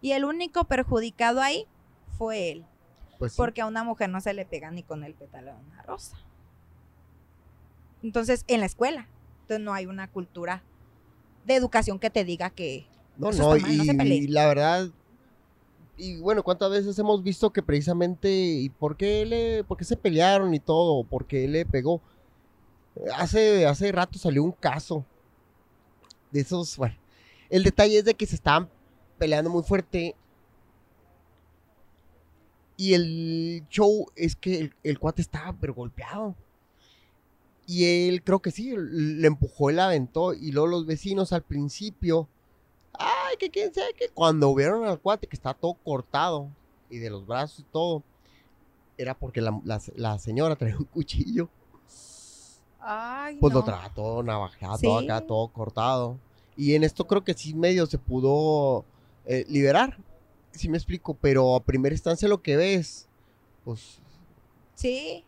y 0.00 0.12
el 0.12 0.24
único 0.24 0.64
perjudicado 0.64 1.40
ahí 1.40 1.66
fue 2.18 2.52
él, 2.52 2.66
Pues 3.18 3.32
sí. 3.32 3.36
porque 3.36 3.60
a 3.62 3.66
una 3.66 3.84
mujer 3.84 4.10
no 4.10 4.20
se 4.20 4.34
le 4.34 4.44
pega 4.46 4.70
ni 4.70 4.82
con 4.82 5.04
el 5.04 5.14
pétalo 5.14 5.52
de 5.52 5.58
una 5.58 5.82
rosa. 5.82 6.16
Entonces, 8.02 8.44
en 8.48 8.60
la 8.60 8.66
escuela, 8.66 9.08
entonces 9.42 9.64
no 9.64 9.72
hay 9.72 9.86
una 9.86 10.10
cultura 10.10 10.62
de 11.46 11.54
educación 11.54 11.98
que 11.98 12.10
te 12.10 12.24
diga 12.24 12.50
que 12.50 12.86
No, 13.16 13.32
no, 13.32 13.50
mal, 13.50 13.62
no 13.62 13.68
y, 13.68 13.86
se 13.86 14.04
y 14.04 14.26
la 14.28 14.46
verdad, 14.46 14.88
y 15.96 16.18
bueno, 16.20 16.42
¿cuántas 16.42 16.70
veces 16.70 16.98
hemos 16.98 17.22
visto 17.22 17.52
que 17.52 17.62
precisamente, 17.62 18.30
¿y 18.30 18.68
por 18.68 18.96
qué, 18.96 19.24
le, 19.24 19.64
por 19.64 19.76
qué 19.78 19.84
se 19.84 19.96
pelearon 19.96 20.52
y 20.52 20.60
todo? 20.60 21.04
¿Por 21.04 21.26
qué 21.26 21.46
le 21.48 21.64
pegó? 21.64 22.02
Hace, 23.16 23.66
hace 23.66 23.90
rato 23.92 24.18
salió 24.18 24.42
un 24.44 24.52
caso 24.52 25.04
de 26.30 26.40
esos, 26.40 26.78
el 27.50 27.62
detalle 27.62 27.98
es 27.98 28.04
de 28.04 28.14
que 28.14 28.26
se 28.26 28.34
estaban 28.36 28.68
peleando 29.18 29.50
muy 29.50 29.62
fuerte 29.62 30.14
y 32.76 32.94
el 32.94 33.64
show 33.68 34.06
es 34.16 34.34
que 34.34 34.72
el, 34.82 34.98
cuate 34.98 35.22
estaba 35.22 35.52
pero 35.60 35.74
golpeado. 35.74 36.34
Y 37.66 38.08
él 38.08 38.22
creo 38.22 38.40
que 38.40 38.50
sí, 38.50 38.74
le 38.76 39.26
empujó, 39.26 39.70
la 39.70 39.86
aventó 39.86 40.34
y 40.34 40.52
luego 40.52 40.66
los 40.68 40.86
vecinos 40.86 41.32
al 41.32 41.42
principio 41.42 42.28
Ay, 42.94 43.36
que 43.38 43.50
quién 43.50 43.74
sabe 43.74 43.94
que 43.94 44.08
cuando 44.10 44.54
vieron 44.54 44.84
al 44.86 45.00
cuate 45.00 45.26
que 45.26 45.36
está 45.36 45.54
todo 45.54 45.74
cortado 45.74 46.50
y 46.90 46.98
de 46.98 47.10
los 47.10 47.26
brazos 47.26 47.60
y 47.60 47.64
todo, 47.64 48.02
era 48.98 49.14
porque 49.18 49.40
la, 49.40 49.60
la- 49.64 49.82
la 49.96 50.18
señora 50.18 50.56
traía 50.56 50.78
un 50.78 50.84
cuchillo. 50.84 51.48
Ay, 52.86 53.36
Pues 53.40 53.54
lo 53.54 53.64
traía 53.64 53.88
todo 53.94 54.22
navajeado, 54.22 54.76
todo 54.78 55.00
Sí. 55.00 55.04
acá, 55.06 55.20
todo 55.26 55.48
cortado. 55.48 56.18
Y 56.56 56.74
en 56.74 56.84
esto 56.84 57.06
creo 57.06 57.24
que 57.24 57.34
sí 57.34 57.54
medio 57.54 57.86
se 57.86 57.98
pudo 57.98 58.84
eh, 59.26 59.46
liberar. 59.48 59.96
Sí 60.52 60.68
me 60.68 60.76
explico, 60.76 61.14
pero 61.14 61.56
a 61.56 61.60
primera 61.64 61.94
instancia 61.94 62.28
lo 62.28 62.42
que 62.42 62.56
ves, 62.56 63.08
pues 63.64 63.98
Sí. 64.74 65.24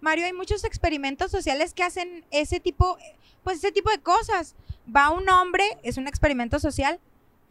Mario, 0.00 0.26
hay 0.26 0.32
muchos 0.32 0.64
experimentos 0.64 1.30
sociales 1.30 1.74
que 1.74 1.82
hacen 1.82 2.24
ese 2.30 2.60
tipo, 2.60 2.96
pues 3.42 3.58
ese 3.58 3.72
tipo 3.72 3.90
de 3.90 3.98
cosas. 4.00 4.54
Va 4.94 5.10
un 5.10 5.28
hombre, 5.30 5.64
es 5.82 5.96
un 5.96 6.06
experimento 6.06 6.58
social, 6.60 7.00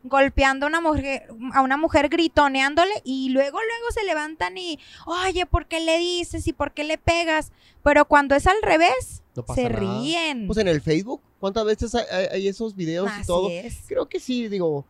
golpeando 0.04 0.66
a 0.66 0.70
una 0.70 0.82
mujer, 0.82 1.28
a 1.54 1.62
una 1.62 1.78
mujer 1.78 2.10
gritoneándole 2.10 2.92
y 3.06 3.30
luego, 3.30 3.58
luego 3.58 3.92
se 3.94 4.04
levantan 4.04 4.58
y, 4.58 4.78
oye, 5.06 5.46
¿por 5.46 5.66
qué 5.66 5.80
le 5.80 5.98
dices 5.98 6.46
y 6.48 6.54
por 6.54 6.74
qué 6.74 6.84
le 6.84 6.98
pegas? 6.98 7.52
Pero 7.84 8.06
cuando 8.06 8.36
es 8.36 8.46
al 8.48 8.62
revés, 8.62 9.24
no 9.36 9.46
se 9.56 9.70
nada. 9.70 9.80
ríen. 9.80 10.46
Pues 10.48 10.60
en 10.60 10.68
el 10.68 10.82
Facebook, 10.82 11.22
¿cuántas 11.40 11.66
veces 11.66 11.96
hay, 11.96 12.06
hay- 12.12 12.28
hay 12.32 12.48
esos 12.48 12.76
videos 12.76 13.10
y 13.22 13.26
todo? 13.26 13.50
es. 13.50 13.80
Creo 13.88 14.08
que 14.08 14.20
sí, 14.20 14.48
digo, 14.48 14.86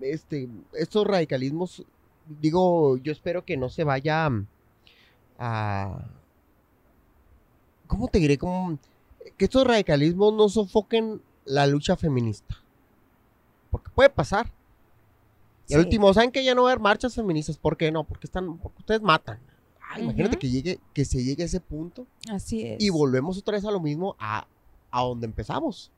este, 0.00 0.48
estos 0.74 1.06
radicalismos, 1.06 1.84
digo, 2.40 2.96
yo 2.98 3.12
espero 3.12 3.44
que 3.44 3.56
no 3.56 3.68
se 3.70 3.84
vaya 3.84 4.28
a, 5.38 5.98
¿cómo 7.86 8.08
te 8.08 8.18
diré? 8.18 8.38
Como, 8.38 8.78
que 9.36 9.44
estos 9.44 9.66
radicalismos 9.66 10.32
no 10.34 10.48
sofoquen 10.48 11.22
la 11.44 11.66
lucha 11.66 11.96
feminista. 11.96 12.56
Porque 13.70 13.90
puede 13.94 14.10
pasar. 14.10 14.50
Y 15.68 15.74
al 15.74 15.80
Sí. 15.80 15.86
último, 15.86 16.12
¿saben 16.14 16.30
que 16.30 16.42
ya 16.44 16.54
no 16.54 16.62
va 16.62 16.70
a 16.70 16.72
haber 16.72 16.82
marchas 16.82 17.14
feministas? 17.14 17.58
¿Por 17.58 17.76
qué 17.76 17.90
no? 17.92 18.04
Porque 18.04 18.26
están, 18.26 18.56
porque 18.58 18.78
ustedes 18.78 19.02
matan. 19.02 19.38
Ay, 19.90 20.02
Imagínate 20.04 20.38
que 20.38 20.48
llegue, 20.50 20.78
que 20.94 21.04
se 21.04 21.22
llegue 21.24 21.42
a 21.42 21.46
ese 21.46 21.60
punto 21.60 22.06
Así 22.30 22.62
es. 22.66 22.82
y 22.82 22.90
volvemos 22.90 23.38
otra 23.38 23.52
vez 23.54 23.64
a 23.64 23.70
lo 23.70 23.80
mismo 23.80 24.16
a, 24.18 24.46
a 24.90 25.02
donde 25.02 25.26
empezamos. 25.26 25.90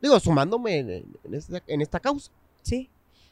Digo, 0.00 0.18
sumándome 0.20 0.78
en, 0.78 0.90
en 1.24 1.34
esta, 1.34 1.62
en 1.66 1.80
esta 1.80 2.00
causa. 2.00 2.30
Sí, 2.62 2.90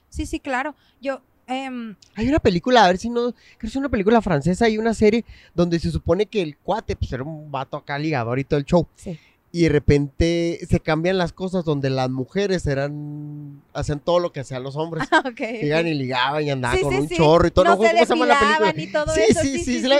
sí, 0.09 0.25
sí, 0.27 0.39
claro. 0.41 0.75
Yo, 1.01 1.21
em, 1.47 1.95
Hay 2.15 2.29
una 2.29 2.39
película, 2.41 2.85
a 2.85 2.89
ver 2.89 2.99
si 2.99 3.09
no, 3.11 3.33
creo 3.33 3.59
que 3.59 3.67
es 3.67 3.77
una 3.77 3.89
película 3.91 4.21
francesa 4.23 4.69
y 4.69 4.79
una 4.79 4.95
serie 4.95 5.25
donde 5.55 5.79
se 5.79 5.91
supone 5.91 6.27
que 6.27 6.41
el 6.43 6.57
cuate 6.59 6.97
pues, 6.97 7.13
era 7.13 7.23
un 7.23 7.51
vato 7.51 7.77
acá 7.77 7.99
ligador 7.99 8.39
y 8.39 8.45
todo 8.45 8.59
el 8.59 8.65
show. 8.67 8.87
sí. 8.97 9.19
Y 9.55 9.65
de 9.65 9.69
repente 9.69 10.61
se 10.67 10.81
cambian 10.81 11.19
las 11.19 11.35
cosas 11.35 11.63
donde 11.67 11.91
las 11.91 12.09
mujeres 12.09 12.67
eran, 12.67 13.61
hacían 13.75 14.01
todo 14.01 14.19
lo 14.19 14.33
que 14.33 14.41
hacían 14.41 14.63
los 14.63 14.77
hombres. 14.77 15.07
ok. 15.27 15.39
Llegan 15.41 15.87
y 15.87 15.93
ligaban 15.95 16.43
y 16.43 16.51
andaban 16.51 16.79
Sí, 16.79 16.83
con 16.83 16.93
sí, 16.95 16.99
un 17.01 17.09
sí. 17.09 17.17
chorro 17.17 17.47
y 17.47 17.51
todo. 17.51 17.67
No 17.67 17.77
¿Cómo 17.77 17.87
se 17.91 18.07
llama 18.07 18.27
la 18.27 18.39
película? 18.41 18.75
y 18.83 18.93
todo 18.93 19.15
Sí, 19.15 19.21
eso. 19.29 19.41
sí, 19.43 19.59
Sí, 19.59 19.81
sí, 19.83 19.87
la- 19.87 19.99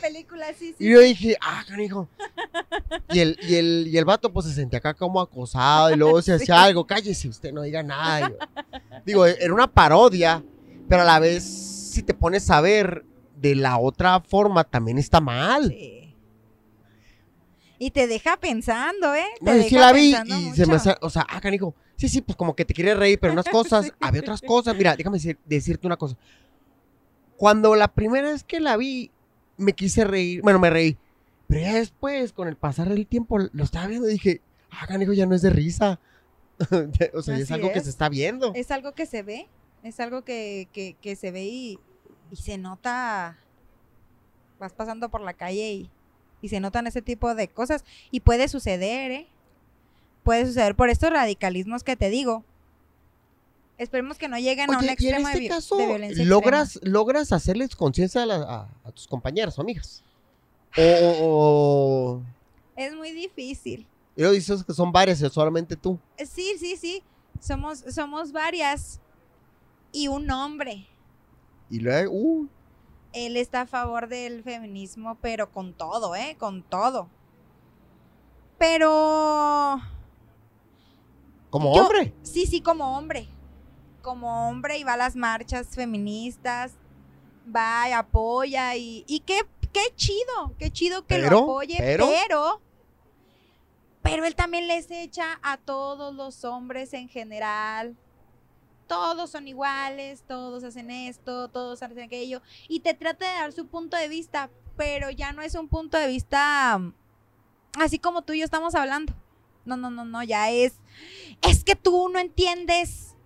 película, 0.00 0.46
sí, 0.58 0.74
sí. 0.78 0.84
Y 0.84 0.90
yo 0.90 1.00
dije, 1.00 1.36
ah, 1.40 1.64
canijo. 1.66 2.08
Y 3.10 3.20
el, 3.20 3.38
y 3.48 3.54
el, 3.54 3.88
y 3.90 3.96
el 3.96 4.04
vato 4.04 4.30
pues 4.32 4.44
se 4.46 4.52
sentía 4.52 4.78
acá 4.78 4.92
como 4.92 5.20
acosado 5.20 5.90
y 5.92 5.96
luego 5.96 6.20
se 6.20 6.32
hacía 6.34 6.62
algo, 6.62 6.86
cállese 6.86 7.28
usted, 7.28 7.52
no 7.52 7.62
diga 7.62 7.82
nada. 7.82 8.28
Yo- 8.28 8.36
digo, 9.06 9.24
era 9.26 9.54
una 9.54 9.68
parodia, 9.72 10.42
pero 10.88 11.02
a 11.02 11.04
la 11.04 11.18
vez 11.18 11.44
si 11.44 12.02
te 12.02 12.12
pones 12.12 12.50
a 12.50 12.60
ver 12.60 13.04
de 13.36 13.54
la 13.54 13.78
otra 13.78 14.20
forma 14.20 14.64
también 14.64 14.98
está 14.98 15.20
mal. 15.20 15.68
Sí. 15.68 16.05
Y 17.78 17.90
te 17.90 18.06
deja 18.06 18.36
pensando, 18.38 19.14
¿eh? 19.14 19.24
Te 19.38 19.44
No, 19.44 19.56
yo 19.56 19.62
sí 19.64 19.74
la 19.76 19.92
vi 19.92 20.14
y 20.14 20.54
se 20.54 20.66
me 20.66 20.74
hace, 20.76 20.94
o 21.00 21.10
sea, 21.10 21.26
ah, 21.28 21.40
canijo, 21.40 21.74
sí, 21.96 22.08
sí, 22.08 22.22
pues 22.22 22.36
como 22.36 22.56
que 22.56 22.64
te 22.64 22.72
quiere 22.72 22.94
reír, 22.94 23.18
pero 23.20 23.32
unas 23.32 23.48
cosas, 23.48 23.92
había 24.00 24.20
otras 24.22 24.40
cosas. 24.40 24.74
Mira, 24.76 24.96
déjame 24.96 25.18
decir- 25.18 25.38
decirte 25.44 25.86
una 25.86 25.96
cosa. 25.96 26.16
Cuando 27.36 27.74
la 27.76 27.88
primera 27.88 28.30
vez 28.30 28.44
que 28.44 28.60
la 28.60 28.76
vi, 28.76 29.10
me 29.58 29.74
quise 29.74 30.04
reír, 30.04 30.40
bueno, 30.42 30.58
me 30.58 30.70
reí, 30.70 30.96
pero 31.48 31.60
ya 31.60 31.74
después, 31.74 32.32
con 32.32 32.48
el 32.48 32.56
pasar 32.56 32.88
del 32.88 33.06
tiempo, 33.06 33.38
lo 33.38 33.64
estaba 33.64 33.86
viendo 33.86 34.08
y 34.08 34.12
dije, 34.14 34.40
ah, 34.70 34.86
canijo, 34.86 35.12
ya 35.12 35.26
no 35.26 35.34
es 35.34 35.42
de 35.42 35.50
risa. 35.50 36.00
o 37.12 37.22
sea, 37.22 37.36
ya 37.36 37.42
es 37.42 37.50
algo 37.50 37.72
que 37.72 37.80
se 37.80 37.90
está 37.90 38.08
viendo. 38.08 38.52
Es 38.54 38.70
algo 38.70 38.92
que 38.92 39.04
se 39.04 39.22
ve, 39.22 39.48
es 39.82 40.00
algo 40.00 40.24
que, 40.24 40.68
que, 40.72 40.96
que 41.00 41.14
se 41.14 41.30
ve 41.30 41.44
y, 41.44 41.78
y 42.30 42.36
se 42.36 42.56
nota. 42.56 43.36
Vas 44.58 44.72
pasando 44.72 45.10
por 45.10 45.20
la 45.20 45.34
calle 45.34 45.70
y, 45.72 45.90
y 46.46 46.48
se 46.48 46.60
notan 46.60 46.86
ese 46.86 47.02
tipo 47.02 47.34
de 47.34 47.48
cosas. 47.48 47.84
Y 48.10 48.20
puede 48.20 48.48
suceder, 48.48 49.10
¿eh? 49.10 49.26
Puede 50.24 50.46
suceder 50.46 50.74
por 50.74 50.88
estos 50.90 51.10
radicalismos 51.10 51.84
que 51.84 51.96
te 51.96 52.08
digo. 52.10 52.42
Esperemos 53.78 54.16
que 54.16 54.26
no 54.28 54.38
lleguen 54.38 54.72
a 54.72 54.78
un 54.78 54.88
extremo 54.88 55.26
de, 55.28 55.32
este 55.34 55.38
vi- 55.40 55.48
caso, 55.48 55.76
de 55.76 55.86
violencia 55.86 56.24
logras, 56.24 56.80
logras 56.82 57.30
hacerles 57.32 57.76
conciencia 57.76 58.22
a, 58.22 58.26
la- 58.26 58.36
a- 58.36 58.68
a 58.88 58.90
tus 58.92 59.06
compañeras 59.06 59.58
o 59.58 59.62
amigas. 59.62 60.02
O, 60.78 60.82
o- 60.82 61.16
o- 61.20 62.16
extrema. 62.18 62.26
Es 62.76 62.94
muy 62.94 63.10
difícil. 63.12 63.86
y 64.16 64.20
luego 64.20 64.34
dices 64.34 64.62
que 64.64 64.72
son 64.74 64.92
varias, 64.92 65.18
solamente 65.32 65.74
tú. 65.76 65.98
Sí, 66.18 66.54
sí, 66.58 66.76
sí. 66.76 67.02
Somos, 67.40 67.78
somos 67.90 68.32
varias. 68.32 69.00
Y 69.92 70.08
un 70.08 70.30
hombre. 70.30 70.86
Y 71.70 71.78
luego, 71.80 72.12
uh, 72.14 72.48
Él 73.16 73.36
está 73.38 73.62
a 73.62 73.66
favor 73.66 74.08
del 74.08 74.42
feminismo, 74.42 75.16
pero 75.22 75.50
con 75.50 75.72
todo, 75.72 76.14
¿eh? 76.14 76.36
Con 76.38 76.62
todo. 76.62 77.08
Pero 78.58 79.80
como 81.50 81.74
Yo- 81.74 81.82
hombre. 81.82 82.12
sí, 82.22 82.46
sí, 82.46 82.60
como 82.60 82.96
hombre. 82.96 83.26
Como 84.02 84.48
hombre 84.48 84.78
y 84.78 84.84
va 84.84 84.92
a 84.94 84.96
las 84.98 85.16
marchas 85.16 85.68
feministas, 85.68 86.74
va 87.54 87.88
y 87.88 87.92
apoya 87.92 88.76
y, 88.76 89.04
y 89.08 89.20
qué, 89.20 89.40
qué 89.72 89.94
chido, 89.96 90.54
qué 90.58 90.70
chido 90.70 91.02
que 91.06 91.16
Pero, 91.16 91.30
lo 91.30 91.38
apoye, 91.44 91.76
pero. 91.78 92.06
pero, 92.06 92.60
pero 94.02 94.24
él 94.26 94.34
también 94.34 94.66
les 94.68 94.90
echa 94.90 95.40
a 95.42 95.56
todos 95.56 96.14
los 96.14 96.44
hombres 96.44 96.92
en 96.92 97.08
general. 97.08 97.96
Todos 98.86 99.30
son 99.30 99.48
iguales, 99.48 100.22
todos 100.26 100.62
hacen 100.62 100.90
esto, 100.90 101.48
todos 101.48 101.82
hacen 101.82 102.00
aquello. 102.00 102.40
Y 102.68 102.80
te 102.80 102.94
trata 102.94 103.26
de 103.26 103.38
dar 103.38 103.52
su 103.52 103.66
punto 103.66 103.96
de 103.96 104.08
vista, 104.08 104.50
pero 104.76 105.10
ya 105.10 105.32
no 105.32 105.42
es 105.42 105.54
un 105.54 105.68
punto 105.68 105.98
de 105.98 106.06
vista 106.06 106.78
mm, 106.78 106.94
así 107.80 107.98
como 107.98 108.22
tú 108.22 108.32
y 108.32 108.38
yo 108.38 108.44
estamos 108.44 108.74
hablando. 108.74 109.14
No, 109.64 109.76
no, 109.76 109.90
no, 109.90 110.04
no, 110.04 110.22
ya 110.22 110.50
es. 110.50 110.74
Es 111.42 111.64
que 111.64 111.74
tú 111.74 112.08
no 112.08 112.18
entiendes. 112.18 113.16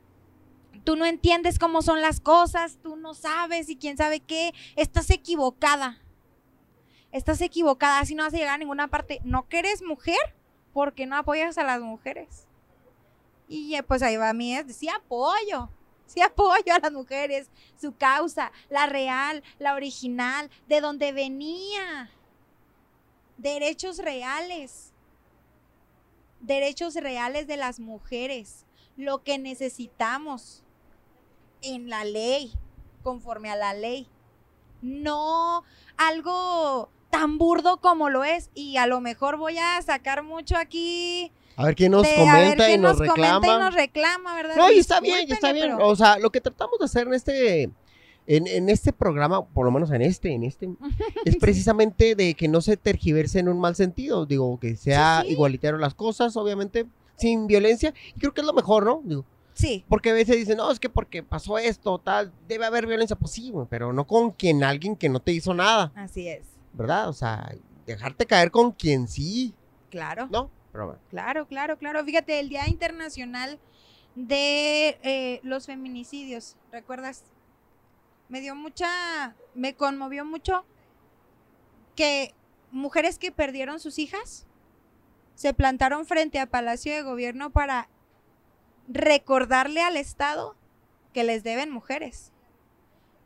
Tú 0.84 0.96
no 0.96 1.04
entiendes 1.04 1.58
cómo 1.58 1.82
son 1.82 2.00
las 2.00 2.20
cosas, 2.20 2.78
tú 2.82 2.96
no 2.96 3.12
sabes 3.12 3.68
y 3.68 3.76
quién 3.76 3.98
sabe 3.98 4.20
qué. 4.20 4.54
Estás 4.76 5.10
equivocada. 5.10 5.98
Estás 7.12 7.42
equivocada, 7.42 7.98
así 7.98 8.14
no 8.14 8.22
vas 8.22 8.32
a 8.32 8.38
llegar 8.38 8.54
a 8.54 8.58
ninguna 8.58 8.88
parte. 8.88 9.20
No 9.22 9.46
que 9.48 9.58
eres 9.58 9.82
mujer, 9.82 10.16
porque 10.72 11.04
no 11.04 11.16
apoyas 11.16 11.58
a 11.58 11.64
las 11.64 11.80
mujeres. 11.80 12.46
Y 13.52 13.82
pues 13.82 14.00
ahí 14.00 14.16
va 14.16 14.32
mi 14.32 14.54
es, 14.54 14.76
sí 14.76 14.88
apoyo, 14.88 15.68
sí 16.06 16.22
apoyo 16.22 16.72
a 16.72 16.78
las 16.78 16.92
mujeres, 16.92 17.50
su 17.80 17.96
causa, 17.96 18.52
la 18.68 18.86
real, 18.86 19.42
la 19.58 19.74
original, 19.74 20.48
de 20.68 20.80
donde 20.80 21.10
venía. 21.10 22.12
Derechos 23.38 23.98
reales. 23.98 24.92
Derechos 26.38 26.94
reales 26.94 27.48
de 27.48 27.56
las 27.56 27.80
mujeres. 27.80 28.66
Lo 28.96 29.24
que 29.24 29.36
necesitamos 29.36 30.62
en 31.60 31.90
la 31.90 32.04
ley, 32.04 32.52
conforme 33.02 33.50
a 33.50 33.56
la 33.56 33.74
ley. 33.74 34.06
No 34.80 35.64
algo 35.96 36.88
tan 37.10 37.36
burdo 37.36 37.80
como 37.80 38.10
lo 38.10 38.22
es. 38.22 38.48
Y 38.54 38.76
a 38.76 38.86
lo 38.86 39.00
mejor 39.00 39.38
voy 39.38 39.58
a 39.58 39.82
sacar 39.82 40.22
mucho 40.22 40.56
aquí 40.56 41.32
A 41.60 41.66
ver 41.66 41.74
quién 41.74 41.92
nos 41.92 42.02
de 42.02 42.14
comenta 42.16 42.64
y 42.64 42.68
quién 42.68 42.82
nos, 42.82 42.96
comenta 42.96 43.12
y 43.14 43.22
reclama. 43.22 43.58
nos 43.64 43.74
reclama, 43.74 44.34
¿verdad? 44.34 44.56
No, 44.56 44.70
y 44.72 44.78
está 44.78 45.00
bien, 45.00 45.26
y 45.28 45.32
está 45.32 45.52
bien. 45.52 45.74
pero- 45.76 45.86
O 45.88 45.96
sea, 45.96 46.18
lo 46.18 46.30
que 46.30 46.40
tratamos 46.40 46.78
de 46.78 46.84
hacer 46.86 47.06
en 47.06 47.14
este, 47.14 47.62
en, 48.26 48.46
en 48.46 48.68
este 48.68 48.92
programa, 48.92 49.44
por 49.44 49.64
lo 49.66 49.70
menos 49.70 49.90
en 49.90 50.02
este, 50.02 50.32
en 50.32 50.44
este, 50.44 50.68
es 51.24 51.36
precisamente 51.36 52.14
de 52.14 52.34
que 52.34 52.48
no 52.48 52.60
se 52.60 52.76
tergiverse 52.76 53.38
en 53.38 53.48
un 53.48 53.60
mal 53.60 53.76
sentido. 53.76 54.26
Digo, 54.26 54.58
que 54.58 54.76
sea 54.76 55.20
Sí, 55.22 55.28
sí. 55.28 55.32
igualitario 55.34 55.78
las 55.78 55.94
cosas, 55.94 56.36
obviamente. 56.36 56.86
sin 57.16 57.46
violencia. 57.46 57.92
Y 58.16 58.18
creo 58.20 58.32
que 58.32 58.40
es 58.40 58.46
lo 58.46 58.52
mejor, 58.54 58.84
¿no? 58.86 59.02
Digo, 59.04 59.24
Sí, 59.52 59.84
porque 59.90 60.08
a 60.10 60.14
veces 60.14 60.36
dicen, 60.36 60.56
no, 60.56 60.70
es 60.70 60.80
que 60.80 60.88
porque 60.88 61.22
pasó 61.22 61.58
esto, 61.58 61.98
tal, 61.98 62.32
debe 62.48 62.64
haber 62.64 62.86
violencia. 62.86 63.14
Pues 63.16 63.32
sí, 63.32 63.52
pero 63.68 63.92
no 63.92 64.06
con 64.06 64.30
quien, 64.30 64.64
alguien 64.64 64.96
que 64.96 65.10
no 65.10 65.20
te 65.20 65.32
hizo 65.32 65.52
nada, 65.52 65.92
así 65.96 66.28
es. 66.28 66.44
¿verdad? 66.72 67.10
O 67.10 67.12
sea, 67.12 67.52
dejarte 67.84 68.24
caer 68.24 68.50
con 68.50 68.72
quien 68.72 69.06
sí, 69.06 69.52
Claro. 69.90 70.28
¿no? 70.30 70.48
Claro, 71.10 71.46
claro, 71.46 71.78
claro. 71.78 72.04
Fíjate, 72.04 72.38
el 72.38 72.48
Día 72.48 72.68
Internacional 72.68 73.58
de 74.14 74.98
eh, 75.02 75.40
los 75.42 75.66
Feminicidios, 75.66 76.56
¿recuerdas? 76.72 77.24
Me 78.28 78.40
dio 78.40 78.54
mucha, 78.54 79.34
me 79.54 79.74
conmovió 79.74 80.24
mucho 80.24 80.64
que 81.96 82.34
mujeres 82.70 83.18
que 83.18 83.32
perdieron 83.32 83.80
sus 83.80 83.98
hijas 83.98 84.46
se 85.34 85.54
plantaron 85.54 86.06
frente 86.06 86.38
a 86.38 86.46
Palacio 86.46 86.92
de 86.94 87.02
Gobierno 87.02 87.50
para 87.50 87.88
recordarle 88.88 89.82
al 89.82 89.96
Estado 89.96 90.54
que 91.12 91.24
les 91.24 91.42
deben 91.42 91.70
mujeres. 91.70 92.32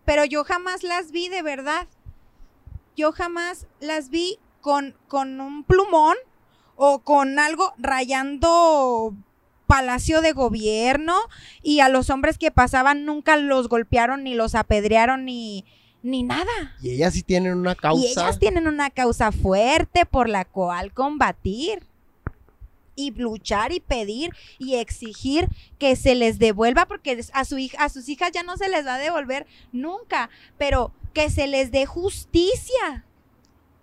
Pero 0.05 0.25
yo 0.25 0.45
jamás 0.45 0.83
las 0.83 1.11
vi 1.11 1.29
de 1.29 1.43
verdad. 1.43 1.89
Yo 2.97 3.13
jamás 3.13 3.67
las 3.81 4.11
vi 4.11 4.39
con, 4.61 4.97
con 5.09 5.41
un 5.41 5.65
plumón 5.65 6.17
o 6.77 7.01
con 7.01 7.39
algo 7.39 7.73
rayando 7.79 9.15
palacio 9.67 10.21
de 10.21 10.33
gobierno 10.33 11.17
y 11.63 11.81
a 11.81 11.89
los 11.89 12.11
hombres 12.11 12.39
que 12.39 12.51
pasaban 12.51 13.05
nunca 13.05 13.37
los 13.37 13.69
golpearon 13.69 14.25
ni 14.25 14.35
los 14.35 14.55
apedrearon 14.55 15.25
ni, 15.25 15.65
ni 16.03 16.23
nada. 16.23 16.77
Y 16.83 16.91
ellas 16.91 17.15
sí 17.15 17.23
tienen 17.23 17.55
una 17.55 17.75
causa. 17.75 18.05
Y 18.05 18.11
ellas 18.11 18.39
tienen 18.39 18.69
una 18.69 18.91
causa 18.91 19.33
fuerte 19.33 20.07
por 20.07 20.29
la 20.29 20.45
cual 20.45 20.93
combatir 20.93 21.83
y 22.97 23.11
luchar 23.13 23.73
y 23.73 23.81
pedir 23.81 24.31
y 24.59 24.77
exigir 24.77 25.49
que 25.79 25.97
se 25.97 26.15
les 26.15 26.39
devuelva 26.39 26.87
porque 26.87 27.25
a 27.33 27.45
su 27.45 27.59
hija 27.59 27.83
a 27.83 27.89
sus 27.89 28.09
hijas 28.09 28.31
ya 28.33 28.43
no 28.43 28.57
se 28.57 28.69
les 28.69 28.87
va 28.87 28.95
a 28.95 28.99
devolver 28.99 29.47
nunca, 29.73 30.31
pero 30.59 30.93
que 31.13 31.31
se 31.31 31.47
les 31.47 31.71
dé 31.71 31.87
justicia. 31.87 33.05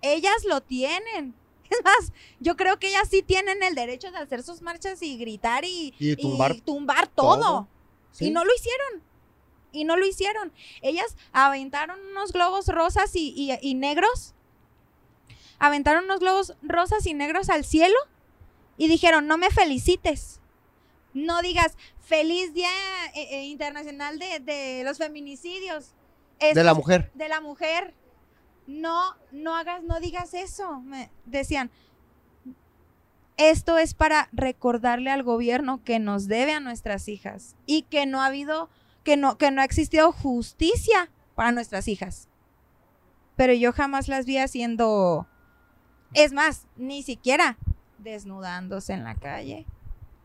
Ellas 0.02 0.46
lo 0.48 0.62
tienen. 0.62 1.34
Es 1.72 1.84
más, 1.84 2.14
yo 2.40 2.56
creo 2.58 2.78
que 2.80 2.90
ellas 2.90 3.08
sí 3.10 3.24
tienen 3.24 3.64
el 3.64 3.74
derecho 3.76 4.12
de 4.12 4.18
hacer 4.20 4.44
sus 4.44 4.62
marchas 4.62 5.02
y 5.02 5.18
gritar 5.18 5.66
y, 5.66 5.94
Y 6.00 6.16
tumbar 6.18 6.62
tumbar 6.62 7.08
todo. 7.08 7.40
todo. 7.40 7.68
Sí. 8.12 8.26
Y 8.28 8.32
no 8.32 8.44
lo 8.46 8.54
hicieron. 8.54 9.04
Y 9.72 9.86
no 9.86 9.96
lo 9.98 10.06
hicieron. 10.06 10.52
Ellas 10.82 11.16
aventaron 11.32 11.98
unos 12.12 12.34
globos 12.34 12.68
rosas 12.68 13.16
y, 13.16 13.34
y- 13.36 13.58
y 13.62 13.74
negros. 13.74 14.34
Aventaron 15.60 16.04
unos 16.06 16.20
globos 16.20 16.54
rosas 16.62 17.06
y 17.06 17.14
negros 17.14 17.50
al 17.50 17.64
cielo. 17.64 17.96
Y 18.78 18.88
dijeron, 18.88 19.28
no 19.28 19.38
me 19.38 19.50
felicites. 19.50 20.40
No 21.14 21.42
digas, 21.42 21.78
feliz 22.02 22.54
Día 22.54 22.70
eh, 23.16 23.28
eh, 23.32 23.44
Internacional 23.46 24.18
de, 24.20 24.40
de 24.40 24.84
los 24.84 24.98
Feminicidios. 24.98 25.94
De 26.40 26.64
la 26.64 26.74
mujer. 26.74 27.12
de 27.14 27.30
la 27.30 27.40
mujer. 27.40 27.94
No, 28.68 29.16
no 29.32 29.56
hagas, 29.56 29.84
no 29.84 30.00
digas 30.00 30.34
eso. 30.34 30.82
Me 30.82 31.10
decían, 31.26 31.72
esto 33.38 33.78
es 33.78 33.94
para 33.94 34.30
recordarle 34.32 35.10
al 35.10 35.24
gobierno 35.24 35.84
que 35.84 36.00
nos 36.00 36.28
debe 36.28 36.54
a 36.54 36.60
nuestras 36.60 37.08
hijas 37.08 37.56
y 37.66 37.84
que 37.84 38.06
no 38.06 38.22
ha 38.22 38.28
habido, 38.28 38.70
que 39.04 39.18
no, 39.18 39.38
que 39.38 39.52
no 39.52 39.62
ha 39.62 39.66
existido 39.66 40.12
justicia 40.12 41.10
para 41.36 41.52
nuestras 41.52 41.88
hijas. 41.88 42.30
Pero 43.36 43.54
yo 43.54 43.74
jamás 43.74 44.08
las 44.08 44.26
vi 44.26 44.38
haciendo, 44.38 45.28
es 46.14 46.34
más, 46.34 46.68
ni 46.76 47.02
siquiera 47.02 47.58
desnudándose 47.98 48.94
en 48.94 49.04
la 49.04 49.16
calle, 49.16 49.66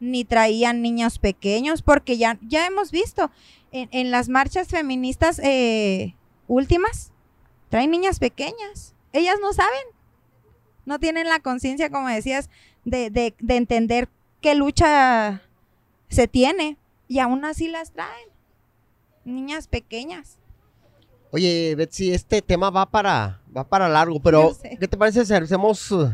ni 0.00 0.24
traían 0.24 0.82
niños 0.82 1.18
pequeños, 1.18 1.82
porque 1.82 2.18
ya, 2.18 2.38
ya 2.42 2.66
hemos 2.66 2.90
visto 2.90 3.30
en, 3.72 3.88
en 3.92 4.10
las 4.10 4.28
marchas 4.28 4.68
feministas 4.68 5.38
eh, 5.42 6.14
últimas, 6.48 7.12
traen 7.68 7.90
niñas 7.90 8.18
pequeñas. 8.18 8.94
Ellas 9.12 9.36
no 9.40 9.52
saben. 9.52 9.82
No 10.84 10.98
tienen 10.98 11.28
la 11.28 11.40
conciencia, 11.40 11.90
como 11.90 12.08
decías, 12.08 12.48
de, 12.84 13.10
de- 13.10 13.34
de 13.40 13.56
entender 13.56 14.08
qué 14.40 14.54
lucha 14.54 15.42
se 16.08 16.28
tiene. 16.28 16.76
Y 17.08 17.18
aún 17.18 17.44
así 17.44 17.68
las 17.68 17.92
traen. 17.92 18.28
Niñas 19.24 19.66
pequeñas. 19.68 20.38
Oye, 21.32 21.74
Betsy, 21.76 22.12
este 22.12 22.40
tema 22.40 22.70
va 22.70 22.86
para, 22.86 23.40
va 23.54 23.64
para 23.64 23.88
largo, 23.88 24.20
pero. 24.20 24.56
¿qué 24.78 24.86
te 24.88 24.96
parece 24.96 25.24
si 25.26 25.34
hacemos 25.34 25.90
uh, 25.90 26.12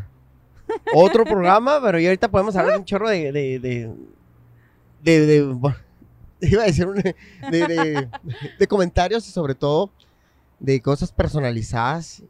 otro 0.95 1.25
programa? 1.25 1.81
Pero 1.83 1.99
ya 2.01 2.09
ahorita 2.09 2.31
podemos 2.31 2.57
hablar 2.57 2.75
de 2.75 2.79
un 2.81 2.85
chorro 2.87 3.09
de, 3.11 3.31
de, 3.31 3.59
de, 5.03 5.27
de- 5.27 5.75
iba 6.41 6.63
a 6.63 6.67
decir 6.67 6.87
de- 7.51 8.09
de 8.59 8.67
comentarios 8.67 9.29
y 9.29 9.31
sobre 9.31 9.55
todo 9.55 9.91
de 10.63 10.81
cosas 10.81 11.11
personalizadas 11.13 12.23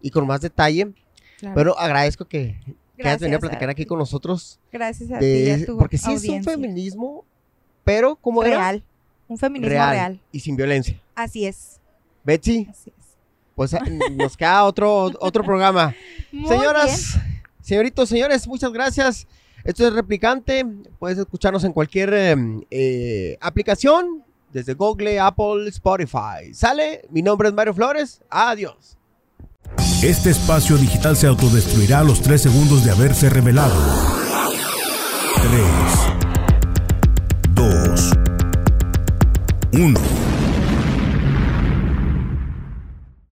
y 0.00 0.10
con 0.10 0.26
más 0.26 0.40
detalle. 0.40 0.92
Pero 1.54 1.76
agradezco 1.76 2.24
que, 2.24 2.56
que 2.96 3.08
hayas 3.08 3.20
venido 3.20 3.38
a 3.38 3.40
platicar 3.40 3.68
aquí 3.68 3.84
con 3.84 3.98
nosotros. 3.98 4.60
Gracias 4.70 5.10
a 5.10 5.18
ti 5.18 5.50
a 5.50 5.66
tu 5.66 5.76
porque 5.76 5.98
sí 5.98 6.12
es 6.12 6.24
un 6.28 6.44
feminismo, 6.44 7.24
pero 7.82 8.14
como 8.14 8.44
era 8.44 8.56
real. 8.56 8.84
Un 9.26 9.38
feminismo 9.38 9.70
real, 9.70 9.90
real. 9.90 10.20
y 10.30 10.40
sin 10.40 10.54
violencia. 10.54 11.00
Así 11.14 11.44
es. 11.44 11.80
Betsy, 12.22 12.68
Así 12.70 12.92
es. 12.96 13.06
pues 13.56 13.74
ah, 13.74 13.82
nos 14.12 14.36
queda 14.36 14.62
otro, 14.64 15.10
otro 15.18 15.42
programa. 15.42 15.94
Muy 16.32 16.42
bien. 16.48 16.60
Señoras, 16.60 17.18
señoritos, 17.60 18.08
señores, 18.08 18.46
muchas 18.46 18.72
gracias. 18.72 19.26
Esto 19.64 19.86
es 19.88 19.94
Replicante. 19.94 20.64
Puedes 21.00 21.18
escucharnos 21.18 21.64
en 21.64 21.72
cualquier 21.72 22.14
eh, 22.14 22.36
eh, 22.70 23.38
aplicación, 23.40 24.24
desde 24.52 24.74
Google, 24.74 25.18
Apple, 25.18 25.68
Spotify. 25.68 26.54
¿Sale? 26.54 27.06
Mi 27.10 27.22
nombre 27.22 27.48
es 27.48 27.54
Mario 27.54 27.74
Flores. 27.74 28.20
Adiós. 28.30 28.96
Este 30.02 30.30
espacio 30.30 30.76
digital 30.76 31.16
se 31.16 31.26
autodestruirá 31.26 32.00
a 32.00 32.04
los 32.04 32.20
3 32.20 32.42
segundos 32.42 32.84
de 32.84 32.90
haberse 32.90 33.30
revelado. 33.30 33.74
3, 35.40 35.64
2, 37.54 38.12
1. 39.72 40.21